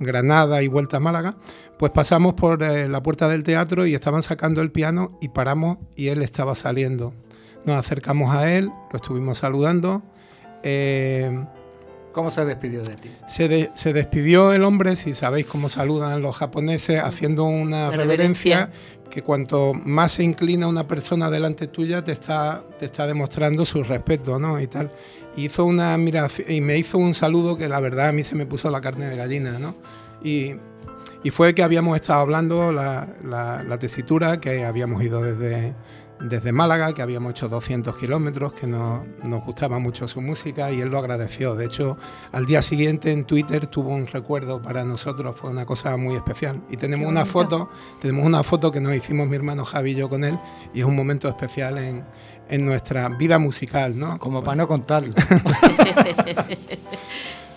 Granada 0.00 0.62
y 0.62 0.68
vuelta 0.68 0.98
a 0.98 1.00
Málaga, 1.00 1.36
pues 1.76 1.90
pasamos 1.92 2.34
por 2.34 2.62
eh, 2.62 2.88
la 2.88 3.02
puerta 3.02 3.28
del 3.28 3.42
teatro 3.42 3.84
y 3.86 3.94
estaban 3.94 4.22
sacando 4.22 4.62
el 4.62 4.70
piano 4.70 5.18
y 5.20 5.28
paramos 5.28 5.78
y 5.96 6.08
él 6.08 6.22
estaba 6.22 6.54
saliendo. 6.54 7.12
Nos 7.66 7.76
acercamos 7.76 8.32
a 8.34 8.52
él, 8.52 8.66
lo 8.92 8.96
estuvimos 8.96 9.38
saludando. 9.38 10.02
eh, 10.62 11.44
¿Cómo 12.12 12.30
se 12.30 12.44
despidió 12.44 12.80
de 12.82 12.96
ti? 12.96 13.10
se, 13.28 13.48
de- 13.48 13.70
se 13.74 13.92
despidió 13.92 14.52
el 14.52 14.64
hombre, 14.64 14.96
si 14.96 15.14
sabéis 15.14 15.46
cómo 15.46 15.68
saludan 15.68 16.20
los 16.22 16.36
japoneses, 16.36 17.00
haciendo 17.02 17.44
una 17.44 17.90
reverencia, 17.90 18.56
reverencia. 18.66 18.70
Que 19.10 19.22
cuanto 19.22 19.72
más 19.74 20.12
se 20.12 20.22
inclina 20.22 20.66
una 20.66 20.86
persona 20.86 21.30
delante 21.30 21.66
tuya, 21.66 22.04
te 22.04 22.12
está, 22.12 22.62
te 22.78 22.84
está 22.86 23.06
demostrando 23.06 23.64
su 23.64 23.82
respeto, 23.82 24.38
¿no? 24.38 24.60
Y 24.60 24.66
tal. 24.66 24.90
Hizo 25.36 25.64
una 25.64 25.94
admiración, 25.94 26.50
y 26.50 26.60
me 26.60 26.76
hizo 26.76 26.98
un 26.98 27.14
saludo 27.14 27.56
que 27.56 27.68
la 27.68 27.80
verdad 27.80 28.08
a 28.08 28.12
mí 28.12 28.22
se 28.24 28.34
me 28.34 28.44
puso 28.46 28.70
la 28.70 28.80
carne 28.80 29.06
de 29.06 29.16
gallina, 29.16 29.58
¿no? 29.58 29.74
Y, 30.22 30.54
y 31.24 31.30
fue 31.30 31.54
que 31.54 31.62
habíamos 31.62 31.96
estado 31.96 32.20
hablando 32.20 32.70
la, 32.72 33.08
la- 33.24 33.62
la 33.62 33.78
tesitura, 33.78 34.40
que 34.40 34.64
habíamos 34.64 35.02
ido 35.02 35.22
desde, 35.22 35.74
desde 36.20 36.52
Málaga, 36.52 36.92
que 36.92 37.02
habíamos 37.02 37.30
hecho 37.30 37.48
200 37.48 37.96
kilómetros, 37.96 38.52
que 38.52 38.66
nos, 38.66 39.06
nos 39.24 39.44
gustaba 39.44 39.78
mucho 39.78 40.08
su 40.08 40.20
música 40.20 40.70
y 40.72 40.80
él 40.80 40.88
lo 40.88 40.98
agradeció. 40.98 41.54
De 41.54 41.66
hecho, 41.66 41.96
al 42.32 42.46
día 42.46 42.62
siguiente 42.62 43.12
en 43.12 43.24
Twitter 43.24 43.66
tuvo 43.66 43.90
un 43.90 44.06
recuerdo 44.06 44.60
para 44.60 44.84
nosotros, 44.84 45.36
fue 45.36 45.50
una 45.50 45.64
cosa 45.64 45.96
muy 45.96 46.14
especial. 46.16 46.60
Y 46.70 46.76
tenemos 46.76 47.06
Qué 47.06 47.10
una 47.10 47.24
foto, 47.24 47.70
tenemos 48.00 48.26
una 48.26 48.42
foto 48.42 48.70
que 48.70 48.80
nos 48.80 48.94
hicimos 48.94 49.28
mi 49.28 49.36
hermano 49.36 49.64
Javi 49.64 49.92
y 49.92 49.94
yo 49.94 50.08
con 50.08 50.24
él, 50.24 50.38
y 50.74 50.80
es 50.80 50.86
un 50.86 50.96
momento 50.96 51.28
especial 51.28 51.78
en, 51.78 52.04
en 52.48 52.64
nuestra 52.64 53.08
vida 53.08 53.38
musical, 53.38 53.98
¿no? 53.98 54.18
Como 54.18 54.42
para 54.42 54.56
no 54.56 54.68
contarlo. 54.68 55.14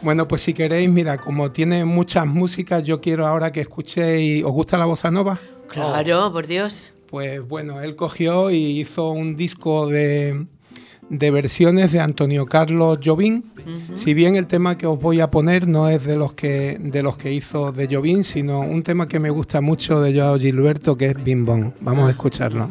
Bueno, 0.03 0.27
pues 0.27 0.41
si 0.41 0.55
queréis, 0.55 0.89
mira, 0.89 1.19
como 1.19 1.51
tiene 1.51 1.85
muchas 1.85 2.25
músicas, 2.25 2.81
yo 2.81 2.99
quiero 3.01 3.27
ahora 3.27 3.51
que 3.51 3.61
escuchéis. 3.61 4.43
¿Os 4.43 4.51
gusta 4.51 4.75
la 4.79 4.85
bossa 4.85 5.11
nova? 5.11 5.37
Claro, 5.67 6.31
por 6.31 6.47
Dios. 6.47 6.91
Pues 7.11 7.45
bueno, 7.45 7.81
él 7.81 7.97
cogió 7.97 8.51
y 8.51 8.79
hizo 8.79 9.11
un 9.11 9.35
disco 9.35 9.85
de, 9.85 10.45
de 11.09 11.29
versiones 11.29 11.91
de 11.91 11.99
Antonio 11.99 12.45
Carlos 12.45 12.99
Jobim. 13.03 13.43
Si 13.95 14.13
bien 14.13 14.37
el 14.37 14.47
tema 14.47 14.77
que 14.77 14.87
os 14.87 14.97
voy 14.97 15.19
a 15.19 15.29
poner 15.29 15.67
no 15.67 15.89
es 15.89 16.05
de 16.05 16.15
los 16.15 16.33
que, 16.33 16.77
de 16.79 17.03
los 17.03 17.17
que 17.17 17.33
hizo 17.33 17.73
de 17.73 17.93
Jobim, 17.93 18.23
sino 18.23 18.61
un 18.61 18.81
tema 18.81 19.09
que 19.09 19.19
me 19.19 19.29
gusta 19.29 19.59
mucho 19.59 20.01
de 20.01 20.17
Joao 20.17 20.39
Gilberto, 20.39 20.95
que 20.95 21.07
es 21.07 21.21
Bim 21.21 21.45
Bom. 21.45 21.73
Vamos 21.81 22.07
a 22.07 22.11
escucharlo. 22.11 22.69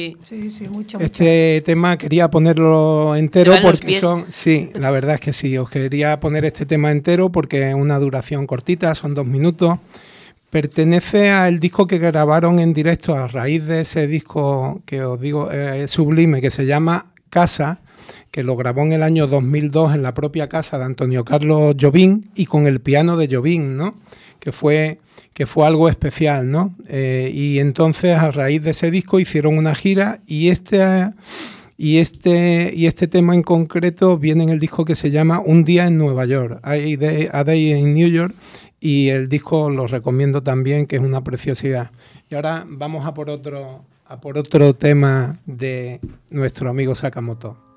Sí. 0.00 0.16
Sí, 0.22 0.50
sí, 0.50 0.64
mucho, 0.68 0.98
mucho. 0.98 1.00
Este 1.00 1.62
tema 1.64 1.98
quería 1.98 2.30
ponerlo 2.30 3.14
entero 3.16 3.52
porque 3.62 4.00
son. 4.00 4.26
Sí, 4.30 4.70
la 4.74 4.90
verdad 4.90 5.16
es 5.16 5.20
que 5.20 5.32
sí. 5.32 5.58
Os 5.58 5.68
quería 5.68 6.18
poner 6.20 6.44
este 6.44 6.64
tema 6.66 6.90
entero 6.90 7.30
porque 7.30 7.68
es 7.68 7.74
una 7.74 7.98
duración 7.98 8.46
cortita, 8.46 8.94
son 8.94 9.14
dos 9.14 9.26
minutos. 9.26 9.78
Pertenece 10.50 11.30
al 11.30 11.60
disco 11.60 11.86
que 11.86 11.98
grabaron 11.98 12.58
en 12.58 12.72
directo 12.72 13.14
a 13.14 13.28
raíz 13.28 13.66
de 13.66 13.82
ese 13.82 14.06
disco 14.06 14.82
que 14.84 15.02
os 15.02 15.20
digo 15.20 15.50
eh, 15.52 15.84
es 15.84 15.92
sublime, 15.92 16.40
que 16.40 16.50
se 16.50 16.66
llama 16.66 17.12
Casa, 17.28 17.78
que 18.32 18.42
lo 18.42 18.56
grabó 18.56 18.82
en 18.82 18.92
el 18.92 19.04
año 19.04 19.28
2002 19.28 19.94
en 19.94 20.02
la 20.02 20.12
propia 20.12 20.48
casa 20.48 20.76
de 20.78 20.84
Antonio 20.86 21.24
Carlos 21.24 21.76
Jobim 21.80 22.22
y 22.34 22.46
con 22.46 22.66
el 22.66 22.80
piano 22.80 23.16
de 23.16 23.28
Jobim, 23.32 23.76
¿no? 23.76 23.94
Que 24.40 24.52
fue, 24.52 24.98
que 25.32 25.46
fue 25.46 25.66
algo 25.66 25.88
especial, 25.88 26.50
¿no? 26.50 26.74
Eh, 26.88 27.30
y 27.32 27.58
entonces 27.58 28.16
a 28.16 28.30
raíz 28.30 28.62
de 28.62 28.70
ese 28.70 28.90
disco 28.90 29.20
hicieron 29.20 29.56
una 29.58 29.74
gira 29.74 30.20
y 30.26 30.48
este, 30.48 31.10
y 31.76 31.98
este, 31.98 32.72
y 32.74 32.86
este 32.86 33.06
tema 33.06 33.34
en 33.34 33.42
concreto 33.42 34.18
viene 34.18 34.44
en 34.44 34.50
el 34.50 34.58
disco 34.58 34.84
que 34.84 34.94
se 34.94 35.10
llama 35.10 35.40
Un 35.40 35.64
día 35.64 35.86
en 35.86 35.98
Nueva 35.98 36.26
York, 36.26 36.60
Day, 36.62 37.28
A 37.30 37.44
Day 37.44 37.72
in 37.72 37.94
New 37.94 38.08
York, 38.08 38.34
y 38.80 39.08
el 39.08 39.28
disco 39.28 39.70
lo 39.70 39.86
recomiendo 39.86 40.42
también, 40.42 40.86
que 40.86 40.96
es 40.96 41.02
una 41.02 41.22
preciosidad. 41.22 41.90
Y 42.30 42.34
ahora 42.34 42.64
vamos 42.66 43.06
a 43.06 43.14
por 43.14 43.28
otro, 43.28 43.84
a 44.06 44.20
por 44.20 44.38
otro 44.38 44.74
tema 44.74 45.38
de 45.46 46.00
nuestro 46.30 46.70
amigo 46.70 46.94
Sakamoto. 46.94 47.69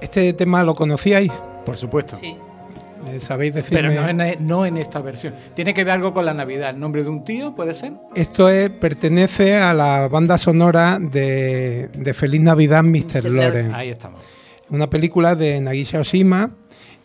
Este 0.00 0.32
tema 0.32 0.62
lo 0.64 0.74
conocíais, 0.74 1.30
Por 1.64 1.76
supuesto. 1.76 2.16
Sí. 2.16 2.36
Eh, 3.08 3.20
sabéis 3.20 3.54
decirme. 3.54 3.88
Pero 3.88 4.02
no 4.12 4.24
en, 4.24 4.46
no 4.46 4.66
en 4.66 4.76
esta 4.76 5.00
versión. 5.00 5.34
Tiene 5.54 5.72
que 5.72 5.84
ver 5.84 5.94
algo 5.94 6.12
con 6.12 6.26
la 6.26 6.34
Navidad. 6.34 6.70
¿El 6.70 6.80
nombre 6.80 7.02
de 7.02 7.08
un 7.08 7.24
tío 7.24 7.54
puede 7.54 7.74
ser? 7.74 7.92
Esto 8.14 8.48
es, 8.48 8.70
pertenece 8.70 9.56
a 9.56 9.72
la 9.72 10.08
banda 10.08 10.36
sonora 10.36 10.98
de, 11.00 11.88
de 11.94 12.14
Feliz 12.14 12.40
Navidad, 12.40 12.82
Mr. 12.82 13.22
Mr. 13.22 13.30
Loren. 13.30 13.74
Ahí 13.74 13.90
estamos. 13.90 14.22
Una 14.68 14.90
película 14.90 15.34
de 15.34 15.60
Nagisa 15.60 16.00
Oshima 16.00 16.50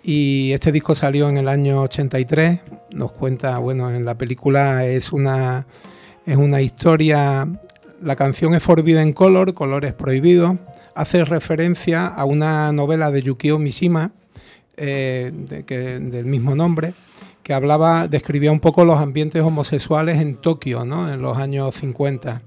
y 0.03 0.51
este 0.51 0.71
disco 0.71 0.93
salió 0.93 1.29
en 1.29 1.37
el 1.37 1.47
año 1.47 1.81
83. 1.81 2.59
Nos 2.91 3.11
cuenta, 3.11 3.57
bueno, 3.57 3.89
en 3.89 4.05
la 4.05 4.15
película 4.15 4.85
es 4.85 5.11
una, 5.11 5.65
es 6.25 6.37
una 6.37 6.61
historia. 6.61 7.47
La 8.01 8.15
canción 8.15 8.53
es 8.53 8.63
Forbidden 8.63 9.13
Color, 9.13 9.53
Colores 9.53 9.93
Prohibidos. 9.93 10.57
Hace 10.95 11.25
referencia 11.25 12.07
a 12.07 12.25
una 12.25 12.71
novela 12.71 13.11
de 13.11 13.21
Yukio 13.21 13.59
Mishima, 13.59 14.11
eh, 14.77 15.31
del 15.33 16.25
mismo 16.25 16.55
nombre, 16.55 16.93
que 17.43 17.53
hablaba, 17.53 18.07
describía 18.07 18.51
un 18.51 18.59
poco 18.59 18.85
los 18.85 18.99
ambientes 18.99 19.41
homosexuales 19.41 20.19
en 20.21 20.37
Tokio, 20.37 20.85
¿no? 20.85 21.11
En 21.11 21.21
los 21.21 21.37
años 21.37 21.75
50. 21.75 22.41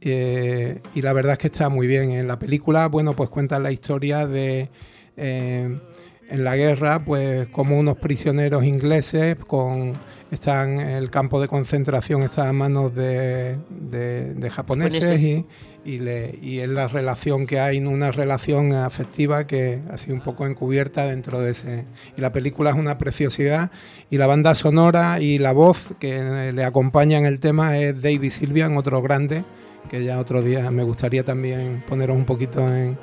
Eh, 0.00 0.80
y 0.94 1.02
la 1.02 1.12
verdad 1.12 1.34
es 1.34 1.38
que 1.38 1.46
está 1.48 1.68
muy 1.68 1.86
bien. 1.86 2.10
En 2.10 2.28
la 2.28 2.38
película, 2.38 2.88
bueno, 2.88 3.14
pues 3.14 3.30
cuentan 3.30 3.62
la 3.62 3.72
historia 3.72 4.26
de 4.26 4.70
eh, 5.16 5.78
en 6.28 6.44
la 6.44 6.56
guerra, 6.56 7.04
pues 7.04 7.48
como 7.48 7.78
unos 7.78 7.96
prisioneros 7.98 8.64
ingleses 8.64 9.36
con 9.36 9.92
están 10.32 10.80
el 10.80 11.08
campo 11.08 11.40
de 11.40 11.46
concentración 11.46 12.22
está 12.24 12.48
a 12.48 12.52
manos 12.52 12.92
de, 12.96 13.56
de- 13.70 14.34
de 14.34 14.50
japoneses, 14.50 15.00
Japoneses. 15.00 15.22
y, 15.24 15.46
y, 15.84 15.98
le- 16.00 16.36
y 16.42 16.58
es 16.58 16.68
la 16.68 16.88
relación 16.88 17.46
que 17.46 17.60
hay, 17.60 17.78
una 17.78 18.10
relación 18.10 18.72
afectiva 18.72 19.46
que 19.46 19.78
ha 19.88 19.96
sido 19.98 20.16
un 20.16 20.22
poco 20.22 20.44
encubierta 20.46 21.06
dentro 21.06 21.40
de 21.40 21.52
ese. 21.52 21.84
Y 22.16 22.20
la 22.20 22.32
película 22.32 22.70
es 22.70 22.76
una 22.76 22.98
preciosidad 22.98 23.70
y 24.10 24.16
la 24.18 24.26
banda 24.26 24.56
sonora 24.56 25.20
y 25.20 25.38
la 25.38 25.52
voz 25.52 25.90
que 26.00 26.52
le 26.52 26.64
acompaña 26.64 27.18
en 27.18 27.26
el 27.26 27.38
tema 27.38 27.78
es 27.78 28.02
David 28.02 28.30
Sylvian, 28.30 28.76
otro 28.76 29.00
grande 29.02 29.44
que 29.88 30.02
ya 30.02 30.18
otro 30.18 30.42
día 30.42 30.68
me 30.72 30.82
gustaría 30.82 31.22
también 31.24 31.84
poneros 31.86 32.16
un 32.16 32.24
poquito 32.24 32.66
en, 32.74 32.98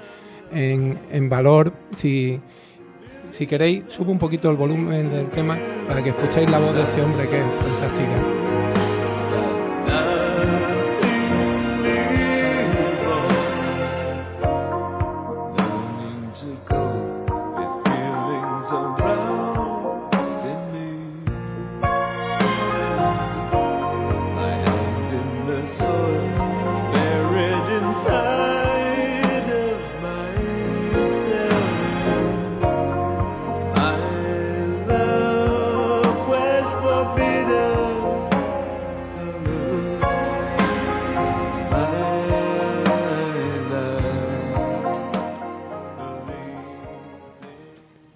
en- 0.53 0.99
en 1.09 1.29
valor. 1.29 1.71
Si, 1.95 2.41
si 3.33 3.47
queréis, 3.47 3.85
subo 3.89 4.11
un 4.11 4.19
poquito 4.19 4.49
el 4.51 4.55
volumen 4.55 5.09
del 5.09 5.27
tema 5.31 5.57
para 5.87 6.03
que 6.03 6.11
escuchéis 6.11 6.49
la 6.51 6.59
voz 6.59 6.75
de 6.75 6.83
este 6.83 7.01
hombre 7.01 7.27
que 7.27 7.39
es 7.39 7.45
fantástica. 7.55 8.62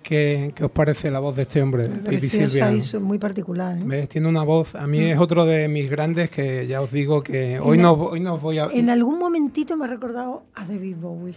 ¿Qué, 0.08 0.54
qué 0.56 0.64
os 0.64 0.72
parece 0.72 1.12
la 1.12 1.20
voz 1.20 1.36
de 1.36 1.42
este 1.42 1.62
hombre, 1.62 1.90
David 1.90 2.82
su- 2.82 3.02
muy 3.02 3.18
particular. 3.18 3.78
¿eh? 3.92 4.08
Tiene 4.08 4.30
una 4.30 4.44
voz, 4.44 4.74
a 4.76 4.88
mí 4.88 5.00
Mm. 5.00 5.04
es 5.12 5.20
otro 5.20 5.44
de 5.46 5.68
mis 5.68 5.90
grandes 5.90 6.30
que 6.30 6.66
ya 6.66 6.80
os 6.82 6.90
digo 6.94 7.22
que 7.22 7.60
hoy 7.60 7.78
no, 7.78 7.92
hoy 7.92 8.22
no 8.22 8.36
os 8.36 8.42
voy 8.42 8.58
a... 8.58 8.70
En 8.72 8.90
algún 8.90 9.20
momentito 9.20 9.76
me 9.76 9.84
ha 9.84 9.90
recordado 9.90 10.44
a 10.56 10.66
David 10.66 10.96
Bowie. 11.02 11.36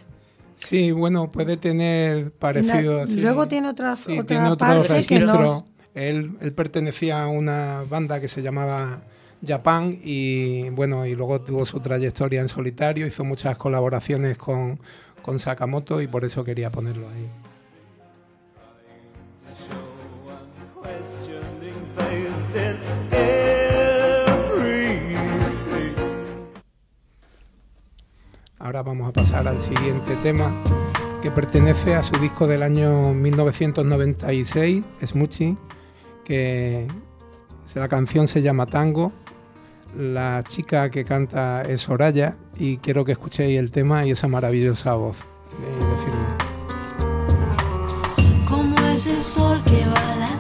Sí, 0.55 0.93
bueno, 0.93 1.33
puede 1.33 1.57
tener 1.57 2.31
parecido. 2.31 3.09
sí. 3.09 3.17
luego 3.17 3.49
tiene 3.49 3.69
otra- 3.71 3.97
Sí, 3.97 4.13
otra 4.13 4.25
tiene 4.25 4.45
otro 4.51 4.59
parte 4.69 4.87
que 4.87 4.95
registro. 5.19 5.43
nos- 5.43 5.65
Él, 5.97 6.37
él 6.41 6.53
pertenecía 6.53 7.25
a 7.25 7.27
una 7.29 7.83
banda 7.91 8.21
que 8.21 8.29
se 8.29 8.41
llamaba 8.41 9.03
Japan 9.45 9.99
y 10.05 10.69
bueno, 10.69 11.07
y 11.07 11.17
luego 11.17 11.41
tuvo 11.41 11.67
su 11.67 11.81
trayectoria 11.81 12.41
en 12.41 12.49
solitario, 12.49 13.05
hizo 13.05 13.25
muchas 13.25 13.59
colaboraciones 13.59 14.39
con, 14.39 14.79
con 15.23 15.41
Sakamoto 15.41 16.01
y 16.01 16.07
por 16.07 16.25
eso 16.25 16.45
quería 16.45 16.71
ponerlo 16.71 17.09
ahí. 17.09 17.27
Ahora 28.59 28.83
vamos 28.83 29.09
a 29.09 29.13
pasar 29.13 29.49
al 29.49 29.61
siguiente 29.61 30.17
tema 30.17 30.53
que 31.23 31.31
pertenece 31.31 31.95
a 31.95 32.03
su 32.03 32.17
disco 32.19 32.47
del 32.47 32.63
año 32.63 33.13
1996, 33.15 34.85
Smoochie, 35.05 35.57
que 36.25 36.87
la 37.75 37.89
canción 37.89 38.29
se 38.29 38.43
llama 38.43 38.67
Tango. 38.67 39.13
La 39.97 40.45
chica 40.47 40.91
que 40.91 41.05
canta 41.05 41.63
es 41.63 41.81
Soraya 41.83 42.37
y 42.57 42.77
quiero 42.77 43.05
que 43.05 43.13
escuchéis 43.13 43.59
el 43.59 43.71
tema 43.71 44.07
y 44.07 44.13
esa 44.13 44.29
maravillosa 44.29 44.95
voz. 44.95 45.17
de 49.05 49.23
sol 49.23 49.59
que 49.65 49.87
va 49.87 50.15
latiendo 50.17 50.40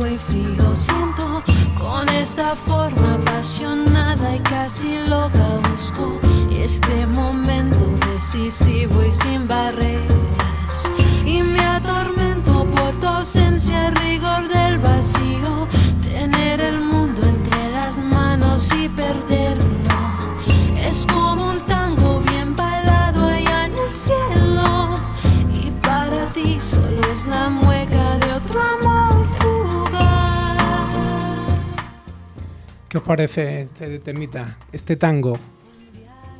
seco 0.00 0.06
y 0.06 0.18
frío. 0.18 0.74
Siento 0.74 1.42
con 1.78 2.08
esta 2.08 2.54
forma 2.54 3.14
apasionada 3.14 4.36
y 4.36 4.38
casi 4.40 4.98
loca 5.08 5.60
busco 5.70 6.18
este 6.50 7.06
momento 7.06 7.78
decisivo 8.14 9.02
y 9.04 9.12
sin 9.12 9.46
barreras. 9.46 10.90
Y 11.24 11.42
me 11.42 11.60
atormento 11.60 12.64
por 12.64 12.92
tu 13.00 13.06
ausencia, 13.06 13.90
rigor 13.90 14.48
del 14.48 14.78
vacío, 14.78 15.66
tener 16.02 16.60
el 16.60 16.80
mundo 16.80 17.22
entre 17.22 17.72
las 17.72 17.98
manos 17.98 18.70
y 18.74 18.88
perderlo. 18.88 19.64
Es 20.88 21.06
como 21.06 21.50
un 21.50 21.60
tango 21.66 22.20
bien 22.20 22.54
bailado 22.56 23.26
allá 23.26 23.66
en 23.66 23.72
el 23.78 23.92
cielo. 23.92 24.98
Y 25.54 25.70
para 25.82 26.26
ti 26.32 26.58
solo 26.60 27.00
es 27.12 27.26
la 27.26 27.48
mueca 27.48 27.69
¿Qué 32.90 32.98
os 32.98 33.04
parece 33.04 33.62
este 33.62 34.00
temita, 34.00 34.58
este 34.72 34.96
tango? 34.96 35.38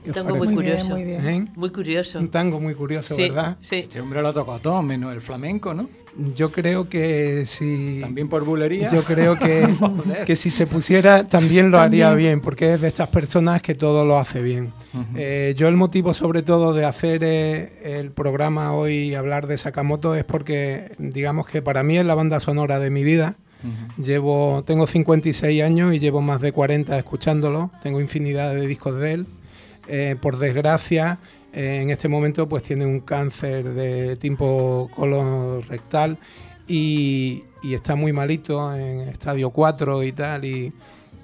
¿Qué 0.03 0.11
os 0.11 0.17
Tango 0.17 0.35
muy 0.35 0.49
curioso. 0.53 0.91
muy 0.93 1.05
bien. 1.05 1.29
¿Eh? 1.29 1.45
Muy 1.55 1.71
curioso. 1.71 2.19
Un 2.19 2.29
tango 2.31 2.59
muy 2.59 2.75
curioso, 2.75 3.15
Sí, 3.15 3.23
¿verdad? 3.29 3.57
sí. 3.61 3.77
Este 3.77 4.01
hombre 4.01 4.21
lo 4.21 4.29
ha 4.29 4.33
tocado 4.33 4.59
todo, 4.59 4.83
menos 4.83 5.13
el 5.15 5.21
flamenco, 5.21 5.75
¿no? 5.75 5.89
Yo 6.35 6.51
creo 6.51 6.89
que 6.89 7.45
si... 7.47 8.01
También 8.01 8.29
por 8.29 8.45
bulería. 8.45 8.89
Yo 8.89 9.05
creo 9.05 9.39
que, 9.39 9.69
que 10.27 10.35
si 10.35 10.51
se 10.51 10.67
pusiera 10.67 11.29
también 11.29 11.71
lo 11.71 11.79
También. 11.79 12.07
haría 12.07 12.17
bien, 12.17 12.41
porque 12.41 12.75
es 12.75 12.81
de 12.81 12.89
estas 12.89 13.09
personas 13.11 13.63
que 13.63 13.77
todo 13.77 14.05
lo 14.05 14.19
hace 14.19 14.43
bien. 14.43 14.73
Eh, 15.15 15.55
yo 15.57 15.69
el 15.69 15.77
motivo 15.77 16.15
sobre 16.15 16.43
todo 16.43 16.73
de 16.75 16.85
hacer 16.85 17.21
eh, 17.23 17.79
el 18.01 18.11
programa 18.11 18.73
hoy 18.75 18.95
y 19.11 19.15
hablar 19.15 19.47
de 19.47 19.57
Sakamoto 19.57 20.17
es 20.17 20.25
porque 20.25 20.97
digamos 20.99 21.47
que 21.47 21.63
para 21.63 21.85
mí 21.85 21.97
es 21.97 22.05
la 22.05 22.17
banda 22.17 22.41
sonora 22.41 22.81
de 22.81 22.91
mi 22.91 23.05
vida. 23.05 23.37
Llevo, 24.03 24.63
tengo 24.65 24.87
56 24.87 25.63
años 25.63 25.95
y 25.95 25.99
llevo 25.99 26.21
más 26.23 26.41
de 26.41 26.53
40 26.53 26.99
escuchándolo. 26.99 27.71
Tengo 27.83 28.01
infinidad 28.01 28.55
de 28.55 28.67
discos 28.67 28.99
de 28.99 29.13
él. 29.13 29.27
Eh, 29.89 30.17
por 30.21 30.39
desgracia, 30.39 31.19
eh, 31.53 31.81
en 31.83 31.91
este 31.91 32.09
momento 32.09 32.49
pues 32.49 32.63
tiene 32.63 32.87
un 32.87 33.01
cáncer 33.01 33.75
de 33.75 34.17
tipo 34.17 34.91
colorectal 34.95 36.19
y, 36.69 37.43
y 37.63 37.75
está 37.75 37.97
muy 37.97 38.13
malito 38.13 38.75
en 38.75 39.01
estadio 39.01 39.51
4 39.51 40.05
y 40.05 40.13
tal 40.13 40.45
y, 40.45 40.73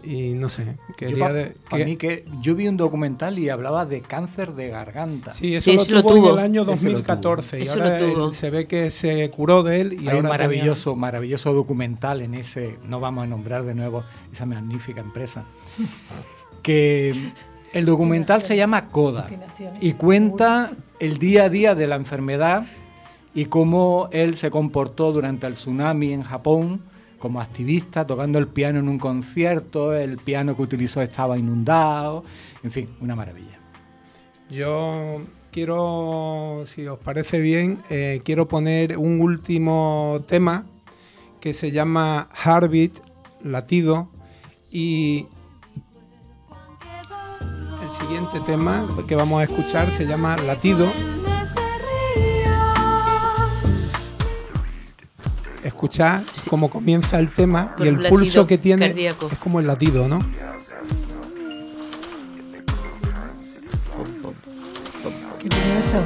y 0.07 0.35
no 0.35 0.49
sé, 0.49 0.77
quería 0.97 1.33
de- 1.33 1.57
para 1.69 1.79
que- 1.79 1.85
mí 1.85 1.97
que 1.97 2.25
yo 2.41 2.55
vi 2.55 2.69
un 2.69 2.77
documental 2.77 3.39
y 3.39 3.49
hablaba 3.49 3.85
de 3.87 4.01
cáncer 4.03 4.53
de 4.55 4.69
garganta. 4.69 5.33
Sí, 5.33 5.57
eso 5.57 5.71
Sí, 5.71 5.77
lo 5.77 5.83
eso 5.83 5.93
lo 5.93 6.03
tuvo, 6.03 6.27
en 6.29 6.33
el 6.35 6.39
año 6.39 6.63
Eso 6.63 6.71
lo 6.71 6.77
tuvo. 6.77 6.91
2014 6.91 7.59
y 7.59 7.63
Eso 7.63 7.73
ahora 7.73 7.99
lo 8.01 8.07
tuvo. 8.15 8.29
él 8.29 8.35
se 8.35 8.51
ve 8.51 8.67
que 8.67 8.91
se 8.91 9.29
curó 9.31 9.63
de 9.65 9.81
él 9.81 9.93
y 9.95 9.97
Hay 10.09 10.19
un 10.19 10.27
ahora 10.27 10.29
maravilloso, 10.29 10.95
maravilloso 10.95 11.53
documental 11.53 12.21
en 12.23 12.35
ese, 12.35 12.77
no 12.89 13.01
vamos 13.01 13.25
a 13.25 13.27
nombrar 13.27 13.65
de 13.65 13.75
nuevo 13.75 14.05
esa 14.33 14.47
magnífica 14.47 15.01
empresa, 15.01 15.45
que 16.63 17.15
el 17.73 17.85
documental 17.85 18.43
se 18.43 18.57
llama 18.57 18.89
Coda 18.89 19.27
y 19.81 19.93
cuenta 19.95 20.71
el 21.01 21.19
día 21.19 21.45
a 21.45 21.49
día 21.49 21.75
de 21.75 21.87
la 21.87 21.97
enfermedad 21.97 22.65
y 23.35 23.47
cómo 23.47 24.09
él 24.13 24.37
se 24.37 24.51
comportó 24.51 25.13
durante 25.13 25.47
el 25.47 25.53
tsunami 25.55 26.13
en 26.13 26.23
Japón 26.23 26.81
como 27.19 27.41
activista, 27.41 28.07
tocando 28.07 28.39
el 28.39 28.49
piano 28.49 28.79
en 28.79 28.89
un 28.89 28.99
concierto, 28.99 29.95
el 29.95 30.19
piano 30.19 30.57
que 30.57 30.63
utilizó 30.63 31.03
estaba 31.03 31.39
inundado, 31.39 32.25
en 32.63 32.71
fin, 32.71 32.89
una 33.01 33.15
maravilla. 33.15 33.59
Yo 34.51 35.23
quiero, 35.51 36.65
si 36.67 36.87
os 36.87 36.99
parece 36.99 37.41
bien, 37.41 37.79
eh, 37.91 38.21
quiero 38.25 38.47
poner 38.47 38.99
un 38.99 39.21
último 39.21 40.23
tema 40.27 40.67
que 41.41 41.55
se 41.55 41.71
llama 41.71 42.29
Heartbeat, 42.45 42.93
latido, 43.43 44.09
y 44.71 45.27
el 47.83 47.91
siguiente 47.93 48.41
tema 48.45 48.87
que 49.09 49.15
vamos 49.15 49.41
a 49.41 49.45
escuchar 49.45 49.91
se 49.93 50.05
llama 50.07 50.37
Latido. 50.37 51.16
Escuchad 55.81 56.23
cómo 56.49 56.71
comienza 56.71 57.19
el 57.19 57.35
tema 57.35 57.75
Con 57.77 57.85
y 57.87 57.91
el 57.91 58.09
pulso 58.09 58.47
que 58.47 58.57
tiene 58.57 58.89
cardíaco. 58.89 59.29
es 59.31 59.39
como 59.39 59.61
el 59.61 59.67
latido, 59.67 60.09
¿no? 60.09 60.21
Qué 65.39 65.49
curioso. 65.49 66.03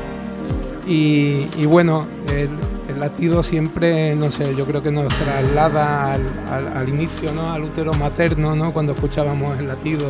Y, 0.86 1.46
y 1.56 1.66
bueno, 1.66 2.06
el, 2.32 2.48
el 2.92 2.98
latido 3.00 3.42
siempre, 3.42 4.14
no 4.16 4.30
sé, 4.30 4.54
yo 4.56 4.66
creo 4.66 4.82
que 4.82 4.90
nos 4.90 5.06
traslada 5.14 6.12
al, 6.14 6.22
al- 6.50 6.76
al 6.76 6.88
inicio, 6.88 7.32
¿no? 7.32 7.52
Al 7.52 7.62
útero 7.64 7.92
materno, 7.94 8.56
¿no? 8.56 8.72
Cuando 8.72 8.92
escuchábamos 8.92 9.58
el 9.58 9.68
latido, 9.68 10.08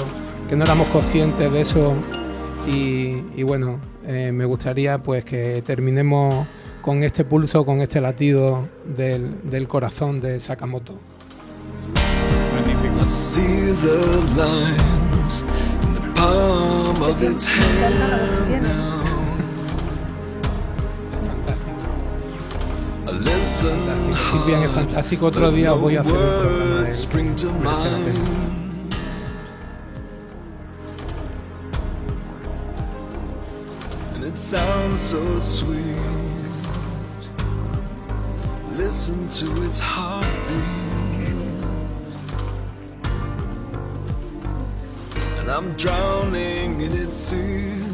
que 0.48 0.56
no 0.56 0.64
éramos 0.64 0.88
conscientes 0.88 1.52
de 1.52 1.60
eso. 1.60 1.94
Y, 2.66 3.22
y 3.36 3.42
bueno, 3.42 3.78
eh, 4.06 4.32
me 4.32 4.44
gustaría 4.46 5.02
pues 5.02 5.24
que 5.24 5.62
terminemos 5.66 6.46
con 6.80 7.02
este 7.02 7.24
pulso, 7.24 7.64
con 7.64 7.80
este 7.80 8.00
latido 8.00 8.68
del, 8.84 9.50
del 9.50 9.68
corazón 9.68 10.20
de 10.20 10.40
Sakamoto. 10.40 10.94
Magnífico. 12.54 13.08
Fantástico. 21.26 21.76
Es 24.62 24.72
fantástico. 24.72 25.26
Otro 25.26 25.50
día 25.50 25.72
voy 25.72 25.96
a 25.96 26.00
hacer 26.00 26.12
un 26.12 26.18
programa 26.18 27.98
de 27.98 28.10
él. 28.10 28.16
it 34.30 34.38
sounds 34.38 35.00
so 35.00 35.40
sweet. 35.40 36.29
Listen 38.90 39.28
to 39.28 39.46
its 39.62 39.78
heartbeat. 39.78 40.26
And 45.38 45.48
I'm 45.48 45.76
drowning 45.76 46.80
in 46.80 46.92
its 46.98 47.16
sea, 47.16 47.84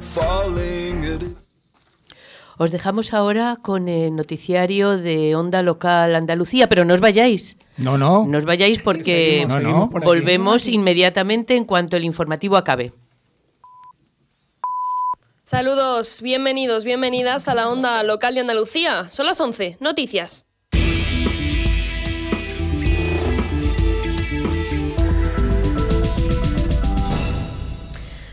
falling 0.00 1.04
at 1.04 1.22
its 1.22 1.48
Os 2.58 2.72
dejamos 2.72 3.14
ahora 3.14 3.56
con 3.62 3.86
el 3.86 4.16
noticiario 4.16 4.98
de 4.98 5.36
Onda 5.36 5.62
Local 5.62 6.16
Andalucía, 6.16 6.68
pero 6.68 6.84
no 6.84 6.94
os 6.94 7.00
vayáis. 7.00 7.56
No, 7.76 7.96
no. 7.96 8.26
No 8.26 8.38
os 8.38 8.44
vayáis 8.44 8.82
porque 8.82 9.44
Seguimos, 9.46 9.52
seguimos 9.52 9.90
por 9.90 10.02
volvemos 10.02 10.66
inmediatamente 10.66 11.56
en 11.56 11.64
cuanto 11.64 11.96
el 11.96 12.02
informativo 12.02 12.56
acabe. 12.56 12.90
Saludos, 15.52 16.22
bienvenidos, 16.22 16.86
bienvenidas 16.86 17.46
a 17.46 17.54
la 17.54 17.68
onda 17.68 18.02
local 18.04 18.32
de 18.32 18.40
Andalucía. 18.40 19.10
Son 19.10 19.26
las 19.26 19.38
11, 19.38 19.76
noticias. 19.80 20.46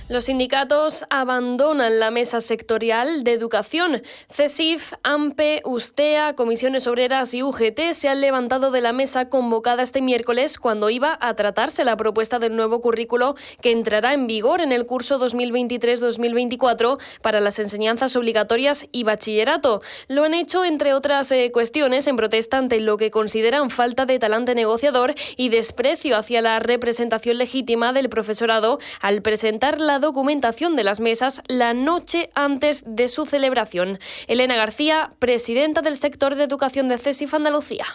Los 0.10 0.26
sindicatos 0.26 1.05
abandonan 1.12 1.99
la 1.99 2.10
mesa 2.10 2.41
sectorial 2.41 3.24
de 3.24 3.32
educación. 3.32 4.01
CESIF, 4.32 4.93
AMPE, 5.03 5.62
USTEA, 5.66 6.34
Comisiones 6.34 6.88
Obreras 6.88 7.36
y 7.36 7.43
UGT 7.43 7.93
se 7.93 8.10
han 8.10 8.20
levantado 8.20 8.72
de 8.72 8.82
la 8.82 8.91
mesa 8.91 9.30
convocada 9.30 9.84
este 9.84 10.01
miércoles 10.01 10.57
cuando 10.57 10.89
iba 10.89 11.16
a 11.22 11.36
tratarse 11.36 11.86
la 11.86 11.95
propuesta 11.95 12.39
del 12.39 12.55
nuevo 12.55 12.82
currículo 12.82 13.36
que 13.62 13.70
entrará 13.72 14.16
en 14.16 14.26
vigor 14.26 14.62
en 14.62 14.72
el 14.72 14.88
curso 14.88 15.20
2023-2024 15.20 16.99
para 17.22 17.39
las 17.39 17.60
enseñanzas 17.60 18.16
obligatorias 18.16 18.88
y 18.91 19.03
bachillerato. 19.03 19.84
Lo 20.07 20.24
han 20.24 20.34
hecho, 20.34 20.66
entre 20.66 20.95
otras 20.95 21.32
eh, 21.32 21.51
cuestiones, 21.53 22.07
en 22.07 22.16
protesta 22.16 22.57
ante 22.57 22.80
lo 22.80 22.97
que 22.97 23.12
consideran 23.12 23.70
falta 23.70 24.07
de 24.07 24.18
talante 24.18 24.55
negociador 24.55 25.14
y 25.38 25.49
desprecio 25.49 26.18
hacia 26.18 26.41
la 26.41 26.57
representación 26.57 27.38
legítima 27.38 27.93
del 27.93 28.10
profesorado 28.10 28.80
al 29.01 29.22
presentar 29.22 29.80
la 29.80 29.99
documentación 30.00 30.76
de 30.76 30.84
las 30.84 31.00
mesas 31.00 31.41
la 31.47 31.74
noche 31.74 32.30
antes 32.36 32.84
de 32.86 33.08
su 33.08 33.26
celebración. 33.26 34.00
Elena 34.28 34.56
García, 34.56 35.10
presidenta 35.20 35.82
del 35.82 35.97
sector 35.97 36.36
de 36.36 36.43
educación 36.43 36.88
de 36.88 36.97
CESIF 36.97 37.34
Andalucía. 37.34 37.86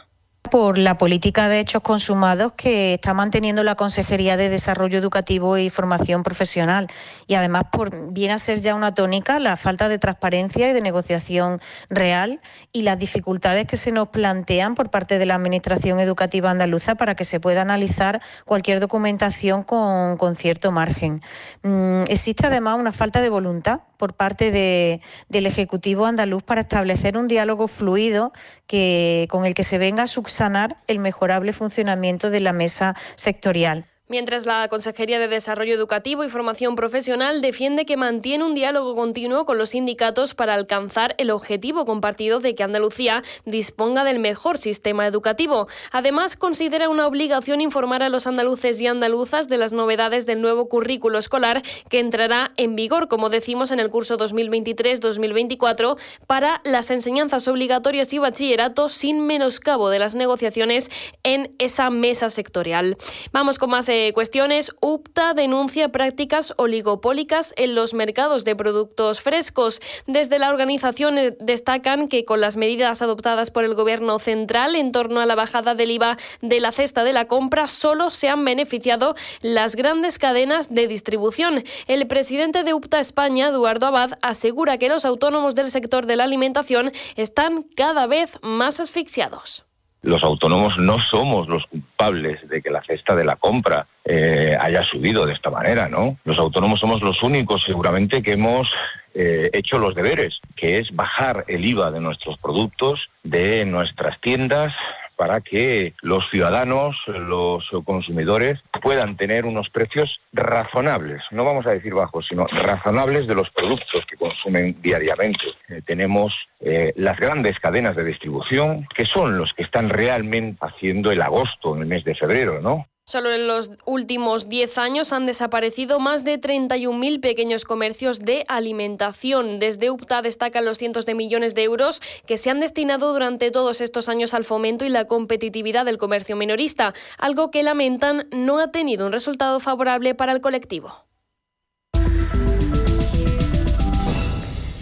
Por 0.55 0.78
la 0.78 0.98
política 0.98 1.48
de 1.48 1.59
hechos 1.59 1.82
consumados 1.82 2.52
que 2.52 2.94
está 2.94 3.12
manteniendo 3.12 3.64
la 3.64 3.74
Consejería 3.74 4.36
de 4.36 4.48
Desarrollo 4.48 4.96
Educativo 4.96 5.59
y 5.59 5.68
Formación 5.68 6.22
Profesional. 6.22 6.86
Y 7.26 7.34
además, 7.34 7.64
por, 7.72 8.12
viene 8.12 8.34
a 8.34 8.38
ser 8.38 8.61
ya 8.61 8.76
una 8.76 8.94
tónica 8.94 9.40
la 9.40 9.57
falta 9.57 9.88
de 9.88 9.98
transparencia 9.98 10.70
y 10.70 10.72
de 10.72 10.80
negociación 10.80 11.61
real 11.90 12.40
y 12.72 12.82
las 12.82 13.00
dificultades 13.00 13.66
que 13.66 13.76
se 13.76 13.90
nos 13.90 14.11
plantean 14.11 14.76
por 14.76 14.90
parte 14.90 15.18
de 15.18 15.26
la 15.26 15.34
Administración 15.34 15.98
Educativa 15.98 16.52
Andaluza 16.52 16.94
para 16.94 17.16
que 17.16 17.24
se 17.24 17.40
pueda 17.40 17.62
analizar 17.62 18.22
cualquier 18.44 18.78
documentación 18.78 19.64
con, 19.64 20.16
con 20.18 20.36
cierto 20.36 20.70
margen. 20.70 21.20
Mm, 21.64 22.02
existe 22.07 22.46
además 22.46 22.78
una 22.78 22.92
falta 22.92 23.20
de 23.20 23.28
voluntad 23.28 23.80
por 23.96 24.14
parte 24.14 24.52
de- 24.52 25.00
del 25.28 25.46
Ejecutivo 25.46 26.07
andaluz 26.07 26.44
para 26.44 26.61
establecer 26.61 27.16
un 27.16 27.26
diálogo 27.26 27.66
fluido 27.66 28.32
que, 28.68 29.26
con 29.30 29.46
el 29.46 29.55
que 29.55 29.64
se 29.64 29.78
venga 29.78 30.05
a 30.05 30.07
subsanar 30.07 30.43
el 30.86 30.99
mejorable 30.99 31.53
funcionamiento 31.53 32.30
de 32.30 32.40
la 32.40 32.53
mesa 32.53 32.95
sectorial. 33.14 33.86
Mientras 34.14 34.46
la 34.46 34.68
Consejería 34.68 35.18
de 35.18 35.26
Desarrollo 35.26 35.74
Educativo 35.74 36.22
y 36.22 36.30
Formación 36.30 36.76
Profesional 36.76 37.42
defiende 37.42 37.84
que 37.84 37.96
mantiene 37.96 38.44
un 38.44 38.54
diálogo 38.54 38.94
continuo 38.94 39.44
con 39.44 39.58
los 39.58 39.70
sindicatos 39.70 40.36
para 40.36 40.54
alcanzar 40.54 41.16
el 41.18 41.32
objetivo 41.32 41.84
compartido 41.84 42.38
de 42.38 42.54
que 42.54 42.62
Andalucía 42.62 43.24
disponga 43.44 44.04
del 44.04 44.20
mejor 44.20 44.58
sistema 44.58 45.04
educativo. 45.08 45.66
Además, 45.90 46.36
considera 46.36 46.88
una 46.88 47.08
obligación 47.08 47.60
informar 47.60 48.04
a 48.04 48.08
los 48.08 48.28
andaluces 48.28 48.80
y 48.80 48.86
andaluzas 48.86 49.48
de 49.48 49.58
las 49.58 49.72
novedades 49.72 50.26
del 50.26 50.40
nuevo 50.40 50.68
currículo 50.68 51.18
escolar 51.18 51.64
que 51.90 51.98
entrará 51.98 52.52
en 52.56 52.76
vigor, 52.76 53.08
como 53.08 53.30
decimos, 53.30 53.72
en 53.72 53.80
el 53.80 53.88
curso 53.88 54.16
2023-2024 54.16 55.98
para 56.28 56.60
las 56.62 56.92
enseñanzas 56.92 57.48
obligatorias 57.48 58.12
y 58.12 58.18
bachillerato 58.18 58.88
sin 58.88 59.26
menoscabo 59.26 59.88
de 59.88 59.98
las 59.98 60.14
negociaciones 60.14 60.88
en 61.24 61.52
esa 61.58 61.90
mesa 61.90 62.30
sectorial. 62.30 62.96
Vamos 63.32 63.58
con 63.58 63.70
más 63.70 63.88
eh, 63.88 64.03
cuestiones. 64.12 64.72
UPTA 64.80 65.34
denuncia 65.34 65.90
prácticas 65.90 66.52
oligopólicas 66.57 67.55
en 67.57 67.74
los 67.74 67.94
mercados 67.94 68.44
de 68.44 68.57
productos 68.57 69.20
frescos. 69.20 69.80
Desde 70.07 70.38
la 70.38 70.50
organización 70.50 71.18
eh, 71.18 71.36
destacan 71.40 72.09
que 72.09 72.24
con 72.24 72.40
las 72.40 72.57
medidas 72.57 73.02
adoptadas 73.02 73.50
por 73.50 73.64
el 73.64 73.74
Gobierno 73.74 74.18
central 74.18 74.74
en 74.74 74.92
torno 74.92 75.20
a 75.20 75.26
la 75.26 75.34
bajada 75.34 75.74
del 75.74 75.90
IVA 75.92 76.16
de 76.42 76.61
la 76.61 76.72
cesta 76.72 77.05
de 77.05 77.12
la 77.12 77.26
compra, 77.26 77.68
solo 77.68 78.11
se 78.11 78.28
han 78.28 78.44
beneficiado 78.44 79.14
las 79.40 79.76
grandes 79.76 80.18
cadenas 80.18 80.74
de 80.74 80.88
distribución. 80.88 81.62
El 81.86 82.07
presidente 82.07 82.64
de 82.64 82.74
UPTA 82.74 83.00
España, 83.00 83.48
Eduardo 83.48 83.86
Abad, 83.86 84.18
asegura 84.22 84.78
que 84.78 84.88
los 84.88 85.05
autónomos 85.05 85.55
del 85.55 85.70
sector 85.70 86.07
de 86.07 86.16
la 86.16 86.24
alimentación 86.24 86.92
están 87.16 87.62
cada 87.62 88.07
vez 88.07 88.38
más 88.42 88.80
asfixiados. 88.80 89.64
Los 90.05 90.22
autónomos 90.22 90.78
no 90.78 90.98
somos 91.11 91.48
los 91.48 91.66
culpables 91.66 92.46
de 92.48 92.62
que 92.62 92.70
la 92.70 92.82
cesta 92.82 93.16
de 93.16 93.24
la 93.24 93.36
compra 93.36 93.86
eh, 94.05 94.57
haya 94.61 94.84
subido 94.84 95.24
de 95.26 95.32
esta 95.32 95.50
manera, 95.50 95.88
¿no? 95.88 96.18
Los 96.24 96.38
autónomos 96.38 96.80
somos 96.80 97.02
los 97.02 97.22
únicos 97.22 97.62
seguramente 97.64 98.22
que 98.22 98.32
hemos 98.32 98.68
eh, 99.14 99.48
hecho 99.52 99.78
los 99.78 99.94
deberes, 99.94 100.40
que 100.57 100.78
es 100.78 100.94
bajar 100.94 101.44
el 101.48 101.64
IVA 101.64 101.90
de 101.90 102.00
nuestros 102.00 102.36
productos, 102.38 103.09
de 103.22 103.64
nuestras 103.64 104.20
tiendas, 104.20 104.74
para 105.16 105.40
que 105.40 105.94
los 106.02 106.28
ciudadanos, 106.30 106.96
los 107.06 107.64
consumidores 107.84 108.60
puedan 108.82 109.16
tener 109.16 109.46
unos 109.46 109.70
precios 109.70 110.20
razonables, 110.32 111.22
no 111.30 111.44
vamos 111.44 111.66
a 111.66 111.70
decir 111.70 111.94
bajos, 111.94 112.26
sino 112.28 112.46
razonables 112.46 113.26
de 113.26 113.34
los 113.34 113.50
productos 113.50 114.04
que 114.06 114.16
consumen 114.16 114.76
diariamente. 114.82 115.44
Eh, 115.68 115.82
tenemos 115.84 116.34
eh, 116.60 116.92
las 116.96 117.18
grandes 117.18 117.58
cadenas 117.58 117.96
de 117.96 118.04
distribución, 118.04 118.86
que 118.94 119.06
son 119.06 119.38
los 119.38 119.52
que 119.52 119.62
están 119.62 119.88
realmente 119.88 120.58
haciendo 120.60 121.10
el 121.10 121.22
agosto 121.22 121.74
en 121.74 121.82
el 121.82 121.88
mes 121.88 122.04
de 122.04 122.14
febrero, 122.14 122.60
¿no? 122.60 122.86
Solo 123.07 123.34
en 123.34 123.46
los 123.46 123.70
últimos 123.84 124.48
10 124.48 124.78
años 124.78 125.12
han 125.12 125.26
desaparecido 125.26 126.00
más 126.00 126.24
de 126.24 126.40
31.000 126.40 127.20
pequeños 127.20 127.66
comercios 127.66 128.20
de 128.20 128.46
alimentación. 128.48 129.59
Desde 129.59 129.90
UPTA 129.90 130.22
destacan 130.22 130.64
los 130.64 130.78
cientos 130.78 131.05
de 131.05 131.14
millones 131.14 131.55
de 131.55 131.64
euros 131.64 132.00
que 132.26 132.38
se 132.38 132.48
han 132.48 132.61
destinado 132.61 133.12
durante 133.12 133.50
todos 133.50 133.82
estos 133.82 134.09
años 134.09 134.32
al 134.32 134.44
fomento 134.44 134.86
y 134.86 134.88
la 134.88 135.07
competitividad 135.07 135.84
del 135.84 135.98
comercio 135.98 136.34
minorista, 136.34 136.94
algo 137.18 137.50
que 137.50 137.62
lamentan 137.62 138.26
no 138.32 138.59
ha 138.59 138.72
tenido 138.72 139.05
un 139.05 139.12
resultado 139.12 139.61
favorable 139.61 140.14
para 140.14 140.32
el 140.32 140.40
colectivo. 140.40 141.05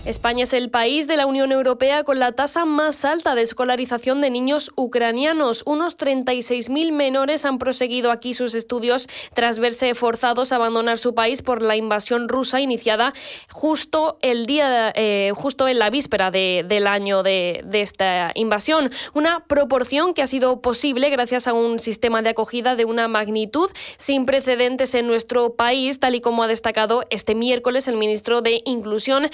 España 0.04 0.42
es 0.42 0.52
el 0.52 0.68
país 0.68 1.06
de 1.06 1.16
la 1.16 1.26
Unión 1.26 1.52
Europea 1.52 2.02
con 2.02 2.18
la 2.18 2.32
tasa 2.32 2.64
más 2.64 3.04
alta 3.04 3.36
de 3.36 3.42
escolarización 3.42 4.20
de 4.20 4.30
niños 4.30 4.72
ucranianos. 4.74 5.62
Unos 5.64 5.96
36.000 5.96 6.90
menores 6.90 7.44
han 7.44 7.58
proseguido 7.58 8.10
aquí 8.10 8.34
sus 8.34 8.56
estudios 8.56 9.08
tras 9.32 9.60
verse 9.60 9.94
forzados 9.94 10.50
a 10.50 10.56
abandonar 10.56 10.98
su 10.98 11.14
país 11.14 11.40
por 11.42 11.62
la 11.62 11.76
invasión 11.76 12.28
rusa 12.28 12.60
iniciada 12.60 13.12
justo 13.52 14.18
el 14.22 14.44
día, 14.46 14.92
eh, 14.96 15.30
justo 15.36 15.68
en 15.68 15.78
la 15.78 15.88
víspera 15.88 16.32
de- 16.32 16.64
del 16.66 16.88
año 16.88 17.22
de, 17.22 17.62
de 17.64 17.82
esta 17.82 18.32
invasión. 18.34 18.90
Una 19.14 19.44
proporción 19.46 20.14
que 20.14 20.22
ha 20.22 20.26
sido 20.26 20.60
posible 20.62 21.10
gracias 21.10 21.46
a 21.46 21.52
un 21.52 21.78
sistema 21.78 22.22
de 22.22 22.30
acogida 22.30 22.74
de 22.74 22.84
una 22.86 23.06
magnitud 23.06 23.70
sin 23.98 24.26
precedentes 24.26 24.96
en 24.96 25.06
nuestro 25.06 25.54
país, 25.54 26.00
tal 26.00 26.16
y 26.16 26.20
como 26.20 26.42
ha 26.42 26.48
destacado 26.48 27.04
este 27.10 27.36
miércoles 27.36 27.86
el 27.86 27.96
ministro 27.96 28.42
de 28.42 28.62
Inclusión, 28.64 29.30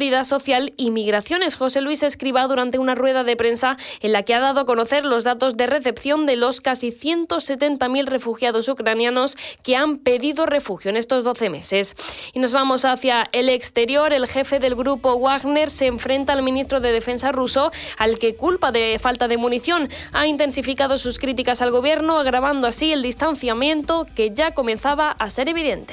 Seguridad 0.00 0.24
Social 0.24 0.72
y 0.78 0.90
Migraciones, 0.90 1.56
José 1.56 1.82
Luis 1.82 2.02
Escriba, 2.02 2.46
durante 2.46 2.78
una 2.78 2.94
rueda 2.94 3.22
de 3.22 3.36
prensa 3.36 3.76
en 4.00 4.12
la 4.12 4.22
que 4.22 4.32
ha 4.32 4.40
dado 4.40 4.60
a 4.60 4.64
conocer 4.64 5.04
los 5.04 5.24
datos 5.24 5.58
de 5.58 5.66
recepción 5.66 6.24
de 6.24 6.36
los 6.36 6.62
casi 6.62 6.88
170.000 6.90 8.06
refugiados 8.06 8.66
ucranianos 8.70 9.36
que 9.62 9.76
han 9.76 9.98
pedido 9.98 10.46
refugio 10.46 10.88
en 10.88 10.96
estos 10.96 11.22
12 11.22 11.50
meses. 11.50 11.94
Y 12.32 12.38
nos 12.38 12.54
vamos 12.54 12.86
hacia 12.86 13.28
el 13.32 13.50
exterior. 13.50 14.14
El 14.14 14.26
jefe 14.26 14.58
del 14.58 14.74
grupo 14.74 15.18
Wagner 15.18 15.70
se 15.70 15.88
enfrenta 15.88 16.32
al 16.32 16.42
ministro 16.42 16.80
de 16.80 16.92
Defensa 16.92 17.30
ruso, 17.30 17.70
al 17.98 18.18
que 18.18 18.36
culpa 18.36 18.72
de 18.72 18.98
falta 18.98 19.28
de 19.28 19.36
munición. 19.36 19.86
Ha 20.14 20.26
intensificado 20.26 20.96
sus 20.96 21.18
críticas 21.18 21.60
al 21.60 21.72
gobierno, 21.72 22.18
agravando 22.18 22.66
así 22.66 22.90
el 22.90 23.02
distanciamiento 23.02 24.06
que 24.14 24.30
ya 24.32 24.54
comenzaba 24.54 25.10
a 25.10 25.28
ser 25.28 25.50
evidente. 25.50 25.92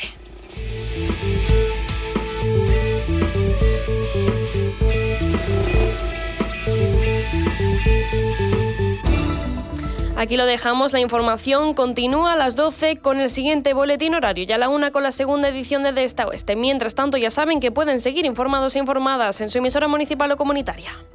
Aquí 10.20 10.36
lo 10.36 10.47
dejamos, 10.47 10.93
la 10.93 10.99
información 10.99 11.76
continúa 11.76 12.34
a 12.34 12.36
las 12.36 12.55
12 12.55 12.97
con 12.97 13.20
el 13.20 13.30
siguiente 13.30 13.76
boletín 13.76 14.15
horario 14.15 14.45
y 14.49 14.51
a 14.51 14.57
la 14.57 14.68
1 14.68 14.91
con 14.91 15.03
la 15.03 15.11
segunda 15.11 15.47
edición 15.47 15.84
de 15.84 15.91
De 15.91 16.03
Esta 16.03 16.26
Oeste. 16.26 16.55
Mientras 16.55 16.95
tanto, 16.95 17.18
ya 17.18 17.30
saben 17.30 17.59
que 17.59 17.72
pueden 17.72 17.99
seguir 17.99 18.26
informados 18.26 18.76
e 18.76 18.80
informadas 18.80 19.41
en 19.41 19.49
su 19.49 19.59
emisora 19.59 19.88
municipal 19.88 20.32
o 20.32 20.36
comunitaria. 20.36 21.05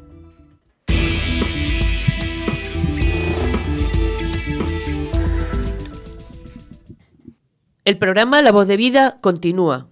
El 7.85 7.99
programa 7.99 8.41
La 8.41 8.53
Voz 8.53 8.69
de 8.69 8.77
Vida 8.77 9.19
continúa. 9.21 9.92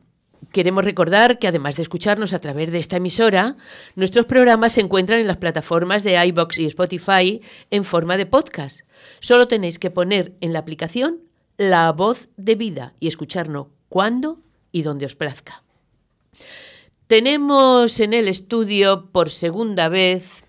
Queremos 0.52 0.84
recordar 0.84 1.38
que 1.38 1.48
además 1.48 1.76
de 1.76 1.82
escucharnos 1.82 2.32
a 2.32 2.40
través 2.40 2.70
de 2.72 2.78
esta 2.78 2.96
emisora, 2.96 3.56
nuestros 3.94 4.26
programas 4.26 4.72
se 4.72 4.80
encuentran 4.80 5.20
en 5.20 5.26
las 5.26 5.36
plataformas 5.36 6.02
de 6.02 6.24
iBox 6.26 6.58
y 6.58 6.66
Spotify 6.66 7.40
en 7.70 7.84
forma 7.84 8.16
de 8.16 8.26
podcast. 8.26 8.80
Solo 9.20 9.46
tenéis 9.48 9.78
que 9.78 9.90
poner 9.90 10.34
en 10.40 10.52
la 10.52 10.60
aplicación 10.60 11.18
La 11.56 11.92
Voz 11.92 12.28
de 12.36 12.54
Vida 12.54 12.94
y 13.00 13.06
escucharnos 13.06 13.68
cuando 13.88 14.40
y 14.72 14.82
donde 14.82 15.06
os 15.06 15.14
plazca. 15.14 15.62
Tenemos 17.06 18.00
en 18.00 18.12
el 18.12 18.26
estudio 18.26 19.10
por 19.12 19.30
segunda 19.30 19.88
vez 19.88 20.44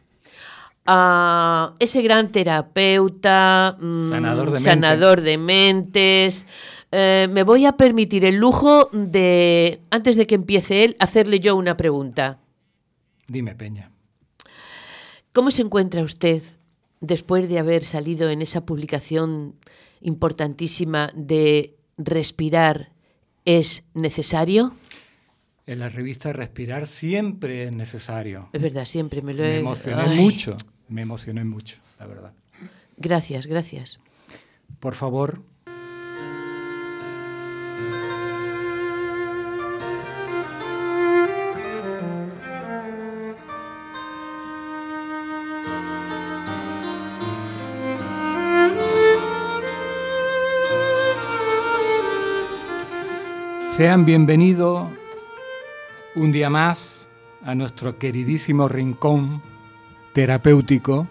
a 0.86 1.74
ese 1.80 2.02
gran 2.02 2.32
terapeuta, 2.32 3.78
mm, 3.80 4.10
Sanador 4.10 4.52
de 4.52 4.60
mente. 4.60 5.22
de 5.22 5.38
mentes. 5.38 6.48
Eh, 6.92 7.28
me 7.32 7.44
voy 7.44 7.66
a 7.66 7.74
permitir 7.74 8.26
el 8.26 8.36
lujo 8.36 8.90
de, 8.92 9.80
antes 9.90 10.18
de 10.18 10.28
que 10.28 10.36
empiece 10.36 10.84
él, 10.84 10.96
hacerle 11.00 11.40
yo 11.40 11.56
una 11.56 11.78
pregunta. 11.78 12.40
Dime, 13.28 13.56
Peña. 13.56 13.92
¿Cómo 15.32 15.52
se 15.52 15.62
encuentra 15.62 16.04
usted 16.04 16.44
después 17.00 17.48
de 17.48 17.60
haber 17.60 17.84
salido 17.84 18.30
en 18.30 18.42
esa 18.42 18.66
publicación 18.66 19.56
importantísima 20.02 21.12
de 21.16 21.76
Respirar 21.98 22.92
es 23.46 23.84
necesario? 23.94 24.74
En 25.66 25.80
la 25.80 25.88
revista 25.88 26.34
Respirar 26.34 26.88
siempre 26.88 27.66
es 27.66 27.76
necesario. 27.76 28.50
Es 28.52 28.62
verdad, 28.62 28.84
siempre 28.84 29.22
me 29.22 29.34
lo 29.34 29.44
Me 29.44 29.56
he... 29.56 29.60
emocioné 29.60 30.02
Ay, 30.02 30.20
mucho, 30.20 30.56
me 30.90 31.04
emocioné 31.04 31.46
mucho, 31.46 31.78
la 32.00 32.08
verdad. 32.08 32.34
Gracias, 32.98 33.48
gracias. 33.48 34.00
Por 34.80 34.96
favor, 34.96 35.44
Sean 53.82 54.06
bienvenidos 54.06 54.90
un 56.14 56.32
día 56.32 56.52
más 56.52 57.10
a 57.44 57.56
nuestro 57.56 57.98
queridísimo 57.98 58.68
rincón 58.68 59.42
terapéutico. 60.14 61.08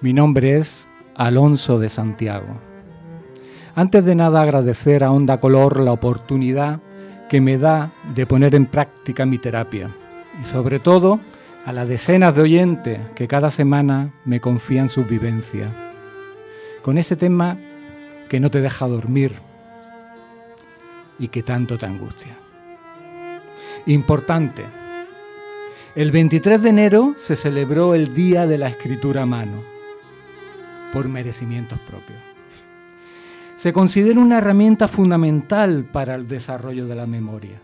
Mi 0.00 0.12
nombre 0.12 0.56
es 0.56 0.88
Alonso 1.14 1.78
de 1.78 1.88
Santiago. 1.88 2.60
Antes 3.76 4.04
de 4.04 4.16
nada 4.16 4.42
agradecer 4.42 5.04
a 5.04 5.12
Onda 5.12 5.38
Color 5.38 5.78
la 5.78 5.92
oportunidad 5.92 6.80
que 7.28 7.40
me 7.40 7.56
da 7.56 7.92
de 8.16 8.26
poner 8.26 8.56
en 8.56 8.66
práctica 8.66 9.24
mi 9.24 9.38
terapia 9.38 9.90
y 10.42 10.44
sobre 10.44 10.80
todo 10.80 11.20
a 11.64 11.72
las 11.72 11.86
decenas 11.86 12.34
de 12.34 12.42
oyentes 12.42 12.98
que 13.14 13.28
cada 13.28 13.52
semana 13.52 14.12
me 14.24 14.40
confían 14.40 14.88
sus 14.88 15.06
vivencias. 15.06 15.70
Con 16.82 16.98
ese 16.98 17.14
tema 17.14 17.58
que 18.28 18.40
no 18.40 18.50
te 18.50 18.60
deja 18.60 18.88
dormir 18.88 19.49
y 21.20 21.28
que 21.28 21.44
tanto 21.44 21.78
te 21.78 21.86
angustia. 21.86 22.36
Importante. 23.86 24.64
El 25.94 26.10
23 26.10 26.62
de 26.62 26.68
enero 26.70 27.14
se 27.16 27.36
celebró 27.36 27.94
el 27.94 28.14
Día 28.14 28.46
de 28.46 28.58
la 28.58 28.68
Escritura 28.68 29.22
a 29.22 29.26
Mano, 29.26 29.62
por 30.92 31.08
merecimientos 31.08 31.78
propios. 31.80 32.18
Se 33.56 33.72
considera 33.72 34.18
una 34.18 34.38
herramienta 34.38 34.88
fundamental 34.88 35.84
para 35.84 36.14
el 36.14 36.26
desarrollo 36.26 36.86
de 36.86 36.94
la 36.94 37.06
memoria, 37.06 37.60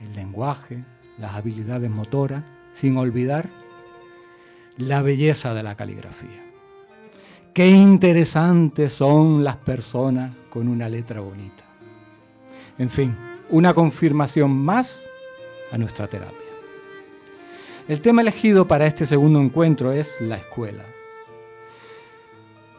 el 0.00 0.14
lenguaje, 0.16 0.82
las 1.18 1.34
habilidades 1.34 1.90
motoras, 1.90 2.42
sin 2.72 2.96
olvidar 2.96 3.50
la 4.78 5.02
belleza 5.02 5.52
de 5.52 5.62
la 5.62 5.76
caligrafía. 5.76 6.42
Qué 7.52 7.68
interesantes 7.68 8.92
son 8.92 9.44
las 9.44 9.56
personas 9.56 10.34
con 10.50 10.68
una 10.68 10.88
letra 10.88 11.20
bonita. 11.20 11.63
En 12.78 12.90
fin, 12.90 13.16
una 13.50 13.72
confirmación 13.72 14.50
más 14.56 15.02
a 15.70 15.78
nuestra 15.78 16.08
terapia. 16.08 16.38
El 17.86 18.00
tema 18.00 18.22
elegido 18.22 18.66
para 18.66 18.86
este 18.86 19.06
segundo 19.06 19.40
encuentro 19.40 19.92
es 19.92 20.20
la 20.20 20.36
escuela. 20.36 20.84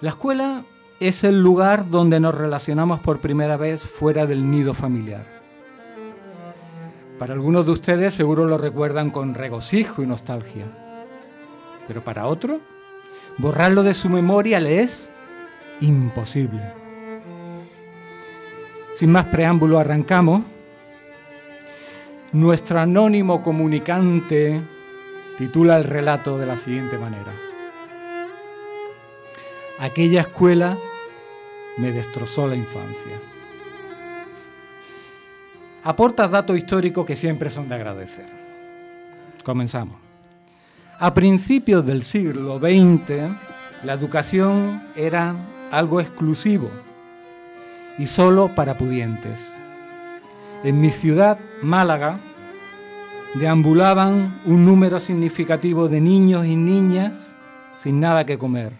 La 0.01 0.09
escuela 0.09 0.63
es 0.99 1.23
el 1.23 1.41
lugar 1.41 1.89
donde 1.89 2.19
nos 2.19 2.35
relacionamos 2.35 2.99
por 2.99 3.19
primera 3.19 3.57
vez 3.57 3.83
fuera 3.83 4.25
del 4.25 4.49
nido 4.49 4.73
familiar. 4.73 5.25
Para 7.19 7.33
algunos 7.33 7.65
de 7.65 7.71
ustedes 7.71 8.13
seguro 8.13 8.45
lo 8.45 8.57
recuerdan 8.57 9.11
con 9.11 9.35
regocijo 9.35 10.03
y 10.03 10.07
nostalgia, 10.07 10.65
pero 11.87 12.03
para 12.03 12.27
otros, 12.27 12.59
borrarlo 13.37 13.83
de 13.83 13.93
su 13.93 14.09
memoria 14.09 14.59
le 14.59 14.81
es 14.81 15.09
imposible. 15.79 16.84
Sin 18.95 19.11
más 19.11 19.25
preámbulo, 19.25 19.77
arrancamos. 19.77 20.41
Nuestro 22.31 22.79
anónimo 22.79 23.43
comunicante 23.43 24.61
titula 25.37 25.75
el 25.75 25.83
relato 25.83 26.37
de 26.37 26.45
la 26.45 26.55
siguiente 26.55 26.97
manera. 26.97 27.33
Aquella 29.79 30.21
escuela 30.21 30.77
me 31.77 31.91
destrozó 31.91 32.47
la 32.47 32.55
infancia. 32.55 33.19
Aporta 35.83 36.29
datos 36.29 36.57
históricos 36.57 37.05
que 37.05 37.17
siempre 37.17 37.49
son 37.49 37.67
de 37.67 37.75
agradecer. 37.75 38.27
Comenzamos. 39.43 39.97
A 40.99 41.13
principios 41.13 41.85
del 41.85 42.03
siglo 42.03 42.59
XX, 42.59 43.29
la 43.83 43.91
educación 43.91 44.81
era 44.95 45.35
algo 45.69 45.99
exclusivo 45.99 46.84
y 47.97 48.07
solo 48.07 48.53
para 48.55 48.77
pudientes. 48.77 49.55
En 50.63 50.81
mi 50.81 50.91
ciudad, 50.91 51.39
Málaga, 51.61 52.19
deambulaban 53.35 54.41
un 54.45 54.65
número 54.65 54.99
significativo 54.99 55.89
de 55.89 56.01
niños 56.01 56.45
y 56.45 56.55
niñas 56.55 57.35
sin 57.75 57.99
nada 57.99 58.25
que 58.25 58.37
comer, 58.37 58.73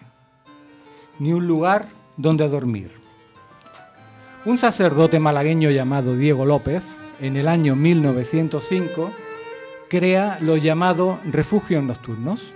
ni 1.18 1.32
un 1.32 1.46
lugar 1.46 1.86
donde 2.16 2.48
dormir. 2.48 2.90
Un 4.44 4.58
sacerdote 4.58 5.20
malagueño 5.20 5.70
llamado 5.70 6.16
Diego 6.16 6.46
López, 6.46 6.82
en 7.20 7.36
el 7.36 7.48
año 7.48 7.76
1905, 7.76 9.12
crea 9.88 10.38
los 10.40 10.62
llamados 10.62 11.18
refugios 11.30 11.82
nocturnos. 11.82 12.52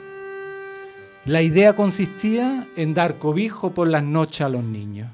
La 1.25 1.43
idea 1.43 1.75
consistía 1.77 2.67
en 2.77 2.95
dar 2.95 3.19
cobijo 3.19 3.73
por 3.73 3.89
las 3.89 4.03
noches 4.03 4.43
a 4.43 4.49
los 4.49 4.65
niños. 4.65 5.09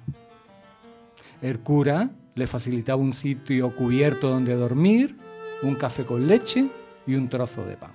El 1.47 1.61
cura 1.61 2.11
le 2.35 2.49
facilitaba 2.49 3.01
un 3.01 3.13
sitio 3.13 3.73
cubierto 3.77 4.29
donde 4.29 4.57
dormir, 4.57 5.15
un 5.63 5.77
café 5.77 6.05
con 6.05 6.27
leche 6.27 6.69
y 7.07 7.15
un 7.15 7.29
trozo 7.29 7.65
de 7.65 7.77
pan. 7.77 7.93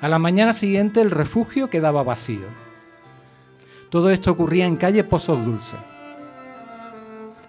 A 0.00 0.06
la 0.06 0.20
mañana 0.20 0.52
siguiente 0.52 1.00
el 1.00 1.10
refugio 1.10 1.68
quedaba 1.68 2.04
vacío. 2.04 2.46
Todo 3.90 4.10
esto 4.10 4.30
ocurría 4.30 4.66
en 4.66 4.76
calle 4.76 5.02
Pozos 5.02 5.44
Dulces. 5.44 5.80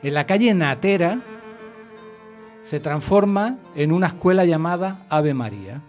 En 0.02 0.16
la 0.16 0.26
calle 0.26 0.52
Natera 0.56 1.20
se 2.64 2.80
transforma 2.80 3.60
en 3.76 3.92
una 3.92 4.08
escuela 4.08 4.46
llamada 4.46 5.06
Ave 5.10 5.36
María. 5.36 5.80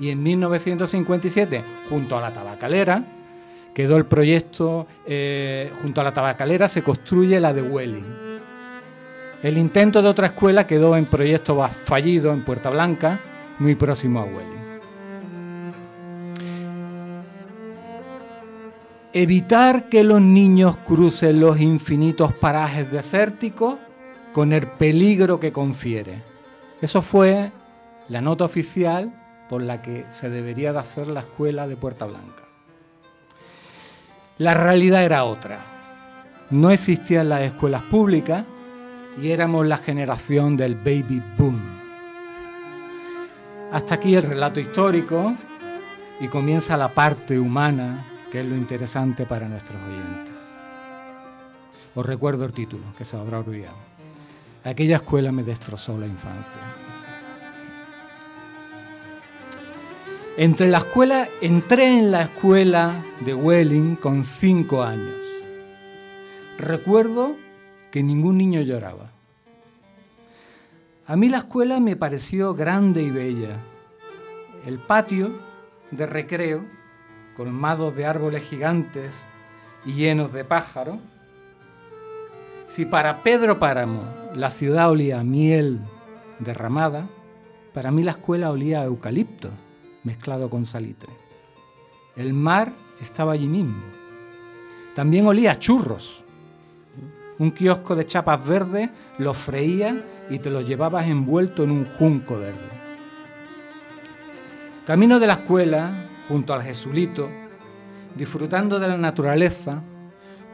Y 0.00 0.10
en 0.10 0.20
1957, 0.20 1.62
junto 1.88 2.16
a 2.16 2.22
la 2.22 2.32
tabacalera, 2.32 3.04
quedó 3.74 3.96
el 3.96 4.06
proyecto, 4.06 4.86
eh, 5.06 5.72
junto 5.82 6.00
a 6.00 6.04
la 6.04 6.12
tabacalera 6.12 6.68
se 6.68 6.82
construye 6.82 7.40
la 7.40 7.52
de 7.52 7.62
Welling. 7.62 8.30
El 9.42 9.56
intento 9.56 10.02
de 10.02 10.08
otra 10.08 10.28
escuela 10.28 10.66
quedó 10.66 10.96
en 10.96 11.06
proyecto 11.06 11.66
fallido 11.68 12.32
en 12.32 12.44
Puerta 12.44 12.70
Blanca, 12.70 13.20
muy 13.58 13.74
próximo 13.74 14.20
a 14.20 14.24
Welling. 14.24 14.60
Evitar 19.12 19.88
que 19.88 20.04
los 20.04 20.20
niños 20.20 20.76
crucen 20.86 21.40
los 21.40 21.60
infinitos 21.60 22.32
parajes 22.32 22.90
desérticos 22.92 23.76
con 24.32 24.52
el 24.52 24.68
peligro 24.68 25.40
que 25.40 25.52
confiere. 25.52 26.22
Eso 26.80 27.02
fue 27.02 27.50
la 28.08 28.20
nota 28.20 28.44
oficial 28.44 29.12
por 29.48 29.62
la 29.62 29.82
que 29.82 30.04
se 30.10 30.30
debería 30.30 30.72
de 30.72 30.78
hacer 30.78 31.08
la 31.08 31.20
escuela 31.20 31.66
de 31.66 31.76
Puerta 31.76 32.06
Blanca. 32.06 32.49
La 34.40 34.54
realidad 34.54 35.04
era 35.04 35.24
otra. 35.24 35.58
No 36.48 36.70
existían 36.70 37.28
las 37.28 37.42
escuelas 37.42 37.82
públicas 37.82 38.46
y 39.20 39.32
éramos 39.32 39.66
la 39.66 39.76
generación 39.76 40.56
del 40.56 40.76
baby 40.76 41.22
boom. 41.36 41.60
Hasta 43.70 43.96
aquí 43.96 44.14
el 44.14 44.22
relato 44.22 44.58
histórico 44.58 45.36
y 46.20 46.28
comienza 46.28 46.78
la 46.78 46.88
parte 46.88 47.38
humana, 47.38 48.02
que 48.32 48.40
es 48.40 48.46
lo 48.46 48.56
interesante 48.56 49.26
para 49.26 49.46
nuestros 49.46 49.78
oyentes. 49.82 50.34
Os 51.94 52.06
recuerdo 52.06 52.46
el 52.46 52.54
título, 52.54 52.84
que 52.96 53.04
se 53.04 53.18
habrá 53.18 53.40
olvidado. 53.40 53.76
Aquella 54.64 54.96
escuela 54.96 55.32
me 55.32 55.42
destrozó 55.42 55.98
la 55.98 56.06
infancia. 56.06 56.62
Entre 60.40 60.68
la 60.68 60.78
escuela, 60.78 61.28
entré 61.42 61.98
en 61.98 62.10
la 62.10 62.22
escuela 62.22 63.04
de 63.20 63.34
Welling 63.34 63.94
con 63.94 64.24
cinco 64.24 64.82
años. 64.82 65.22
Recuerdo 66.56 67.36
que 67.90 68.02
ningún 68.02 68.38
niño 68.38 68.62
lloraba. 68.62 69.10
A 71.06 71.14
mí 71.16 71.28
la 71.28 71.36
escuela 71.36 71.78
me 71.78 71.94
pareció 71.94 72.54
grande 72.54 73.02
y 73.02 73.10
bella. 73.10 73.58
El 74.64 74.78
patio 74.78 75.38
de 75.90 76.06
recreo, 76.06 76.64
colmado 77.36 77.90
de 77.90 78.06
árboles 78.06 78.42
gigantes 78.44 79.12
y 79.84 79.92
llenos 79.92 80.32
de 80.32 80.46
pájaros. 80.46 80.96
Si 82.66 82.86
para 82.86 83.22
Pedro 83.22 83.58
Páramo 83.58 84.04
la 84.34 84.50
ciudad 84.50 84.90
olía 84.90 85.20
a 85.20 85.22
miel 85.22 85.80
derramada, 86.38 87.06
para 87.74 87.90
mí 87.90 88.02
la 88.02 88.12
escuela 88.12 88.50
olía 88.50 88.80
a 88.80 88.84
eucalipto 88.84 89.50
mezclado 90.04 90.48
con 90.50 90.66
salitre. 90.66 91.10
El 92.16 92.32
mar 92.32 92.72
estaba 93.00 93.32
allí 93.32 93.46
mismo. 93.46 93.82
También 94.94 95.26
olía 95.26 95.52
a 95.52 95.58
churros. 95.58 96.24
Un 97.38 97.52
kiosco 97.52 97.94
de 97.94 98.04
chapas 98.04 98.44
verdes 98.46 98.90
los 99.18 99.36
freía 99.36 100.04
y 100.28 100.38
te 100.38 100.50
los 100.50 100.66
llevabas 100.66 101.06
envuelto 101.06 101.64
en 101.64 101.70
un 101.70 101.86
junco 101.86 102.38
verde. 102.38 102.70
Camino 104.86 105.18
de 105.18 105.26
la 105.26 105.34
escuela, 105.34 106.08
junto 106.28 106.52
al 106.52 106.62
Jesulito, 106.62 107.28
disfrutando 108.14 108.78
de 108.78 108.88
la 108.88 108.98
naturaleza, 108.98 109.82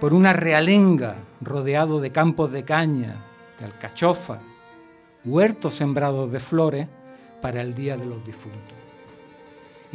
por 0.01 0.13
una 0.13 0.33
realenga 0.33 1.17
rodeado 1.41 2.01
de 2.01 2.13
campos 2.13 2.53
de 2.53 2.65
caña, 2.65 3.17
de 3.59 3.65
alcachofa, 3.65 4.39
huertos 5.25 5.75
sembrados 5.75 6.31
de 6.31 6.41
flores 6.41 6.87
para 7.41 7.63
el 7.63 7.75
Día 7.75 7.97
de 7.97 8.07
los 8.07 8.25
Difuntos. 8.25 8.76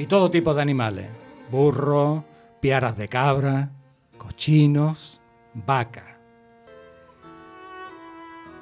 Y 0.02 0.08
todo 0.08 0.32
tipo 0.32 0.56
de 0.56 0.64
animales, 0.64 1.06
burros, 1.52 2.24
piaras 2.60 2.98
de 2.98 3.08
cabra, 3.08 3.70
cochinos, 4.18 5.22
vacas. 5.54 6.06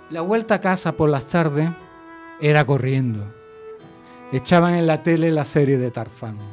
La 0.09 0.19
vuelta 0.19 0.55
a 0.55 0.59
casa 0.59 0.97
por 0.97 1.09
las 1.09 1.27
tardes 1.27 1.69
era 2.41 2.65
corriendo. 2.65 3.23
Echaban 4.33 4.75
en 4.75 4.85
la 4.85 5.01
tele 5.01 5.31
la 5.31 5.45
serie 5.45 5.77
de 5.77 5.91
Tarzán. 5.91 6.37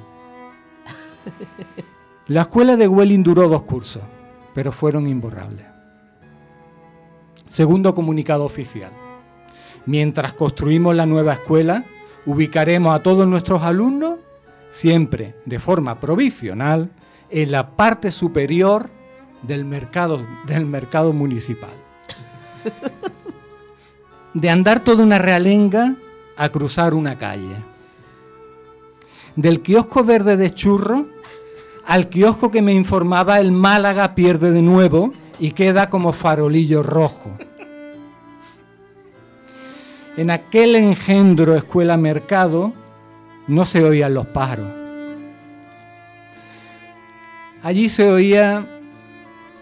La 2.29 2.43
escuela 2.43 2.77
de 2.77 2.87
Welling 2.87 3.25
duró 3.25 3.49
dos 3.49 3.63
cursos, 3.63 4.05
pero 4.55 4.71
fueron 4.71 5.09
imborrables. 5.09 5.67
Segundo 7.49 7.93
comunicado 7.93 8.45
oficial. 8.45 8.93
Mientras 9.85 10.35
construimos 10.35 10.95
la 10.95 11.07
nueva 11.07 11.33
escuela, 11.33 11.85
ubicaremos 12.25 12.95
a 12.95 13.03
todos 13.03 13.27
nuestros 13.27 13.63
alumnos, 13.63 14.21
siempre 14.71 15.35
de 15.45 15.59
forma 15.59 16.01
provisional, 16.01 16.91
en 17.31 17.51
la 17.51 17.71
parte 17.71 18.11
superior 18.11 18.91
del 19.43 19.65
mercado, 19.65 20.25
del 20.47 20.67
mercado 20.67 21.13
municipal. 21.13 21.75
De 24.35 24.51
andar 24.51 24.85
toda 24.85 25.03
una 25.03 25.19
realenga 25.19 25.97
a 26.37 26.49
cruzar 26.51 26.95
una 26.95 27.17
calle. 27.17 27.57
Del 29.35 29.61
kiosco 29.63 30.05
verde 30.05 30.37
de 30.37 30.53
churro 30.53 31.07
al 31.87 32.09
kiosco 32.09 32.51
que 32.51 32.63
me 32.63 32.75
informaba 32.75 33.39
el 33.39 33.53
Málaga 33.53 34.15
pierde 34.15 34.51
de 34.51 34.63
nuevo 34.63 35.13
y 35.39 35.53
queda 35.53 35.89
como 35.89 36.13
farolillo 36.13 36.83
rojo. 36.83 37.31
En 40.17 40.31
aquel 40.31 40.75
engendro 40.75 41.55
escuela-mercado 41.55 42.73
no 43.49 43.65
se 43.65 43.85
oían 43.85 44.15
los 44.15 44.27
pájaros. 44.27 44.69
Allí 47.63 47.89
se 47.89 48.09
oía, 48.09 48.65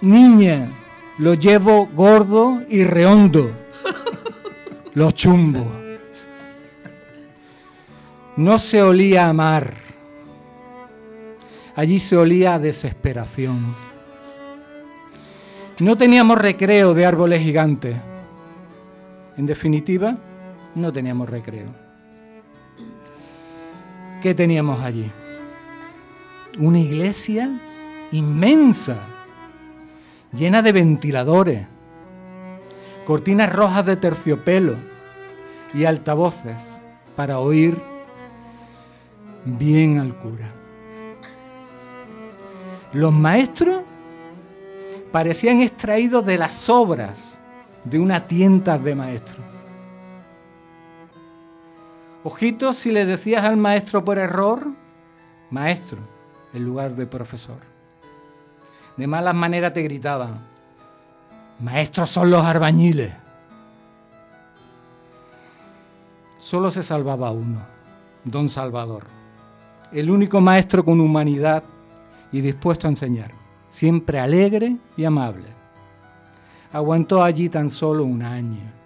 niña, 0.00 0.68
lo 1.18 1.34
llevo 1.34 1.86
gordo 1.86 2.62
y 2.68 2.84
rehondo, 2.84 3.50
lo 4.94 5.10
chumbo. 5.10 5.70
No 8.36 8.58
se 8.58 8.82
olía 8.82 9.28
a 9.28 9.32
mar. 9.32 9.74
Allí 11.76 12.00
se 12.00 12.16
olía 12.16 12.54
a 12.54 12.58
desesperación. 12.58 13.74
No 15.78 15.96
teníamos 15.96 16.38
recreo 16.38 16.94
de 16.94 17.06
árboles 17.06 17.42
gigantes. 17.42 17.96
En 19.36 19.46
definitiva, 19.46 20.16
no 20.74 20.92
teníamos 20.92 21.28
recreo. 21.28 21.83
¿Qué 24.24 24.34
teníamos 24.34 24.80
allí? 24.80 25.12
Una 26.58 26.78
iglesia 26.78 27.60
inmensa, 28.10 28.96
llena 30.32 30.62
de 30.62 30.72
ventiladores, 30.72 31.66
cortinas 33.04 33.52
rojas 33.52 33.84
de 33.84 33.98
terciopelo 33.98 34.76
y 35.74 35.84
altavoces 35.84 36.56
para 37.14 37.38
oír 37.38 37.78
bien 39.44 39.98
al 39.98 40.16
cura. 40.16 40.50
Los 42.94 43.12
maestros 43.12 43.82
parecían 45.12 45.60
extraídos 45.60 46.24
de 46.24 46.38
las 46.38 46.70
obras 46.70 47.38
de 47.84 47.98
una 47.98 48.26
tienda 48.26 48.78
de 48.78 48.94
maestros. 48.94 49.53
Ojito 52.26 52.72
si 52.72 52.90
le 52.90 53.04
decías 53.04 53.44
al 53.44 53.58
maestro 53.58 54.02
por 54.02 54.18
error, 54.18 54.66
maestro, 55.50 55.98
en 56.54 56.64
lugar 56.64 56.96
de 56.96 57.06
profesor. 57.06 57.58
De 58.96 59.06
malas 59.06 59.34
maneras 59.34 59.74
te 59.74 59.82
gritaban, 59.82 60.40
maestros 61.60 62.08
son 62.08 62.30
los 62.30 62.42
arbañiles. 62.42 63.12
Solo 66.38 66.70
se 66.70 66.82
salvaba 66.82 67.30
uno, 67.30 67.60
don 68.24 68.48
Salvador, 68.48 69.04
el 69.92 70.10
único 70.10 70.40
maestro 70.40 70.82
con 70.82 71.00
humanidad 71.00 71.62
y 72.32 72.40
dispuesto 72.40 72.86
a 72.86 72.90
enseñar, 72.90 73.32
siempre 73.68 74.18
alegre 74.18 74.78
y 74.96 75.04
amable. 75.04 75.48
Aguantó 76.72 77.22
allí 77.22 77.50
tan 77.50 77.68
solo 77.68 78.02
un 78.04 78.22
año. 78.22 78.83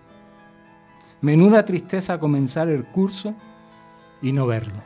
Menuda 1.21 1.65
tristeza 1.65 2.19
comenzar 2.19 2.69
el 2.69 2.85
curso 2.85 3.35
y 4.23 4.33
no 4.33 4.47
verlo. 4.47 4.81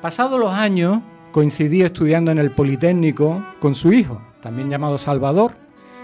Pasados 0.00 0.40
los 0.40 0.52
años, 0.52 0.98
coincidí 1.30 1.82
estudiando 1.82 2.30
en 2.30 2.38
el 2.38 2.50
Politécnico 2.50 3.44
con 3.60 3.74
su 3.74 3.92
hijo, 3.92 4.20
también 4.40 4.70
llamado 4.70 4.98
Salvador, 4.98 5.54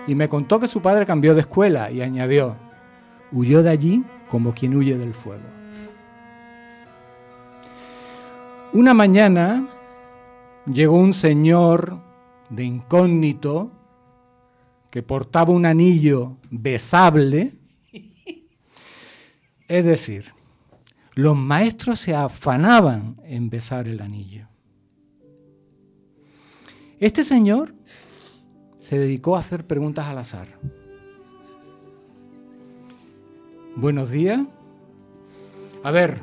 y 0.06 0.14
me 0.14 0.28
contó 0.28 0.60
que 0.60 0.68
su 0.68 0.80
padre 0.80 1.06
cambió 1.06 1.34
de 1.34 1.40
escuela 1.40 1.90
y 1.90 2.02
añadió, 2.02 2.54
huyó 3.32 3.62
de 3.62 3.70
allí 3.70 4.04
como 4.28 4.52
quien 4.52 4.76
huye 4.76 4.96
del 4.96 5.14
fuego. 5.14 5.42
Una 8.72 8.94
mañana 8.94 9.66
llegó 10.66 10.98
un 10.98 11.14
señor 11.14 11.98
de 12.50 12.64
incógnito 12.64 13.70
que 14.90 15.02
portaba 15.02 15.52
un 15.52 15.66
anillo 15.66 16.36
besable, 16.50 17.55
es 19.68 19.84
decir, 19.84 20.32
los 21.14 21.36
maestros 21.36 22.00
se 22.00 22.14
afanaban 22.14 23.16
en 23.24 23.48
besar 23.50 23.88
el 23.88 24.00
anillo. 24.00 24.48
Este 27.00 27.24
señor 27.24 27.74
se 28.78 28.98
dedicó 28.98 29.36
a 29.36 29.40
hacer 29.40 29.66
preguntas 29.66 30.06
al 30.06 30.18
azar. 30.18 30.48
Buenos 33.74 34.10
días. 34.10 34.40
A 35.82 35.90
ver, 35.90 36.20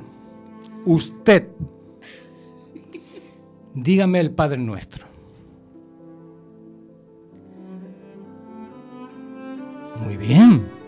usted, 0.85 1.47
dígame 3.75 4.19
el 4.19 4.31
Padre 4.31 4.57
Nuestro. 4.57 5.05
Muy 10.03 10.17
bien. 10.17 10.82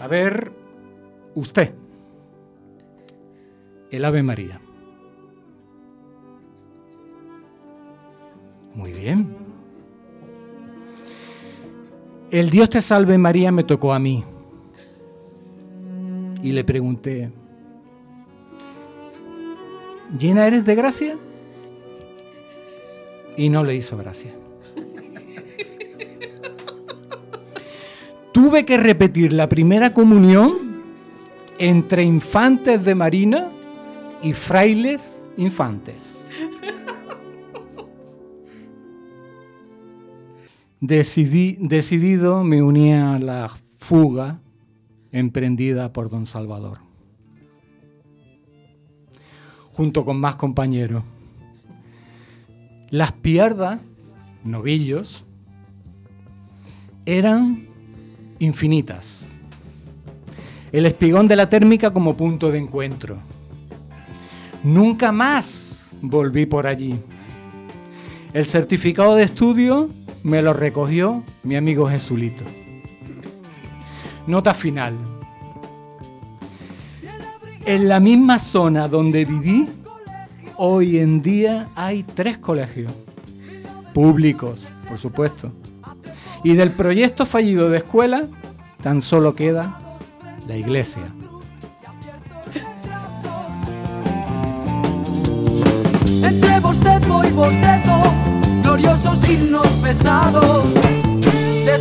A 0.00 0.06
ver, 0.06 0.52
usted, 1.34 1.74
el 3.90 4.04
Ave 4.04 4.22
María. 4.22 4.60
Muy 8.74 8.92
bien. 8.92 9.36
El 12.30 12.50
Dios 12.50 12.70
te 12.70 12.80
salve 12.80 13.18
María 13.18 13.50
me 13.50 13.64
tocó 13.64 13.92
a 13.92 13.98
mí. 13.98 14.22
Y 16.42 16.52
le 16.52 16.62
pregunté, 16.62 17.32
¿llena 20.16 20.46
eres 20.46 20.64
de 20.64 20.74
gracia? 20.76 21.18
Y 23.36 23.48
no 23.48 23.64
le 23.64 23.74
hizo 23.74 23.96
gracia. 23.96 24.32
Tuve 28.48 28.64
que 28.64 28.78
repetir 28.78 29.34
la 29.34 29.46
primera 29.46 29.92
comunión 29.92 30.80
entre 31.58 32.02
infantes 32.02 32.82
de 32.82 32.94
marina 32.94 33.50
y 34.22 34.32
frailes 34.32 35.26
infantes. 35.36 36.26
Decidí, 40.80 41.58
decidido 41.60 42.42
me 42.42 42.62
uní 42.62 42.94
a 42.94 43.18
la 43.18 43.54
fuga 43.76 44.40
emprendida 45.12 45.92
por 45.92 46.08
don 46.08 46.24
Salvador, 46.24 46.78
junto 49.74 50.06
con 50.06 50.18
más 50.18 50.36
compañeros. 50.36 51.04
Las 52.88 53.12
pierdas, 53.12 53.78
novillos, 54.42 55.26
eran 57.04 57.67
infinitas. 58.38 59.30
El 60.72 60.86
espigón 60.86 61.28
de 61.28 61.36
la 61.36 61.48
térmica 61.48 61.92
como 61.92 62.16
punto 62.16 62.50
de 62.50 62.58
encuentro. 62.58 63.16
Nunca 64.62 65.12
más 65.12 65.92
volví 66.02 66.46
por 66.46 66.66
allí. 66.66 66.98
El 68.32 68.46
certificado 68.46 69.14
de 69.14 69.22
estudio 69.22 69.88
me 70.22 70.42
lo 70.42 70.52
recogió 70.52 71.22
mi 71.42 71.56
amigo 71.56 71.88
Jesulito. 71.88 72.44
Nota 74.26 74.52
final. 74.52 74.94
En 77.64 77.88
la 77.88 78.00
misma 78.00 78.38
zona 78.38 78.88
donde 78.88 79.24
viví, 79.24 79.68
hoy 80.56 80.98
en 80.98 81.22
día 81.22 81.68
hay 81.74 82.02
tres 82.02 82.38
colegios. 82.38 82.92
Públicos, 83.94 84.70
por 84.86 84.98
supuesto. 84.98 85.52
Y 86.44 86.54
del 86.54 86.72
proyecto 86.72 87.26
fallido 87.26 87.68
de 87.68 87.78
escuela, 87.78 88.26
tan 88.82 89.02
solo 89.02 89.34
queda 89.34 89.80
la 90.46 90.56
iglesia. 90.56 91.02
Entre 96.22 96.60
bostezo 96.60 97.24
y 97.24 97.30
bostezo, 97.32 98.02
gloriosos 98.62 99.28
himnos 99.28 99.66
pesados, 99.82 100.64
de 101.64 101.74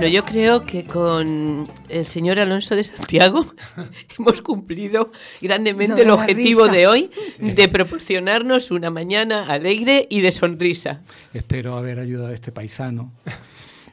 Bueno, 0.00 0.14
yo 0.14 0.24
creo 0.24 0.64
que 0.64 0.86
con 0.86 1.68
el 1.90 2.06
señor 2.06 2.38
Alonso 2.38 2.74
de 2.74 2.84
Santiago 2.84 3.44
hemos 4.18 4.40
cumplido 4.40 5.12
grandemente 5.42 6.00
el 6.00 6.08
objetivo 6.08 6.62
risa. 6.62 6.74
de 6.74 6.86
hoy 6.86 7.10
de 7.38 7.68
proporcionarnos 7.68 8.70
una 8.70 8.88
mañana 8.88 9.44
alegre 9.44 10.06
y 10.08 10.22
de 10.22 10.32
sonrisa. 10.32 11.02
Espero 11.34 11.76
haber 11.76 11.98
ayudado 11.98 12.28
a 12.28 12.32
este 12.32 12.50
paisano, 12.50 13.12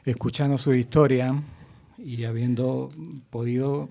escuchando 0.06 0.56
su 0.56 0.72
historia 0.72 1.42
y 1.98 2.24
habiendo 2.24 2.88
podido 3.28 3.90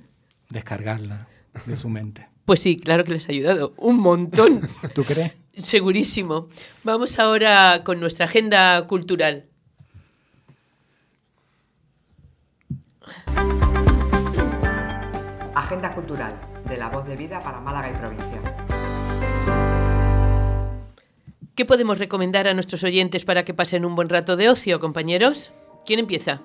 descargarla 0.50 1.28
de 1.68 1.76
su 1.76 1.88
mente. 1.88 2.28
Pues 2.46 2.62
sí, 2.62 2.78
claro 2.78 3.04
que 3.04 3.12
les 3.12 3.30
ha 3.30 3.32
ayudado 3.32 3.76
un 3.78 4.00
montón. 4.00 4.68
¿Tú 4.96 5.04
crees? 5.04 5.34
Segurísimo. 5.56 6.50
Vamos 6.84 7.20
ahora 7.20 7.84
con 7.84 8.00
nuestra 8.00 8.26
agenda 8.26 8.88
cultural. 8.88 9.46
Agenda 15.68 15.94
cultural 15.94 16.34
de 16.70 16.78
la 16.78 16.88
voz 16.88 17.06
de 17.06 17.18
vida 17.18 17.42
para 17.44 17.60
Málaga 17.60 17.90
y 17.90 17.94
provincia. 17.96 18.40
¿Qué 21.56 21.66
podemos 21.66 22.00
recomendar 22.00 22.48
a 22.48 22.54
nuestros 22.54 22.86
oyentes 22.86 23.26
para 23.26 23.44
que 23.44 23.54
pasen 23.54 23.84
un 23.84 23.94
buen 23.94 24.08
rato 24.08 24.38
de 24.38 24.48
ocio, 24.48 24.80
compañeros? 24.80 25.52
¿Quién 25.86 26.00
empieza? 26.00 26.40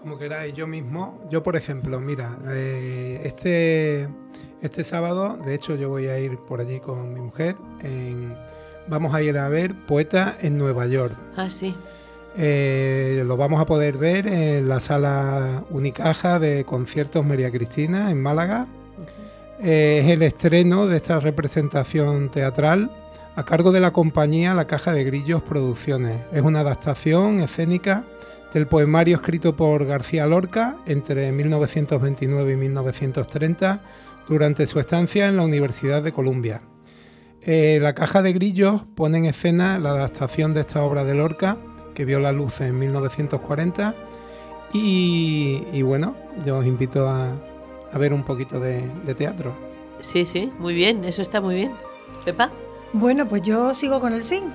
Como 0.00 0.18
queráis, 0.18 0.54
yo 0.54 0.66
mismo. 0.66 1.20
Yo, 1.30 1.44
por 1.44 1.54
ejemplo, 1.54 2.00
mira, 2.00 2.36
eh, 2.48 3.20
este, 3.22 4.08
este 4.60 4.82
sábado, 4.82 5.36
de 5.44 5.54
hecho, 5.54 5.76
yo 5.76 5.88
voy 5.88 6.08
a 6.08 6.18
ir 6.18 6.36
por 6.36 6.60
allí 6.60 6.80
con 6.80 7.14
mi 7.14 7.20
mujer. 7.20 7.54
en- 7.84 8.36
vamos 8.88 9.14
a 9.14 9.22
ir 9.22 9.38
a 9.38 9.48
ver 9.48 9.72
Poeta 9.86 10.36
en 10.40 10.58
Nueva 10.58 10.86
York. 10.88 11.14
Ah, 11.36 11.48
sí. 11.48 11.76
Eh, 12.38 13.22
lo 13.26 13.38
vamos 13.38 13.60
a 13.60 13.66
poder 13.66 13.96
ver 13.96 14.26
en 14.26 14.68
la 14.68 14.78
sala 14.78 15.64
Unicaja 15.70 16.38
de 16.38 16.64
conciertos 16.64 17.24
María 17.24 17.50
Cristina 17.50 18.10
en 18.10 18.20
Málaga. 18.20 18.66
Eh, 19.58 20.02
es 20.04 20.10
el 20.10 20.22
estreno 20.22 20.86
de 20.86 20.98
esta 20.98 21.18
representación 21.18 22.28
teatral 22.30 22.90
a 23.36 23.44
cargo 23.44 23.72
de 23.72 23.80
la 23.80 23.92
compañía 23.92 24.52
La 24.54 24.66
Caja 24.66 24.92
de 24.92 25.04
Grillos 25.04 25.42
Producciones. 25.42 26.20
Es 26.30 26.42
una 26.42 26.60
adaptación 26.60 27.40
escénica 27.40 28.04
del 28.52 28.66
poemario 28.66 29.16
escrito 29.16 29.56
por 29.56 29.86
García 29.86 30.26
Lorca 30.26 30.76
entre 30.86 31.32
1929 31.32 32.52
y 32.52 32.56
1930 32.56 33.80
durante 34.28 34.66
su 34.66 34.78
estancia 34.78 35.26
en 35.26 35.36
la 35.36 35.42
Universidad 35.42 36.02
de 36.02 36.12
Columbia. 36.12 36.60
Eh, 37.40 37.78
la 37.80 37.94
Caja 37.94 38.20
de 38.20 38.34
Grillos 38.34 38.82
pone 38.94 39.18
en 39.18 39.24
escena 39.24 39.78
la 39.78 39.90
adaptación 39.90 40.52
de 40.52 40.60
esta 40.60 40.82
obra 40.82 41.04
de 41.04 41.14
Lorca 41.14 41.56
que 41.96 42.04
vio 42.04 42.20
la 42.20 42.30
luz 42.30 42.60
en 42.60 42.78
1940 42.78 43.94
y, 44.74 45.64
y 45.72 45.80
bueno, 45.80 46.14
yo 46.44 46.58
os 46.58 46.66
invito 46.66 47.08
a, 47.08 47.32
a 47.90 47.98
ver 47.98 48.12
un 48.12 48.22
poquito 48.22 48.60
de, 48.60 48.82
de 49.04 49.14
teatro. 49.14 49.54
Sí, 50.00 50.26
sí, 50.26 50.52
muy 50.58 50.74
bien, 50.74 51.04
eso 51.04 51.22
está 51.22 51.40
muy 51.40 51.54
bien. 51.54 51.72
Pepa. 52.26 52.50
Bueno, 52.92 53.26
pues 53.26 53.42
yo 53.42 53.74
sigo 53.74 53.98
con 53.98 54.12
el 54.12 54.22
swing. 54.22 54.50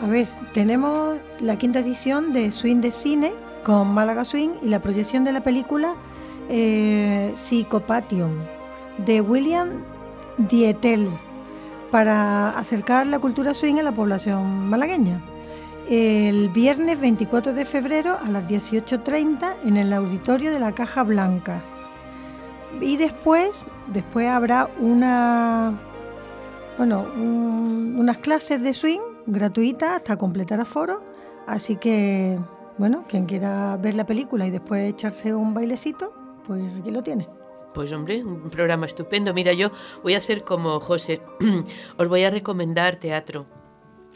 A 0.00 0.06
ver, 0.06 0.28
tenemos 0.52 1.18
la 1.40 1.58
quinta 1.58 1.80
edición 1.80 2.32
de 2.32 2.52
Swing 2.52 2.80
de 2.80 2.92
Cine 2.92 3.32
con 3.64 3.88
Málaga 3.88 4.24
Swing 4.24 4.50
y 4.62 4.68
la 4.68 4.80
proyección 4.80 5.24
de 5.24 5.32
la 5.32 5.42
película 5.42 5.96
eh, 6.48 7.32
Psychopathium 7.34 8.32
de 9.04 9.20
William 9.20 9.82
Dietel 10.38 11.08
para 11.90 12.50
acercar 12.50 13.06
la 13.06 13.18
cultura 13.18 13.54
swing 13.54 13.76
a 13.78 13.82
la 13.82 13.92
población 13.92 14.68
malagueña. 14.68 15.20
El 15.88 16.48
viernes 16.48 16.98
24 17.00 17.52
de 17.52 17.64
febrero 17.64 18.16
a 18.22 18.28
las 18.30 18.48
18.30 18.50 19.56
en 19.64 19.76
el 19.76 19.92
auditorio 19.92 20.50
de 20.50 20.58
la 20.58 20.72
Caja 20.72 21.02
Blanca. 21.02 21.62
Y 22.80 22.96
después, 22.96 23.66
después 23.88 24.28
habrá 24.28 24.68
una 24.80 25.78
bueno, 26.76 27.06
un- 27.14 27.94
unas 27.98 28.18
clases 28.18 28.60
de 28.62 28.72
swing 28.74 29.00
gratuitas 29.26 29.90
hasta 29.96 30.16
completar 30.16 30.60
aforo. 30.60 31.00
Así 31.46 31.76
que, 31.76 32.36
bueno, 32.78 33.04
quien 33.08 33.26
quiera 33.26 33.76
ver 33.76 33.94
la 33.94 34.04
película 34.06 34.46
y 34.46 34.50
después 34.50 34.88
echarse 34.90 35.32
un 35.34 35.54
bailecito, 35.54 36.12
pues 36.46 36.62
aquí 36.80 36.90
lo 36.90 37.02
tiene. 37.02 37.28
Pues 37.74 37.92
hombre, 37.92 38.24
un 38.24 38.50
programa 38.50 38.86
estupendo. 38.86 39.32
Mira, 39.34 39.52
yo 39.52 39.70
voy 40.02 40.14
a 40.14 40.18
hacer 40.18 40.42
como 40.42 40.80
José. 40.80 41.20
Os 41.96 42.08
voy 42.08 42.24
a 42.24 42.30
recomendar 42.30 42.96
teatro. 42.96 43.46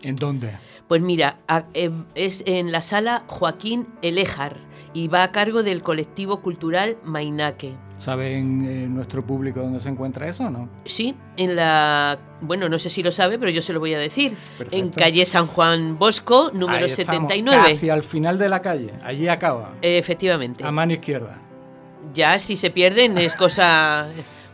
¿En 0.02 0.14
dónde? 0.16 0.58
Pues 0.88 1.02
mira, 1.02 1.38
em, 1.74 2.04
es 2.14 2.42
en 2.46 2.72
la 2.72 2.80
sala 2.80 3.24
Joaquín 3.26 3.86
Eléjar 4.00 4.56
y 4.94 5.08
va 5.08 5.22
a 5.22 5.32
cargo 5.32 5.62
del 5.62 5.82
colectivo 5.82 6.40
cultural 6.40 6.96
Mainaque. 7.04 7.76
¿Saben 7.98 8.64
eh, 8.64 8.86
nuestro 8.88 9.26
público 9.26 9.60
dónde 9.60 9.80
se 9.80 9.88
encuentra 9.88 10.28
eso 10.28 10.44
o 10.44 10.50
no? 10.50 10.70
Sí, 10.86 11.14
en 11.36 11.56
la. 11.56 12.18
Bueno, 12.40 12.68
no 12.68 12.78
sé 12.78 12.88
si 12.88 13.02
lo 13.02 13.10
sabe, 13.10 13.38
pero 13.38 13.50
yo 13.50 13.60
se 13.60 13.72
lo 13.72 13.80
voy 13.80 13.92
a 13.92 13.98
decir. 13.98 14.32
En 14.32 14.58
Perfecto. 14.58 15.00
calle 15.00 15.26
San 15.26 15.46
Juan 15.46 15.98
Bosco, 15.98 16.50
número 16.54 16.86
Ahí 16.86 16.90
estamos, 16.90 17.28
79. 17.28 17.70
Casi 17.70 17.90
al 17.90 18.04
final 18.04 18.38
de 18.38 18.48
la 18.48 18.62
calle. 18.62 18.94
Allí 19.02 19.28
acaba. 19.28 19.74
Efectivamente. 19.82 20.64
A 20.64 20.70
mano 20.70 20.92
izquierda. 20.92 21.38
Ya 22.14 22.38
si 22.38 22.56
se 22.56 22.70
pierden 22.70 23.18
es 23.18 23.34
cosa... 23.34 24.08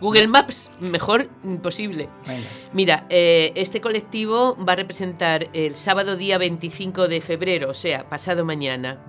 Google 0.05 0.28
Maps, 0.28 0.68
mejor 0.81 1.31
imposible. 1.44 2.10
Venga. 2.28 2.47
Mira, 2.74 3.06
eh, 3.09 3.52
este 3.55 3.81
colectivo 3.81 4.55
va 4.62 4.74
a 4.74 4.76
representar 4.76 5.48
el 5.55 5.76
sábado 5.76 6.18
día 6.18 6.36
25 6.36 7.09
de 7.09 7.22
febrero, 7.22 7.70
o 7.70 7.74
sea, 7.74 8.06
pasado 8.10 8.44
mañana. 8.44 9.02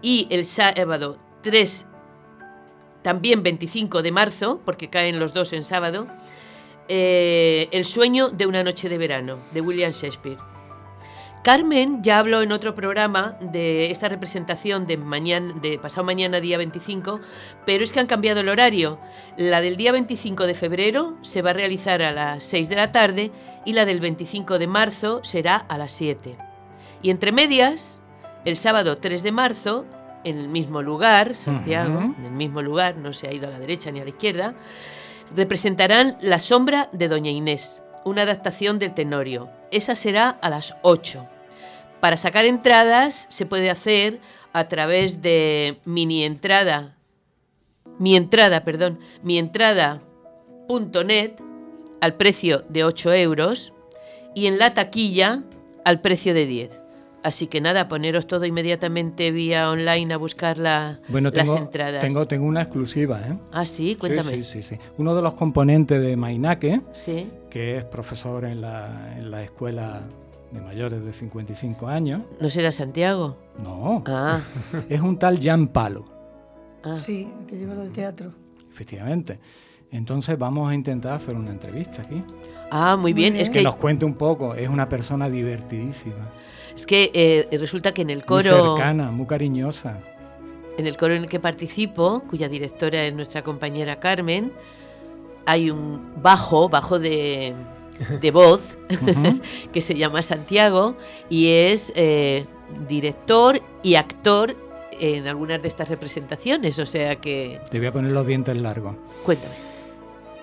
Y 0.00 0.26
el 0.30 0.46
sábado 0.46 1.18
3, 1.42 1.86
también 3.02 3.42
25 3.42 4.00
de 4.00 4.12
marzo, 4.12 4.62
porque 4.64 4.88
caen 4.88 5.18
los 5.18 5.34
dos 5.34 5.52
en 5.52 5.62
sábado, 5.62 6.06
eh, 6.88 7.68
El 7.70 7.84
sueño 7.84 8.30
de 8.30 8.46
una 8.46 8.64
noche 8.64 8.88
de 8.88 8.96
verano, 8.96 9.40
de 9.52 9.60
William 9.60 9.92
Shakespeare. 9.92 10.38
Carmen 11.44 12.02
ya 12.02 12.20
habló 12.20 12.40
en 12.40 12.52
otro 12.52 12.74
programa 12.74 13.36
de 13.38 13.90
esta 13.90 14.08
representación 14.08 14.86
de 14.86 14.96
mañana, 14.96 15.52
de 15.60 15.78
pasado 15.78 16.06
mañana 16.06 16.40
día 16.40 16.56
25, 16.56 17.20
pero 17.66 17.84
es 17.84 17.92
que 17.92 18.00
han 18.00 18.06
cambiado 18.06 18.40
el 18.40 18.48
horario. 18.48 18.98
La 19.36 19.60
del 19.60 19.76
día 19.76 19.92
25 19.92 20.46
de 20.46 20.54
febrero 20.54 21.18
se 21.20 21.42
va 21.42 21.50
a 21.50 21.52
realizar 21.52 22.00
a 22.00 22.12
las 22.12 22.44
6 22.44 22.70
de 22.70 22.76
la 22.76 22.92
tarde 22.92 23.30
y 23.66 23.74
la 23.74 23.84
del 23.84 24.00
25 24.00 24.58
de 24.58 24.66
marzo 24.66 25.22
será 25.22 25.56
a 25.56 25.76
las 25.76 25.92
7. 25.92 26.38
Y 27.02 27.10
entre 27.10 27.30
medias, 27.30 28.00
el 28.46 28.56
sábado 28.56 28.96
3 28.96 29.22
de 29.22 29.32
marzo, 29.32 29.84
en 30.24 30.38
el 30.38 30.48
mismo 30.48 30.80
lugar, 30.80 31.36
Santiago, 31.36 32.14
en 32.18 32.24
el 32.24 32.32
mismo 32.32 32.62
lugar, 32.62 32.96
no 32.96 33.12
se 33.12 33.28
ha 33.28 33.34
ido 33.34 33.48
a 33.48 33.50
la 33.50 33.58
derecha 33.58 33.90
ni 33.90 34.00
a 34.00 34.04
la 34.04 34.08
izquierda, 34.08 34.54
representarán 35.36 36.16
La 36.22 36.38
sombra 36.38 36.88
de 36.94 37.08
Doña 37.08 37.30
Inés, 37.30 37.82
una 38.06 38.22
adaptación 38.22 38.78
del 38.78 38.94
Tenorio. 38.94 39.50
Esa 39.70 39.94
será 39.94 40.30
a 40.30 40.48
las 40.48 40.74
8. 40.80 41.32
Para 42.04 42.18
sacar 42.18 42.44
entradas 42.44 43.24
se 43.30 43.46
puede 43.46 43.70
hacer 43.70 44.20
a 44.52 44.68
través 44.68 45.22
de 45.22 45.78
mini 45.86 46.22
entrada, 46.22 46.98
mi 47.98 48.14
entrada, 48.14 48.62
perdón, 48.62 48.98
mi 49.22 49.38
entrada.net 49.38 51.30
al 52.02 52.14
precio 52.16 52.62
de 52.68 52.84
8 52.84 53.14
euros 53.14 53.72
y 54.34 54.48
en 54.48 54.58
la 54.58 54.74
taquilla 54.74 55.44
al 55.86 56.02
precio 56.02 56.34
de 56.34 56.44
10. 56.44 56.82
Así 57.22 57.46
que 57.46 57.62
nada, 57.62 57.88
poneros 57.88 58.26
todo 58.26 58.44
inmediatamente 58.44 59.30
vía 59.30 59.70
online 59.70 60.12
a 60.12 60.18
buscar 60.18 60.58
la- 60.58 61.00
Bueno, 61.08 61.30
las 61.32 61.56
entradas. 61.56 62.02
tengo, 62.02 62.28
tengo 62.28 62.44
una 62.44 62.60
exclusiva, 62.60 63.18
¿eh? 63.26 63.38
Ah, 63.50 63.64
sí, 63.64 63.96
cuéntame. 63.96 64.30
Sí, 64.30 64.42
sí, 64.42 64.62
sí, 64.62 64.76
sí. 64.76 64.78
Uno 64.98 65.14
de 65.14 65.22
los 65.22 65.32
componentes 65.32 66.02
de 66.02 66.18
Mainaque, 66.18 66.82
Sí. 66.92 67.30
que 67.48 67.78
es 67.78 67.84
profesor 67.86 68.44
en 68.44 68.60
la, 68.60 69.14
en 69.16 69.30
la 69.30 69.42
escuela 69.42 70.02
de 70.54 70.60
mayores 70.60 71.04
de 71.04 71.12
55 71.12 71.88
años. 71.88 72.22
¿No 72.40 72.48
será 72.48 72.70
Santiago? 72.70 73.36
No. 73.58 74.04
Ah. 74.06 74.40
es 74.88 75.00
un 75.00 75.18
tal 75.18 75.40
Jan 75.42 75.66
Palo, 75.68 76.06
Sí, 76.96 77.28
el 77.40 77.46
que 77.46 77.56
lleva 77.56 77.74
lo 77.74 77.80
del 77.82 77.92
teatro. 77.92 78.32
efectivamente. 78.70 79.40
Entonces 79.90 80.36
vamos 80.38 80.68
a 80.70 80.74
intentar 80.74 81.14
hacer 81.14 81.34
una 81.36 81.50
entrevista 81.50 82.02
aquí. 82.02 82.22
Ah, 82.70 82.96
muy 82.96 83.12
bien. 83.12 83.36
Es 83.36 83.48
que, 83.48 83.60
que, 83.60 83.64
nos 83.64 83.76
cuente 83.76 84.04
un 84.04 84.14
poco. 84.14 84.54
Es 84.54 84.68
una 84.68 84.88
persona 84.88 85.30
divertidísima. 85.30 86.32
es 86.74 86.84
que 86.84 87.10
eh, 87.14 87.48
resulta 87.58 87.92
que 87.92 88.02
en 88.02 88.10
el 88.10 88.18
Muy 88.18 88.26
coro, 88.26 88.74
cercana, 88.76 89.10
muy 89.12 89.26
cariñosa. 89.26 89.98
en 90.76 90.86
el 90.86 90.96
coro 90.96 91.14
en 91.14 91.22
el 91.22 91.28
que 91.28 91.38
participo, 91.38 92.24
cuya 92.28 92.48
directora 92.48 93.04
es 93.04 93.14
nuestra 93.14 93.42
compañera 93.42 94.00
Carmen, 94.00 94.52
hay 95.46 95.70
un 95.70 96.14
bajo, 96.20 96.68
bajo 96.68 96.98
de, 96.98 97.54
de 98.20 98.30
voz, 98.30 98.78
que 99.72 99.80
se 99.80 99.94
llama 99.94 100.22
Santiago 100.22 100.96
y 101.28 101.48
es 101.48 101.92
eh, 101.96 102.44
director 102.88 103.62
y 103.82 103.94
actor 103.94 104.56
en 104.98 105.26
algunas 105.26 105.60
de 105.62 105.68
estas 105.68 105.88
representaciones. 105.88 106.78
O 106.78 106.86
sea 106.86 107.16
que, 107.16 107.60
Te 107.70 107.78
voy 107.78 107.86
a 107.88 107.92
poner 107.92 108.12
los 108.12 108.26
dientes 108.26 108.56
largos. 108.56 108.96
cuéntame. 109.24 109.54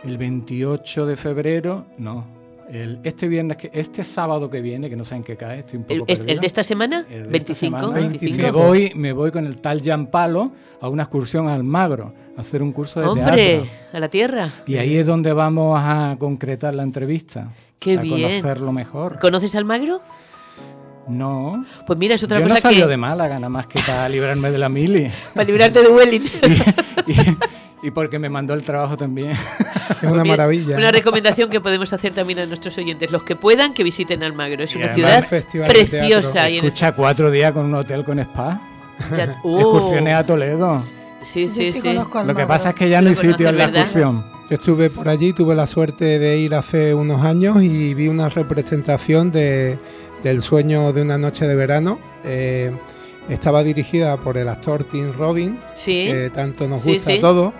El 0.03 0.17
28 0.17 1.05
de 1.05 1.15
febrero, 1.15 1.85
no. 1.97 2.25
El, 2.71 2.99
este 3.03 3.27
viernes, 3.27 3.57
que, 3.57 3.69
este 3.73 4.03
sábado 4.03 4.49
que 4.49 4.61
viene, 4.61 4.89
que 4.89 4.95
no 4.95 5.03
sé 5.03 5.15
en 5.15 5.23
qué 5.23 5.35
cae, 5.35 5.59
estoy 5.59 5.79
un 5.79 5.83
poco 5.83 6.05
¿El, 6.07 6.29
el 6.29 6.39
de 6.39 6.47
esta 6.47 6.63
semana? 6.63 7.05
El 7.09 7.29
de 7.29 7.37
esta 7.37 7.53
25, 7.53 7.79
semana. 7.79 7.99
25. 7.99 8.41
Me 8.41 8.51
voy, 8.51 8.91
me 8.95 9.11
voy 9.11 9.31
con 9.31 9.45
el 9.45 9.57
tal 9.57 9.81
Jean 9.81 10.07
Palo 10.07 10.45
a 10.79 10.87
una 10.87 11.03
excursión 11.03 11.49
al 11.49 11.63
Magro, 11.63 12.13
a 12.37 12.41
hacer 12.41 12.63
un 12.63 12.71
curso 12.71 13.01
de 13.01 13.07
Hombre, 13.07 13.35
teatro. 13.35 13.69
a 13.91 13.99
la 13.99 14.07
tierra. 14.09 14.49
Y 14.65 14.77
ahí 14.77 14.95
es 14.95 15.05
donde 15.05 15.33
vamos 15.33 15.79
a 15.83 16.15
concretar 16.17 16.73
la 16.73 16.83
entrevista. 16.83 17.49
Qué 17.77 17.97
a 17.97 18.01
bien. 18.01 18.21
conocerlo 18.21 18.71
mejor. 18.71 19.19
¿Conoces 19.19 19.53
al 19.55 19.65
Magro? 19.65 20.01
No. 21.07 21.65
Pues 21.85 21.99
mira, 21.99 22.15
es 22.15 22.23
otra 22.23 22.39
Yo 22.39 22.47
cosa 22.47 22.69
no 22.69 22.75
que... 22.75 22.85
de 22.85 22.97
Málaga, 22.97 23.35
nada 23.35 23.49
más 23.49 23.67
que 23.67 23.79
para 23.85 24.07
librarme 24.07 24.49
de 24.49 24.57
la 24.57 24.69
mili. 24.69 25.11
Para 25.33 25.45
librarte 25.45 25.81
de 25.81 25.89
Welling. 25.89 26.21
Y 27.07 27.13
porque 27.89 28.19
me 28.19 28.29
mandó 28.29 28.53
el 28.53 28.61
trabajo 28.61 28.95
también. 28.95 29.31
Es 29.31 30.03
una 30.03 30.11
Bien, 30.21 30.27
maravilla. 30.27 30.77
Una 30.77 30.91
recomendación 30.91 31.49
que 31.49 31.59
podemos 31.59 31.91
hacer 31.93 32.13
también 32.13 32.37
a 32.37 32.45
nuestros 32.45 32.77
oyentes. 32.77 33.11
Los 33.11 33.23
que 33.23 33.35
puedan, 33.35 33.73
que 33.73 33.83
visiten 33.83 34.21
Almagro. 34.21 34.63
Es 34.63 34.75
Y 34.75 34.77
una 34.77 34.89
ciudad 34.89 35.27
preciosa. 35.27 36.47
y 36.49 36.57
en 36.59 36.65
el- 36.65 36.67
Escucha, 36.67 36.91
cuatro 36.93 37.31
días 37.31 37.51
con 37.53 37.65
un 37.65 37.73
hotel 37.73 38.03
con 38.03 38.19
spa. 38.19 38.61
Ya- 39.17 39.37
Oh. 39.43 39.59
Excursiones 39.59 40.13
a 40.13 40.23
Toledo. 40.25 40.83
Sí, 41.23 41.47
sí, 41.47 41.65
Yo 41.67 41.81
sí 41.81 41.93
Lo 42.25 42.35
que 42.35 42.45
pasa 42.45 42.69
es 42.69 42.75
que 42.75 42.87
ya 42.89 43.01
no 43.01 43.09
hay 43.09 43.15
sitio 43.15 43.49
en 43.49 43.57
la 43.57 43.65
¿verdad? 43.65 43.81
excursión. 43.83 44.23
Yo 44.49 44.55
estuve 44.57 44.89
por 44.89 45.07
allí, 45.07 45.31
tuve 45.33 45.55
la 45.55 45.65
suerte 45.65 46.19
de 46.19 46.37
ir 46.37 46.53
hace 46.55 46.93
unos 46.93 47.23
años 47.23 47.61
y 47.63 47.93
vi 47.93 48.07
una 48.09 48.27
representación 48.27 49.31
de, 49.31 49.77
del 50.23 50.41
sueño 50.43 50.91
de 50.93 51.01
una 51.03 51.17
noche 51.17 51.47
de 51.47 51.55
verano. 51.55 51.99
Eh, 52.25 52.71
estaba 53.29 53.63
dirigida 53.63 54.17
por 54.17 54.37
el 54.37 54.47
actor 54.49 54.83
Tim 54.83 55.11
Robbins, 55.13 55.63
Sí. 55.75 56.07
que 56.11 56.29
tanto 56.33 56.67
nos 56.67 56.83
Sí, 56.83 56.93
gusta 56.93 57.11
sí. 57.11 57.17
a 57.17 57.21
todos. 57.21 57.53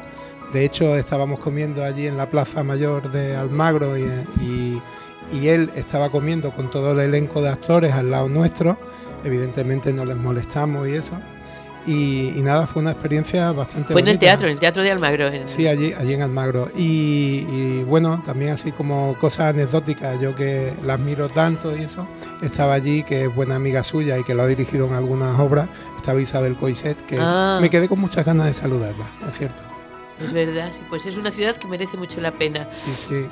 De 0.54 0.66
hecho, 0.66 0.96
estábamos 0.98 1.40
comiendo 1.40 1.84
allí 1.84 2.08
en 2.08 2.18
la 2.18 2.30
Plaza 2.30 2.64
Mayor 2.64 3.12
de 3.12 3.36
Almagro 3.36 3.98
y, 3.98 4.04
y- 4.42 4.82
y 5.34 5.48
él 5.48 5.72
estaba 5.76 6.10
comiendo 6.10 6.52
con 6.52 6.70
todo 6.70 6.92
el 6.92 7.00
elenco 7.00 7.42
de 7.42 7.48
actores 7.50 7.94
al 7.94 8.12
lado 8.12 8.28
nuestro. 8.28 8.78
Evidentemente 9.24 9.94
no 9.94 10.04
les 10.04 10.18
molestamos 10.18 10.90
y 10.90 10.96
eso. 10.96 11.14
Y, 11.88 12.34
y 12.38 12.42
nada, 12.42 12.68
fue 12.68 12.82
una 12.84 12.92
experiencia 12.92 13.52
bastante 13.52 13.92
Fue 13.92 14.02
en 14.02 14.08
el 14.10 14.20
teatro, 14.20 14.48
en 14.48 14.54
el 14.54 14.60
teatro 14.60 14.84
de 14.84 14.92
Almagro. 14.92 15.28
en- 15.28 15.48
Sí, 15.48 15.68
allí, 15.68 15.94
allí 15.94 16.14
en 16.14 16.22
Almagro. 16.22 16.70
Y, 16.78 17.46
y, 17.50 17.84
bueno, 17.88 18.22
también 18.24 18.52
así 18.52 18.72
como 18.72 19.16
cosas 19.20 19.54
anecdóticas, 19.56 20.20
yo 20.22 20.36
que 20.36 20.74
la 20.84 20.94
admiro 20.94 21.28
tanto 21.30 21.76
y 21.76 21.82
eso, 21.82 22.08
estaba 22.44 22.74
allí, 22.74 23.02
que 23.04 23.26
es 23.26 23.34
buena 23.36 23.56
amiga 23.56 23.84
suya 23.84 24.20
y 24.20 24.24
que 24.24 24.36
lo 24.36 24.44
ha 24.44 24.48
dirigido 24.48 24.86
en 24.88 24.94
algunas 24.94 25.40
obras, 25.40 25.70
estaba 25.98 26.22
Isabel 26.22 26.56
Coixet, 26.56 26.98
que 27.06 27.18
Ah. 27.20 27.58
me 27.62 27.70
quedé 27.70 27.88
con 27.90 28.00
muchas 28.00 28.26
ganas 28.26 28.46
de 28.46 28.54
saludarla, 28.54 29.06
es 29.30 29.38
cierto. 29.38 29.64
Es 30.24 30.32
verdad, 30.34 30.70
sí, 30.72 30.82
pues 30.88 31.08
es 31.08 31.18
una 31.18 31.32
ciudad 31.32 31.56
que 31.58 31.68
merece 31.68 31.98
mucho 31.98 32.22
la 32.22 32.32
pena. 32.32 32.68
Sí, 32.72 32.92
sí. 32.92 33.26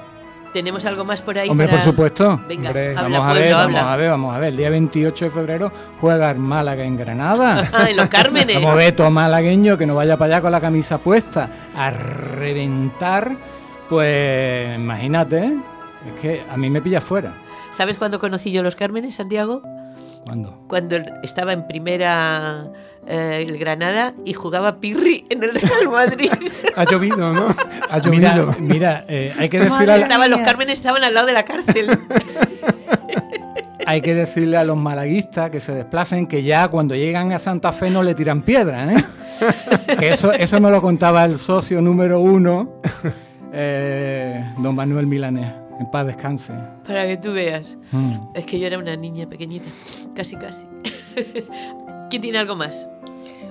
¿Tenemos 0.53 0.83
algo 0.85 1.05
más 1.05 1.21
por 1.21 1.37
ahí? 1.37 1.47
Hombre, 1.49 1.67
para- 1.67 1.77
por 1.77 1.85
supuesto. 1.85 2.41
Venga, 2.47 2.69
Hombre. 2.69 2.97
habla, 2.97 3.19
vamos 3.19 3.29
a 3.29 3.33
ver, 3.39 3.53
habla. 3.53 3.65
vamos 3.81 3.91
a 3.91 3.95
ver, 3.97 4.09
vamos 4.09 4.35
a 4.35 4.39
ver. 4.39 4.49
El 4.49 4.57
día 4.57 4.69
28 4.71 5.25
de 5.25 5.31
febrero 5.31 5.71
juega 6.01 6.31
el 6.31 6.39
Málaga 6.39 6.83
en 6.83 6.97
Granada. 6.97 7.69
Ah, 7.71 7.85
en 7.89 7.97
los 7.97 8.09
Cármenes. 8.09 8.55
Vamos 8.55 8.71
a 8.71 8.75
ver, 8.75 8.95
todo 8.95 9.11
malagueño 9.11 9.77
que 9.77 9.85
no 9.85 9.95
vaya 9.95 10.17
para 10.17 10.33
allá 10.35 10.41
con 10.41 10.51
la 10.51 10.59
camisa 10.61 10.97
puesta 10.97 11.49
a 11.75 11.89
reventar. 11.91 13.35
Pues 13.87 14.75
imagínate, 14.75 15.37
¿eh? 15.39 15.57
es 16.15 16.21
que 16.21 16.43
a 16.49 16.57
mí 16.57 16.69
me 16.69 16.81
pilla 16.81 17.01
fuera. 17.01 17.33
¿Sabes 17.71 17.97
cuándo 17.97 18.19
conocí 18.19 18.51
yo 18.51 18.63
los 18.63 18.75
Cármenes, 18.75 19.15
Santiago? 19.15 19.61
¿Cuándo? 20.25 20.63
Cuando 20.67 20.97
estaba 21.23 21.53
en 21.53 21.65
primera 21.67 22.65
eh, 23.07 23.45
el 23.47 23.57
Granada 23.57 24.13
y 24.25 24.33
jugaba 24.33 24.79
Pirri 24.79 25.25
en 25.29 25.43
el 25.43 25.51
Real 25.55 25.89
Madrid. 25.91 26.31
Ha 26.75 26.83
llovido, 26.85 27.33
¿no? 27.33 27.47
Ha 27.89 27.99
Mira, 28.09 28.35
llovido. 28.35 28.55
mira 28.59 29.05
eh, 29.07 29.33
hay, 29.37 29.49
que 29.49 29.57
al- 29.57 29.63
Estaban, 29.97 30.29
los. 30.29 30.39
Cármenes 30.41 30.73
estaban 30.75 31.03
al 31.03 31.13
lado 31.13 31.27
de 31.27 31.33
la 31.33 31.43
cárcel. 31.45 31.89
hay 33.85 34.01
que 34.01 34.13
decirle 34.13 34.57
a 34.57 34.63
los 34.63 34.77
malaguistas 34.77 35.49
que 35.49 35.59
se 35.59 35.73
desplacen 35.73 36.27
que 36.27 36.43
ya 36.43 36.67
cuando 36.67 36.93
llegan 36.95 37.31
a 37.33 37.39
Santa 37.39 37.71
Fe 37.71 37.89
no 37.89 38.03
le 38.03 38.13
tiran 38.13 38.41
piedras. 38.43 38.95
¿eh? 38.97 39.03
que 39.99 40.09
eso, 40.09 40.31
eso 40.31 40.59
me 40.59 40.69
lo 40.69 40.81
contaba 40.81 41.23
el 41.25 41.37
socio 41.37 41.81
número 41.81 42.19
uno, 42.19 42.69
eh, 43.53 44.43
don 44.59 44.75
Manuel 44.75 45.07
Milanés. 45.07 45.51
En 45.79 45.89
paz 45.89 46.05
descanse. 46.05 46.53
Para 46.85 47.07
que 47.07 47.15
tú 47.15 47.31
veas. 47.31 47.77
Mm. 47.93 48.15
Es 48.35 48.45
que 48.45 48.59
yo 48.59 48.67
era 48.67 48.77
una 48.77 48.95
niña 48.97 49.27
pequeñita. 49.29 49.69
Casi, 50.13 50.35
casi. 50.35 50.65
¿Quién 52.09 52.21
tiene 52.21 52.39
algo 52.39 52.55
más? 52.55 52.87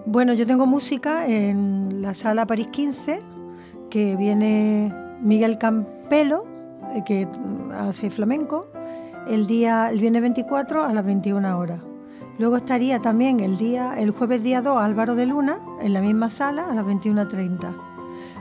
Bueno, 0.05 0.35
yo 0.35 0.47
tengo 0.47 0.67
música 0.67 1.27
en 1.29 2.03
la 2.03 2.15
sala 2.15 2.47
París 2.47 2.69
15, 2.73 3.21
que 3.91 4.17
viene 4.17 4.93
Miguel 5.21 5.59
Campelo, 5.59 6.47
eh, 6.95 7.03
que 7.07 7.29
hace 7.73 8.11
flamenco, 8.11 8.69
el 9.29 9.47
día 9.47 9.91
el 9.91 10.01
viernes 10.01 10.23
24 10.23 10.85
a 10.85 10.93
las 10.93 11.05
21 11.05 11.59
horas. 11.59 11.81
Luego 12.39 12.57
estaría 12.57 13.01
también 13.01 13.41
el 13.41 13.59
día 13.59 13.99
el 13.99 14.13
jueves 14.13 14.43
día 14.43 14.63
2 14.63 14.81
Álvaro 14.81 15.15
de 15.15 15.27
Luna 15.27 15.59
en 15.81 15.93
la 15.93 16.01
misma 16.01 16.31
sala 16.31 16.67
a 16.71 16.75
las 16.75 16.85
21:30. 16.85 17.75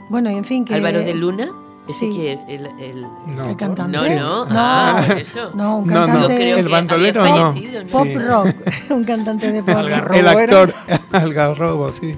Bueno, 0.10 0.32
y 0.32 0.36
en 0.36 0.46
fin 0.46 0.66
que 0.66 0.74
Álvaro 0.74 1.00
de 1.00 1.14
Luna. 1.14 1.48
Ese 1.88 2.00
Sí. 2.12 2.14
que 2.16 2.32
el, 2.48 2.66
el- 2.80 3.08
No. 3.28 3.50
el 3.50 3.56
cantante. 3.56 3.98
No, 3.98 4.08
no. 4.10 4.46
No. 4.46 4.52
Ah, 4.60 5.04
por 5.08 5.18
eso. 5.18 5.52
No, 5.56 5.78
un 5.80 5.88
No, 5.88 6.00
no, 6.02 6.06
cantante 6.06 6.36
creo 6.36 6.58
el 6.58 6.68
bandolero 6.70 7.24
no. 7.26 7.52
fallecido, 7.52 7.84
¿no? 7.84 7.90
pop 7.90 8.08
Sí. 8.08 8.16
rock, 8.18 8.48
un 8.92 9.04
cantante 9.04 9.52
de 9.52 9.64
pop 9.64 9.76
rock. 9.76 9.78
Algarrobo 9.86 10.14
El 10.20 10.28
actor 10.28 10.74
Algarrobo, 11.12 11.92
sí. 11.92 12.18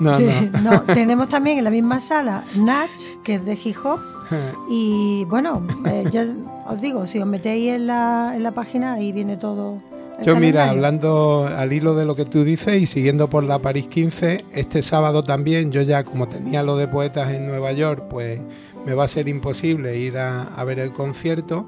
No, 0.00 0.18
Sí, 0.18 0.26
no. 0.54 0.72
no, 0.72 0.80
tenemos 0.82 1.28
también 1.28 1.58
en 1.58 1.64
la 1.64 1.70
misma 1.70 2.00
sala 2.00 2.42
Natch, 2.56 3.08
que 3.22 3.36
es 3.36 3.44
de 3.44 3.54
hip 3.62 3.76
hop. 3.84 4.00
Y 4.68 5.24
bueno, 5.26 5.62
eh, 5.86 6.04
ya 6.10 6.26
os 6.66 6.80
digo, 6.80 7.06
si 7.06 7.20
os 7.20 7.26
metéis 7.26 7.72
en 7.74 7.86
la, 7.86 8.32
en 8.34 8.42
la 8.42 8.50
página, 8.50 8.94
ahí 8.94 9.12
viene 9.12 9.36
todo. 9.36 9.78
el 10.18 10.24
Yo 10.24 10.34
mira, 10.36 10.70
hablando 10.70 11.46
al 11.56 11.72
hilo 11.72 11.94
de 11.94 12.04
lo 12.06 12.16
que 12.16 12.24
tú 12.24 12.42
dices 12.42 12.80
y 12.82 12.86
siguiendo 12.86 13.28
por 13.28 13.44
la 13.44 13.58
París 13.60 13.86
15, 13.86 14.44
este 14.52 14.82
sábado 14.82 15.22
también, 15.22 15.70
yo 15.70 15.82
ya 15.82 16.02
como 16.04 16.26
tenía 16.26 16.62
lo 16.64 16.76
de 16.76 16.88
poetas 16.88 17.30
en 17.32 17.46
Nueva 17.46 17.70
York, 17.72 18.04
pues 18.10 18.40
me 18.84 18.94
va 18.94 19.04
a 19.04 19.08
ser 19.08 19.28
imposible 19.28 19.96
ir 19.98 20.18
a, 20.18 20.62
ver 20.64 20.78
el 20.78 20.92
concierto, 20.92 21.66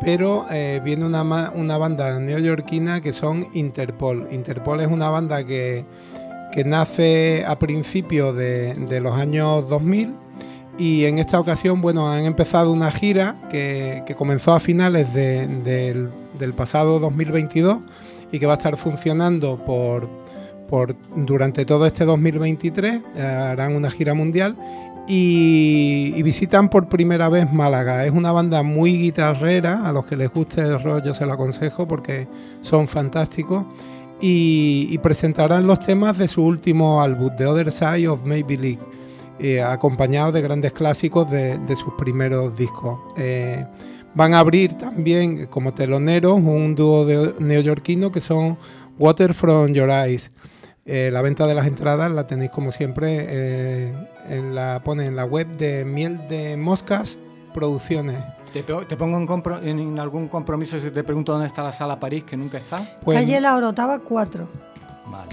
pero 0.00 0.46
eh, 0.50 0.80
viene 0.84 1.04
una, 1.04 1.50
una 1.54 1.76
banda 1.78 2.18
neoyorquina 2.18 3.00
que 3.00 3.12
son 3.12 3.48
Interpol. 3.54 4.28
Interpol 4.30 4.80
es 4.80 4.88
una 4.88 5.10
banda 5.10 5.44
que, 5.44 5.84
que 6.52 6.64
nace 6.64 7.44
a 7.46 7.58
principios 7.58 8.34
de, 8.36 9.00
los 9.02 9.14
años 9.16 9.68
2000 9.68 10.14
y 10.78 11.04
en 11.06 11.18
esta 11.18 11.40
ocasión, 11.40 11.80
bueno, 11.80 12.08
han 12.08 12.24
empezado 12.24 12.72
una 12.72 12.90
gira 12.92 13.36
que, 13.50 14.02
que 14.06 14.14
comenzó 14.14 14.52
a 14.52 14.60
finales 14.60 15.12
de- 15.12 15.48
del, 15.48 16.08
del 16.38 16.54
pasado 16.54 17.00
2022 17.00 17.78
y 18.30 18.38
que 18.38 18.46
va 18.46 18.52
a 18.52 18.56
estar 18.56 18.76
funcionando 18.76 19.56
por, 19.64 20.08
por 20.68 20.94
durante 21.16 21.64
todo 21.64 21.86
este 21.86 22.04
2023. 22.04 23.00
eh, 23.16 23.22
harán 23.22 23.74
una 23.74 23.90
gira 23.90 24.14
mundial 24.14 24.56
y, 25.06 26.22
visitan 26.22 26.68
por 26.68 26.88
primera 26.88 27.28
vez 27.28 27.50
Málaga. 27.52 28.04
Es 28.04 28.12
una 28.12 28.32
banda 28.32 28.62
muy 28.62 28.96
guitarrera, 28.98 29.88
a 29.88 29.92
los 29.92 30.06
que 30.06 30.16
les 30.16 30.30
guste 30.30 30.60
el 30.60 30.82
rock 30.82 31.04
yo 31.04 31.14
se 31.14 31.26
lo 31.26 31.32
aconsejo 31.32 31.88
porque 31.88 32.28
son 32.60 32.86
fantásticos. 32.86 33.64
Y, 34.20 34.88
y 34.90 34.98
presentarán 34.98 35.66
los 35.66 35.78
temas 35.78 36.18
de 36.18 36.26
su 36.26 36.44
último 36.44 37.00
álbum, 37.00 37.30
The 37.36 37.46
Other 37.46 37.70
Side 37.70 38.08
of 38.08 38.24
Maybelline 38.24 38.80
eh, 39.40 39.62
acompañados 39.62 40.34
de 40.34 40.42
grandes 40.42 40.72
clásicos 40.72 41.30
de, 41.30 41.76
sus 41.76 41.94
primeros 41.94 42.56
discos. 42.56 42.98
Eh, 43.16 43.64
van 44.14 44.34
a 44.34 44.40
abrir 44.40 44.74
también 44.74 45.46
como 45.46 45.72
teloneros 45.72 46.38
un 46.38 46.74
dúo 46.74 47.06
neoyorquino 47.38 48.10
que 48.10 48.20
son 48.20 48.58
Water 48.98 49.34
from 49.34 49.72
Your 49.72 49.90
Eyes. 49.90 50.32
Eh, 50.90 51.10
la 51.12 51.20
venta 51.20 51.46
de 51.46 51.54
las 51.54 51.66
entradas 51.66 52.10
la 52.10 52.26
tenéis 52.26 52.50
como 52.50 52.72
siempre 52.72 53.26
eh, 53.28 53.94
en 54.30 54.54
la 54.54 54.80
pone 54.82 55.04
en 55.04 55.16
la 55.16 55.26
web 55.26 55.46
de 55.58 55.84
Miel 55.84 56.18
de 56.28 56.56
Moscas 56.56 57.18
Producciones. 57.52 58.16
Te, 58.54 58.62
pongo 58.62 59.18
en, 59.18 59.28
compro- 59.28 59.62
en 59.62 60.00
algún 60.00 60.28
compromiso 60.28 60.80
si 60.80 60.90
te 60.90 61.04
pregunto 61.04 61.32
dónde 61.32 61.46
está 61.46 61.62
la 61.62 61.72
sala 61.72 62.00
París, 62.00 62.24
que 62.24 62.34
nunca 62.38 62.56
está. 62.56 62.96
Pues, 63.04 63.18
Calle 63.18 63.38
La 63.42 63.54
Orotava 63.56 63.98
4. 63.98 64.48
Vale. 65.08 65.32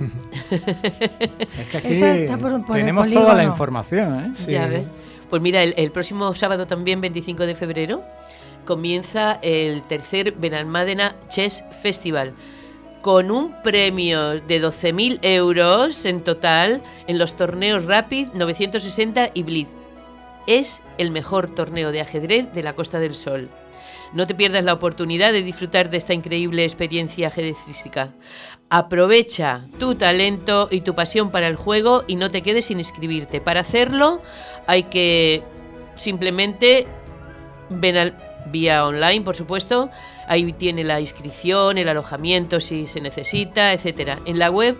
es 0.50 1.66
que 1.70 1.78
aquí 1.78 1.88
está 1.92 2.36
por- 2.36 2.66
por 2.66 2.76
el 2.76 2.82
tenemos 2.82 3.04
polígono. 3.04 3.26
toda 3.26 3.36
la 3.36 3.44
información, 3.44 4.24
¿eh? 4.24 4.30
sí. 4.34 4.50
Ya 4.50 4.66
ves. 4.66 4.84
Pues 5.30 5.40
mira, 5.40 5.62
el, 5.62 5.74
el 5.76 5.92
próximo 5.92 6.34
sábado 6.34 6.66
también, 6.66 7.00
25 7.00 7.46
de 7.46 7.54
febrero, 7.54 8.02
comienza 8.64 9.38
el 9.42 9.82
tercer 9.82 10.32
Benalmádena 10.32 11.14
Chess 11.28 11.62
Festival 11.82 12.32
con 13.02 13.30
un 13.30 13.54
premio 13.62 14.40
de 14.40 14.62
12.000 14.62 15.18
euros 15.22 16.04
en 16.04 16.20
total 16.22 16.82
en 17.06 17.18
los 17.18 17.34
torneos 17.36 17.84
Rapid 17.86 18.28
960 18.34 19.30
y 19.34 19.42
Blitz. 19.42 19.70
Es 20.46 20.82
el 20.98 21.10
mejor 21.10 21.54
torneo 21.54 21.92
de 21.92 22.00
ajedrez 22.00 22.52
de 22.52 22.62
la 22.62 22.74
Costa 22.74 22.98
del 22.98 23.14
Sol. 23.14 23.48
No 24.12 24.26
te 24.26 24.34
pierdas 24.34 24.64
la 24.64 24.72
oportunidad 24.72 25.32
de 25.32 25.42
disfrutar 25.42 25.88
de 25.88 25.96
esta 25.96 26.14
increíble 26.14 26.64
experiencia 26.64 27.28
ajedrecística. 27.28 28.12
Aprovecha 28.68 29.66
tu 29.78 29.94
talento 29.94 30.68
y 30.70 30.80
tu 30.80 30.94
pasión 30.94 31.30
para 31.30 31.46
el 31.46 31.56
juego 31.56 32.04
y 32.06 32.16
no 32.16 32.30
te 32.30 32.42
quedes 32.42 32.66
sin 32.66 32.78
inscribirte. 32.78 33.40
Para 33.40 33.60
hacerlo 33.60 34.20
hay 34.66 34.84
que 34.84 35.42
simplemente 35.94 36.86
ven 37.68 37.96
al- 37.96 38.16
vía 38.46 38.86
online, 38.86 39.20
por 39.22 39.36
supuesto. 39.36 39.90
Ahí 40.30 40.52
tiene 40.52 40.84
la 40.84 41.00
inscripción, 41.00 41.76
el 41.76 41.88
alojamiento 41.88 42.60
si 42.60 42.86
se 42.86 43.00
necesita, 43.00 43.72
etcétera. 43.72 44.20
En 44.26 44.38
la 44.38 44.48
web 44.48 44.78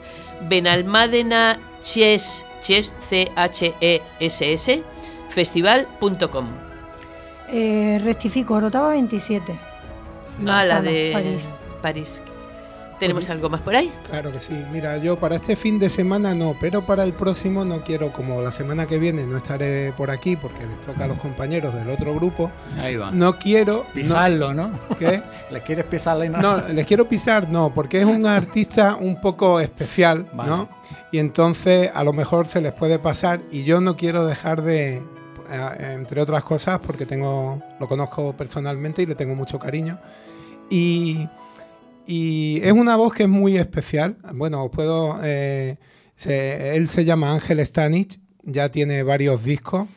Benalmádena 0.49 1.59
Chess, 1.83 2.47
Chess, 2.61 2.95
C-H-E-S-S, 3.09 4.85
festival.com. 5.31 6.47
Eh, 7.49 8.01
rectifico, 8.05 8.55
Orotava 8.55 8.91
27. 8.91 9.59
Ah, 10.47 10.65
la 10.65 10.81
de 10.83 11.11
París. 11.13 11.49
París. 11.83 12.23
¿Tenemos 13.01 13.31
algo 13.31 13.49
más 13.49 13.63
por 13.63 13.75
ahí? 13.75 13.91
Claro 14.11 14.31
que 14.31 14.41
sí. 14.41 14.53
Mira, 14.71 14.99
yo 14.99 15.17
para 15.17 15.37
este 15.37 15.57
fin 15.57 15.79
de 15.79 15.89
semana 15.89 16.35
no, 16.35 16.55
pero 16.61 16.83
para 16.83 17.03
el 17.03 17.15
próximo 17.15 17.65
no 17.65 17.83
quiero, 17.83 18.13
como 18.13 18.43
la 18.43 18.53
semana 18.53 18.87
que 18.87 18.99
viene 18.99 19.25
no 19.25 19.39
estaré 19.39 19.95
por 19.97 20.11
aquí 20.11 20.37
porque 20.37 20.67
les 20.67 20.79
toca 20.83 21.05
a 21.05 21.07
los 21.09 21.19
compañeros 21.19 21.75
del 21.75 21.89
otro 21.89 22.15
grupo. 22.15 22.51
Ahí 22.79 22.97
va. 22.97 23.11
No 23.11 23.39
quiero. 23.39 23.87
Pisarlo, 23.95 24.53
¿no? 24.53 24.79
¿Qué? 24.99 25.23
¿Le 25.51 25.63
quieres 25.63 25.87
pisarle? 25.87 26.29
No, 26.29 26.61
les 26.69 26.85
quiero 26.87 27.09
pisar, 27.09 27.49
no, 27.49 27.73
porque 27.75 28.01
es 28.01 28.05
un 28.05 28.27
artista 28.27 28.97
un 29.01 29.19
poco 29.19 29.61
especial, 29.61 30.27
Vale. 30.35 30.51
¿no? 30.51 30.69
Y 31.11 31.21
entonces 31.21 31.91
a 31.95 32.05
lo 32.05 32.13
mejor 32.13 32.49
se 32.49 32.61
les 32.61 32.75
puede 32.75 32.99
pasar 32.99 33.41
y 33.51 33.65
yo 33.65 33.81
no 33.81 33.97
quiero 33.97 34.27
dejar 34.27 34.61
de, 34.61 34.97
eh, 35.51 35.95
entre 35.95 36.21
otras 36.21 36.45
cosas, 36.45 36.81
porque 36.81 37.07
tengo, 37.07 37.63
lo 37.81 37.89
conozco 37.89 38.35
personalmente 38.35 39.01
y 39.01 39.07
le 39.07 39.15
tengo 39.15 39.35
mucho 39.35 39.59
cariño. 39.59 39.99
Y, 40.69 41.27
y 42.07 42.61
es 42.63 42.73
una 42.73 42.97
voz 42.97 43.13
que 43.15 43.25
es 43.25 43.29
muy 43.29 43.57
especial. 43.57 44.17
Bueno, 44.35 44.65
os 44.65 44.71
puedo. 44.71 45.19
eh, 45.23 45.77
se- 46.17 46.77
él 46.77 46.89
se 46.89 47.05
llama 47.05 47.33
Ángel 47.33 47.65
Stanich, 47.65 48.21
ya 48.43 48.69
tiene 48.71 49.03
varios 49.03 49.45
discos. 49.45 49.89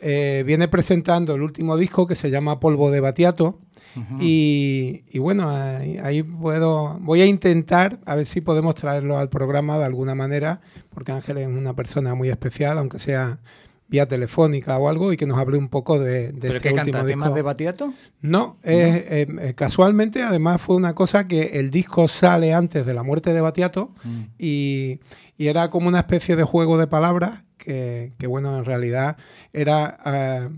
Eh, 0.00 0.42
viene 0.46 0.66
presentando 0.68 1.34
el 1.34 1.42
último 1.42 1.76
disco 1.76 2.06
que 2.06 2.14
se 2.16 2.30
llama 2.30 2.58
Polvo 2.60 2.90
de 2.90 3.00
Batiato. 3.00 3.58
y, 4.20 5.04
y 5.10 5.18
bueno, 5.18 5.50
ahí, 5.50 5.98
ahí 6.02 6.22
puedo. 6.22 6.96
Voy 7.00 7.20
a 7.20 7.26
intentar 7.26 8.00
a 8.06 8.16
ver 8.16 8.24
si 8.26 8.40
podemos 8.40 8.74
traerlo 8.74 9.18
al 9.18 9.28
programa 9.28 9.76
de 9.78 9.84
alguna 9.84 10.14
manera, 10.14 10.60
porque 10.94 11.12
Ángel 11.12 11.36
es 11.38 11.46
una 11.46 11.74
persona 11.76 12.14
muy 12.14 12.30
especial, 12.30 12.78
aunque 12.78 12.98
sea 12.98 13.38
vía 13.92 14.08
telefónica 14.08 14.76
o 14.78 14.88
algo, 14.88 15.12
y 15.12 15.16
que 15.16 15.26
nos 15.26 15.38
hable 15.38 15.58
un 15.58 15.68
poco 15.68 15.98
de, 16.00 16.32
de 16.32 16.40
¿Pero 16.40 16.56
este 16.56 16.68
qué 16.70 16.74
último 16.74 16.92
canta? 16.98 17.06
¿Temas 17.06 17.34
de 17.34 17.42
Batiato? 17.42 17.92
No, 18.22 18.56
eh, 18.64 19.06
eh, 19.08 19.48
eh, 19.48 19.54
casualmente 19.54 20.22
además 20.22 20.60
fue 20.60 20.74
una 20.76 20.94
cosa 20.94 21.28
que 21.28 21.60
el 21.60 21.70
disco 21.70 22.08
sale 22.08 22.54
antes 22.54 22.84
de 22.84 22.94
la 22.94 23.02
muerte 23.04 23.32
de 23.32 23.40
Batiato 23.40 23.90
Mm. 24.02 24.20
y, 24.38 25.00
y 25.36 25.46
era 25.48 25.70
como 25.70 25.88
una 25.88 26.00
especie 26.00 26.34
de 26.36 26.42
juego 26.44 26.78
de 26.78 26.86
palabras 26.86 27.40
que, 27.64 28.12
que, 28.18 28.26
bueno, 28.26 28.58
en 28.58 28.64
realidad 28.64 29.16
era... 29.52 29.98
eh, 30.04 30.48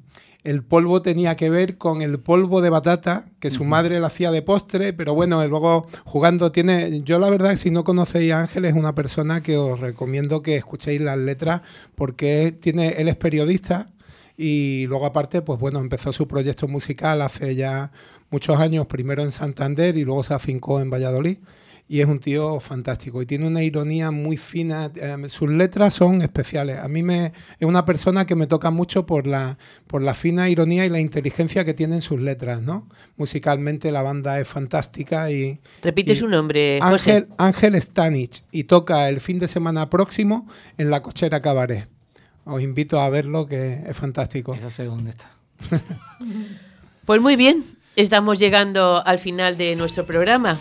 el 0.44 0.62
polvo 0.62 1.00
tenía 1.00 1.36
que 1.36 1.48
ver 1.48 1.78
con 1.78 2.02
el 2.02 2.20
polvo 2.20 2.60
de 2.60 2.68
batata 2.68 3.24
que 3.40 3.50
su 3.50 3.64
madre 3.64 3.98
le 3.98 4.06
hacía 4.06 4.30
de 4.30 4.42
postre, 4.42 4.92
pero 4.92 5.14
bueno, 5.14 5.44
luego 5.48 5.86
jugando 6.04 6.52
tiene... 6.52 7.00
Yo 7.02 7.18
la 7.18 7.30
verdad, 7.30 7.56
si 7.56 7.70
no 7.70 7.82
conocéis 7.82 8.34
a 8.34 8.40
Ángel, 8.40 8.66
es 8.66 8.74
una 8.74 8.94
persona 8.94 9.42
que 9.42 9.56
os 9.56 9.80
recomiendo 9.80 10.42
que 10.42 10.56
escuchéis 10.56 11.00
las 11.00 11.16
letras 11.16 11.62
porque 11.94 12.52
tiene, 12.52 12.88
él 12.98 13.08
es 13.08 13.16
periodista 13.16 13.88
y 14.36 14.86
luego 14.86 15.06
aparte, 15.06 15.40
pues 15.40 15.58
bueno, 15.58 15.80
empezó 15.80 16.12
su 16.12 16.28
proyecto 16.28 16.68
musical 16.68 17.22
hace 17.22 17.54
ya 17.54 17.90
muchos 18.30 18.60
años, 18.60 18.86
primero 18.86 19.22
en 19.22 19.30
Santander 19.30 19.96
y 19.96 20.04
luego 20.04 20.22
se 20.24 20.34
afincó 20.34 20.78
en 20.78 20.90
Valladolid. 20.90 21.38
Y 21.86 22.00
es 22.00 22.06
un 22.06 22.18
tío 22.18 22.60
fantástico 22.60 23.20
y 23.20 23.26
tiene 23.26 23.46
una 23.46 23.62
ironía 23.62 24.10
muy 24.10 24.38
fina. 24.38 24.90
eh, 24.94 25.16
sus 25.28 25.50
letras 25.50 25.92
son 25.92 26.22
especiales. 26.22 26.78
A 26.78 26.88
mí 26.88 27.02
me 27.02 27.26
es 27.58 27.68
una 27.68 27.84
persona 27.84 28.24
que 28.24 28.34
me 28.34 28.46
toca 28.46 28.70
mucho 28.70 29.04
por 29.04 29.26
la 29.26 29.58
por 29.86 30.00
la 30.00 30.14
fina 30.14 30.48
ironía 30.48 30.86
y 30.86 30.88
la 30.88 31.00
inteligencia 31.00 31.64
que 31.64 31.74
tienen 31.74 32.00
sus 32.00 32.20
letras, 32.20 32.62
¿no? 32.62 32.88
Musicalmente 33.16 33.92
la 33.92 34.00
banda 34.00 34.40
es 34.40 34.48
fantástica 34.48 35.30
y 35.30 35.60
Repite 35.82 36.12
y 36.12 36.16
su 36.16 36.26
nombre, 36.26 36.80
José. 36.82 37.16
Ángel 37.16 37.28
Ángel 37.36 37.82
Stanich 37.82 38.44
y 38.50 38.64
toca 38.64 39.08
el 39.10 39.20
fin 39.20 39.38
de 39.38 39.48
semana 39.48 39.90
próximo 39.90 40.48
en 40.78 40.90
la 40.90 41.02
Cochera 41.02 41.42
Cabaret. 41.42 41.86
Os 42.46 42.62
invito 42.62 43.00
a 43.00 43.10
verlo 43.10 43.46
que 43.46 43.82
es 43.86 43.96
fantástico. 43.96 44.54
Esa 44.54 44.70
segunda 44.70 45.10
está. 45.10 45.30
Pues 47.04 47.20
muy 47.20 47.36
bien, 47.36 47.62
estamos 47.96 48.38
llegando 48.38 49.02
al 49.04 49.18
final 49.18 49.58
de 49.58 49.76
nuestro 49.76 50.06
programa. 50.06 50.58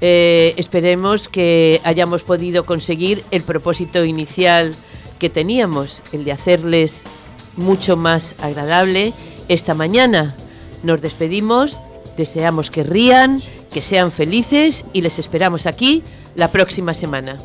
Eh, 0.00 0.54
esperemos 0.56 1.28
que 1.28 1.80
hayamos 1.84 2.22
podido 2.22 2.66
conseguir 2.66 3.24
el 3.30 3.42
propósito 3.42 4.04
inicial 4.04 4.74
que 5.18 5.30
teníamos, 5.30 6.02
el 6.12 6.24
de 6.24 6.32
hacerles 6.32 7.04
mucho 7.56 7.96
más 7.96 8.34
agradable 8.40 9.12
esta 9.48 9.74
mañana. 9.74 10.36
Nos 10.82 11.00
despedimos, 11.00 11.80
deseamos 12.16 12.70
que 12.70 12.82
rían, 12.82 13.40
que 13.72 13.82
sean 13.82 14.12
felices 14.12 14.84
y 14.92 15.00
les 15.00 15.18
esperamos 15.18 15.66
aquí 15.66 16.02
la 16.34 16.50
próxima 16.50 16.94
semana. 16.94 17.38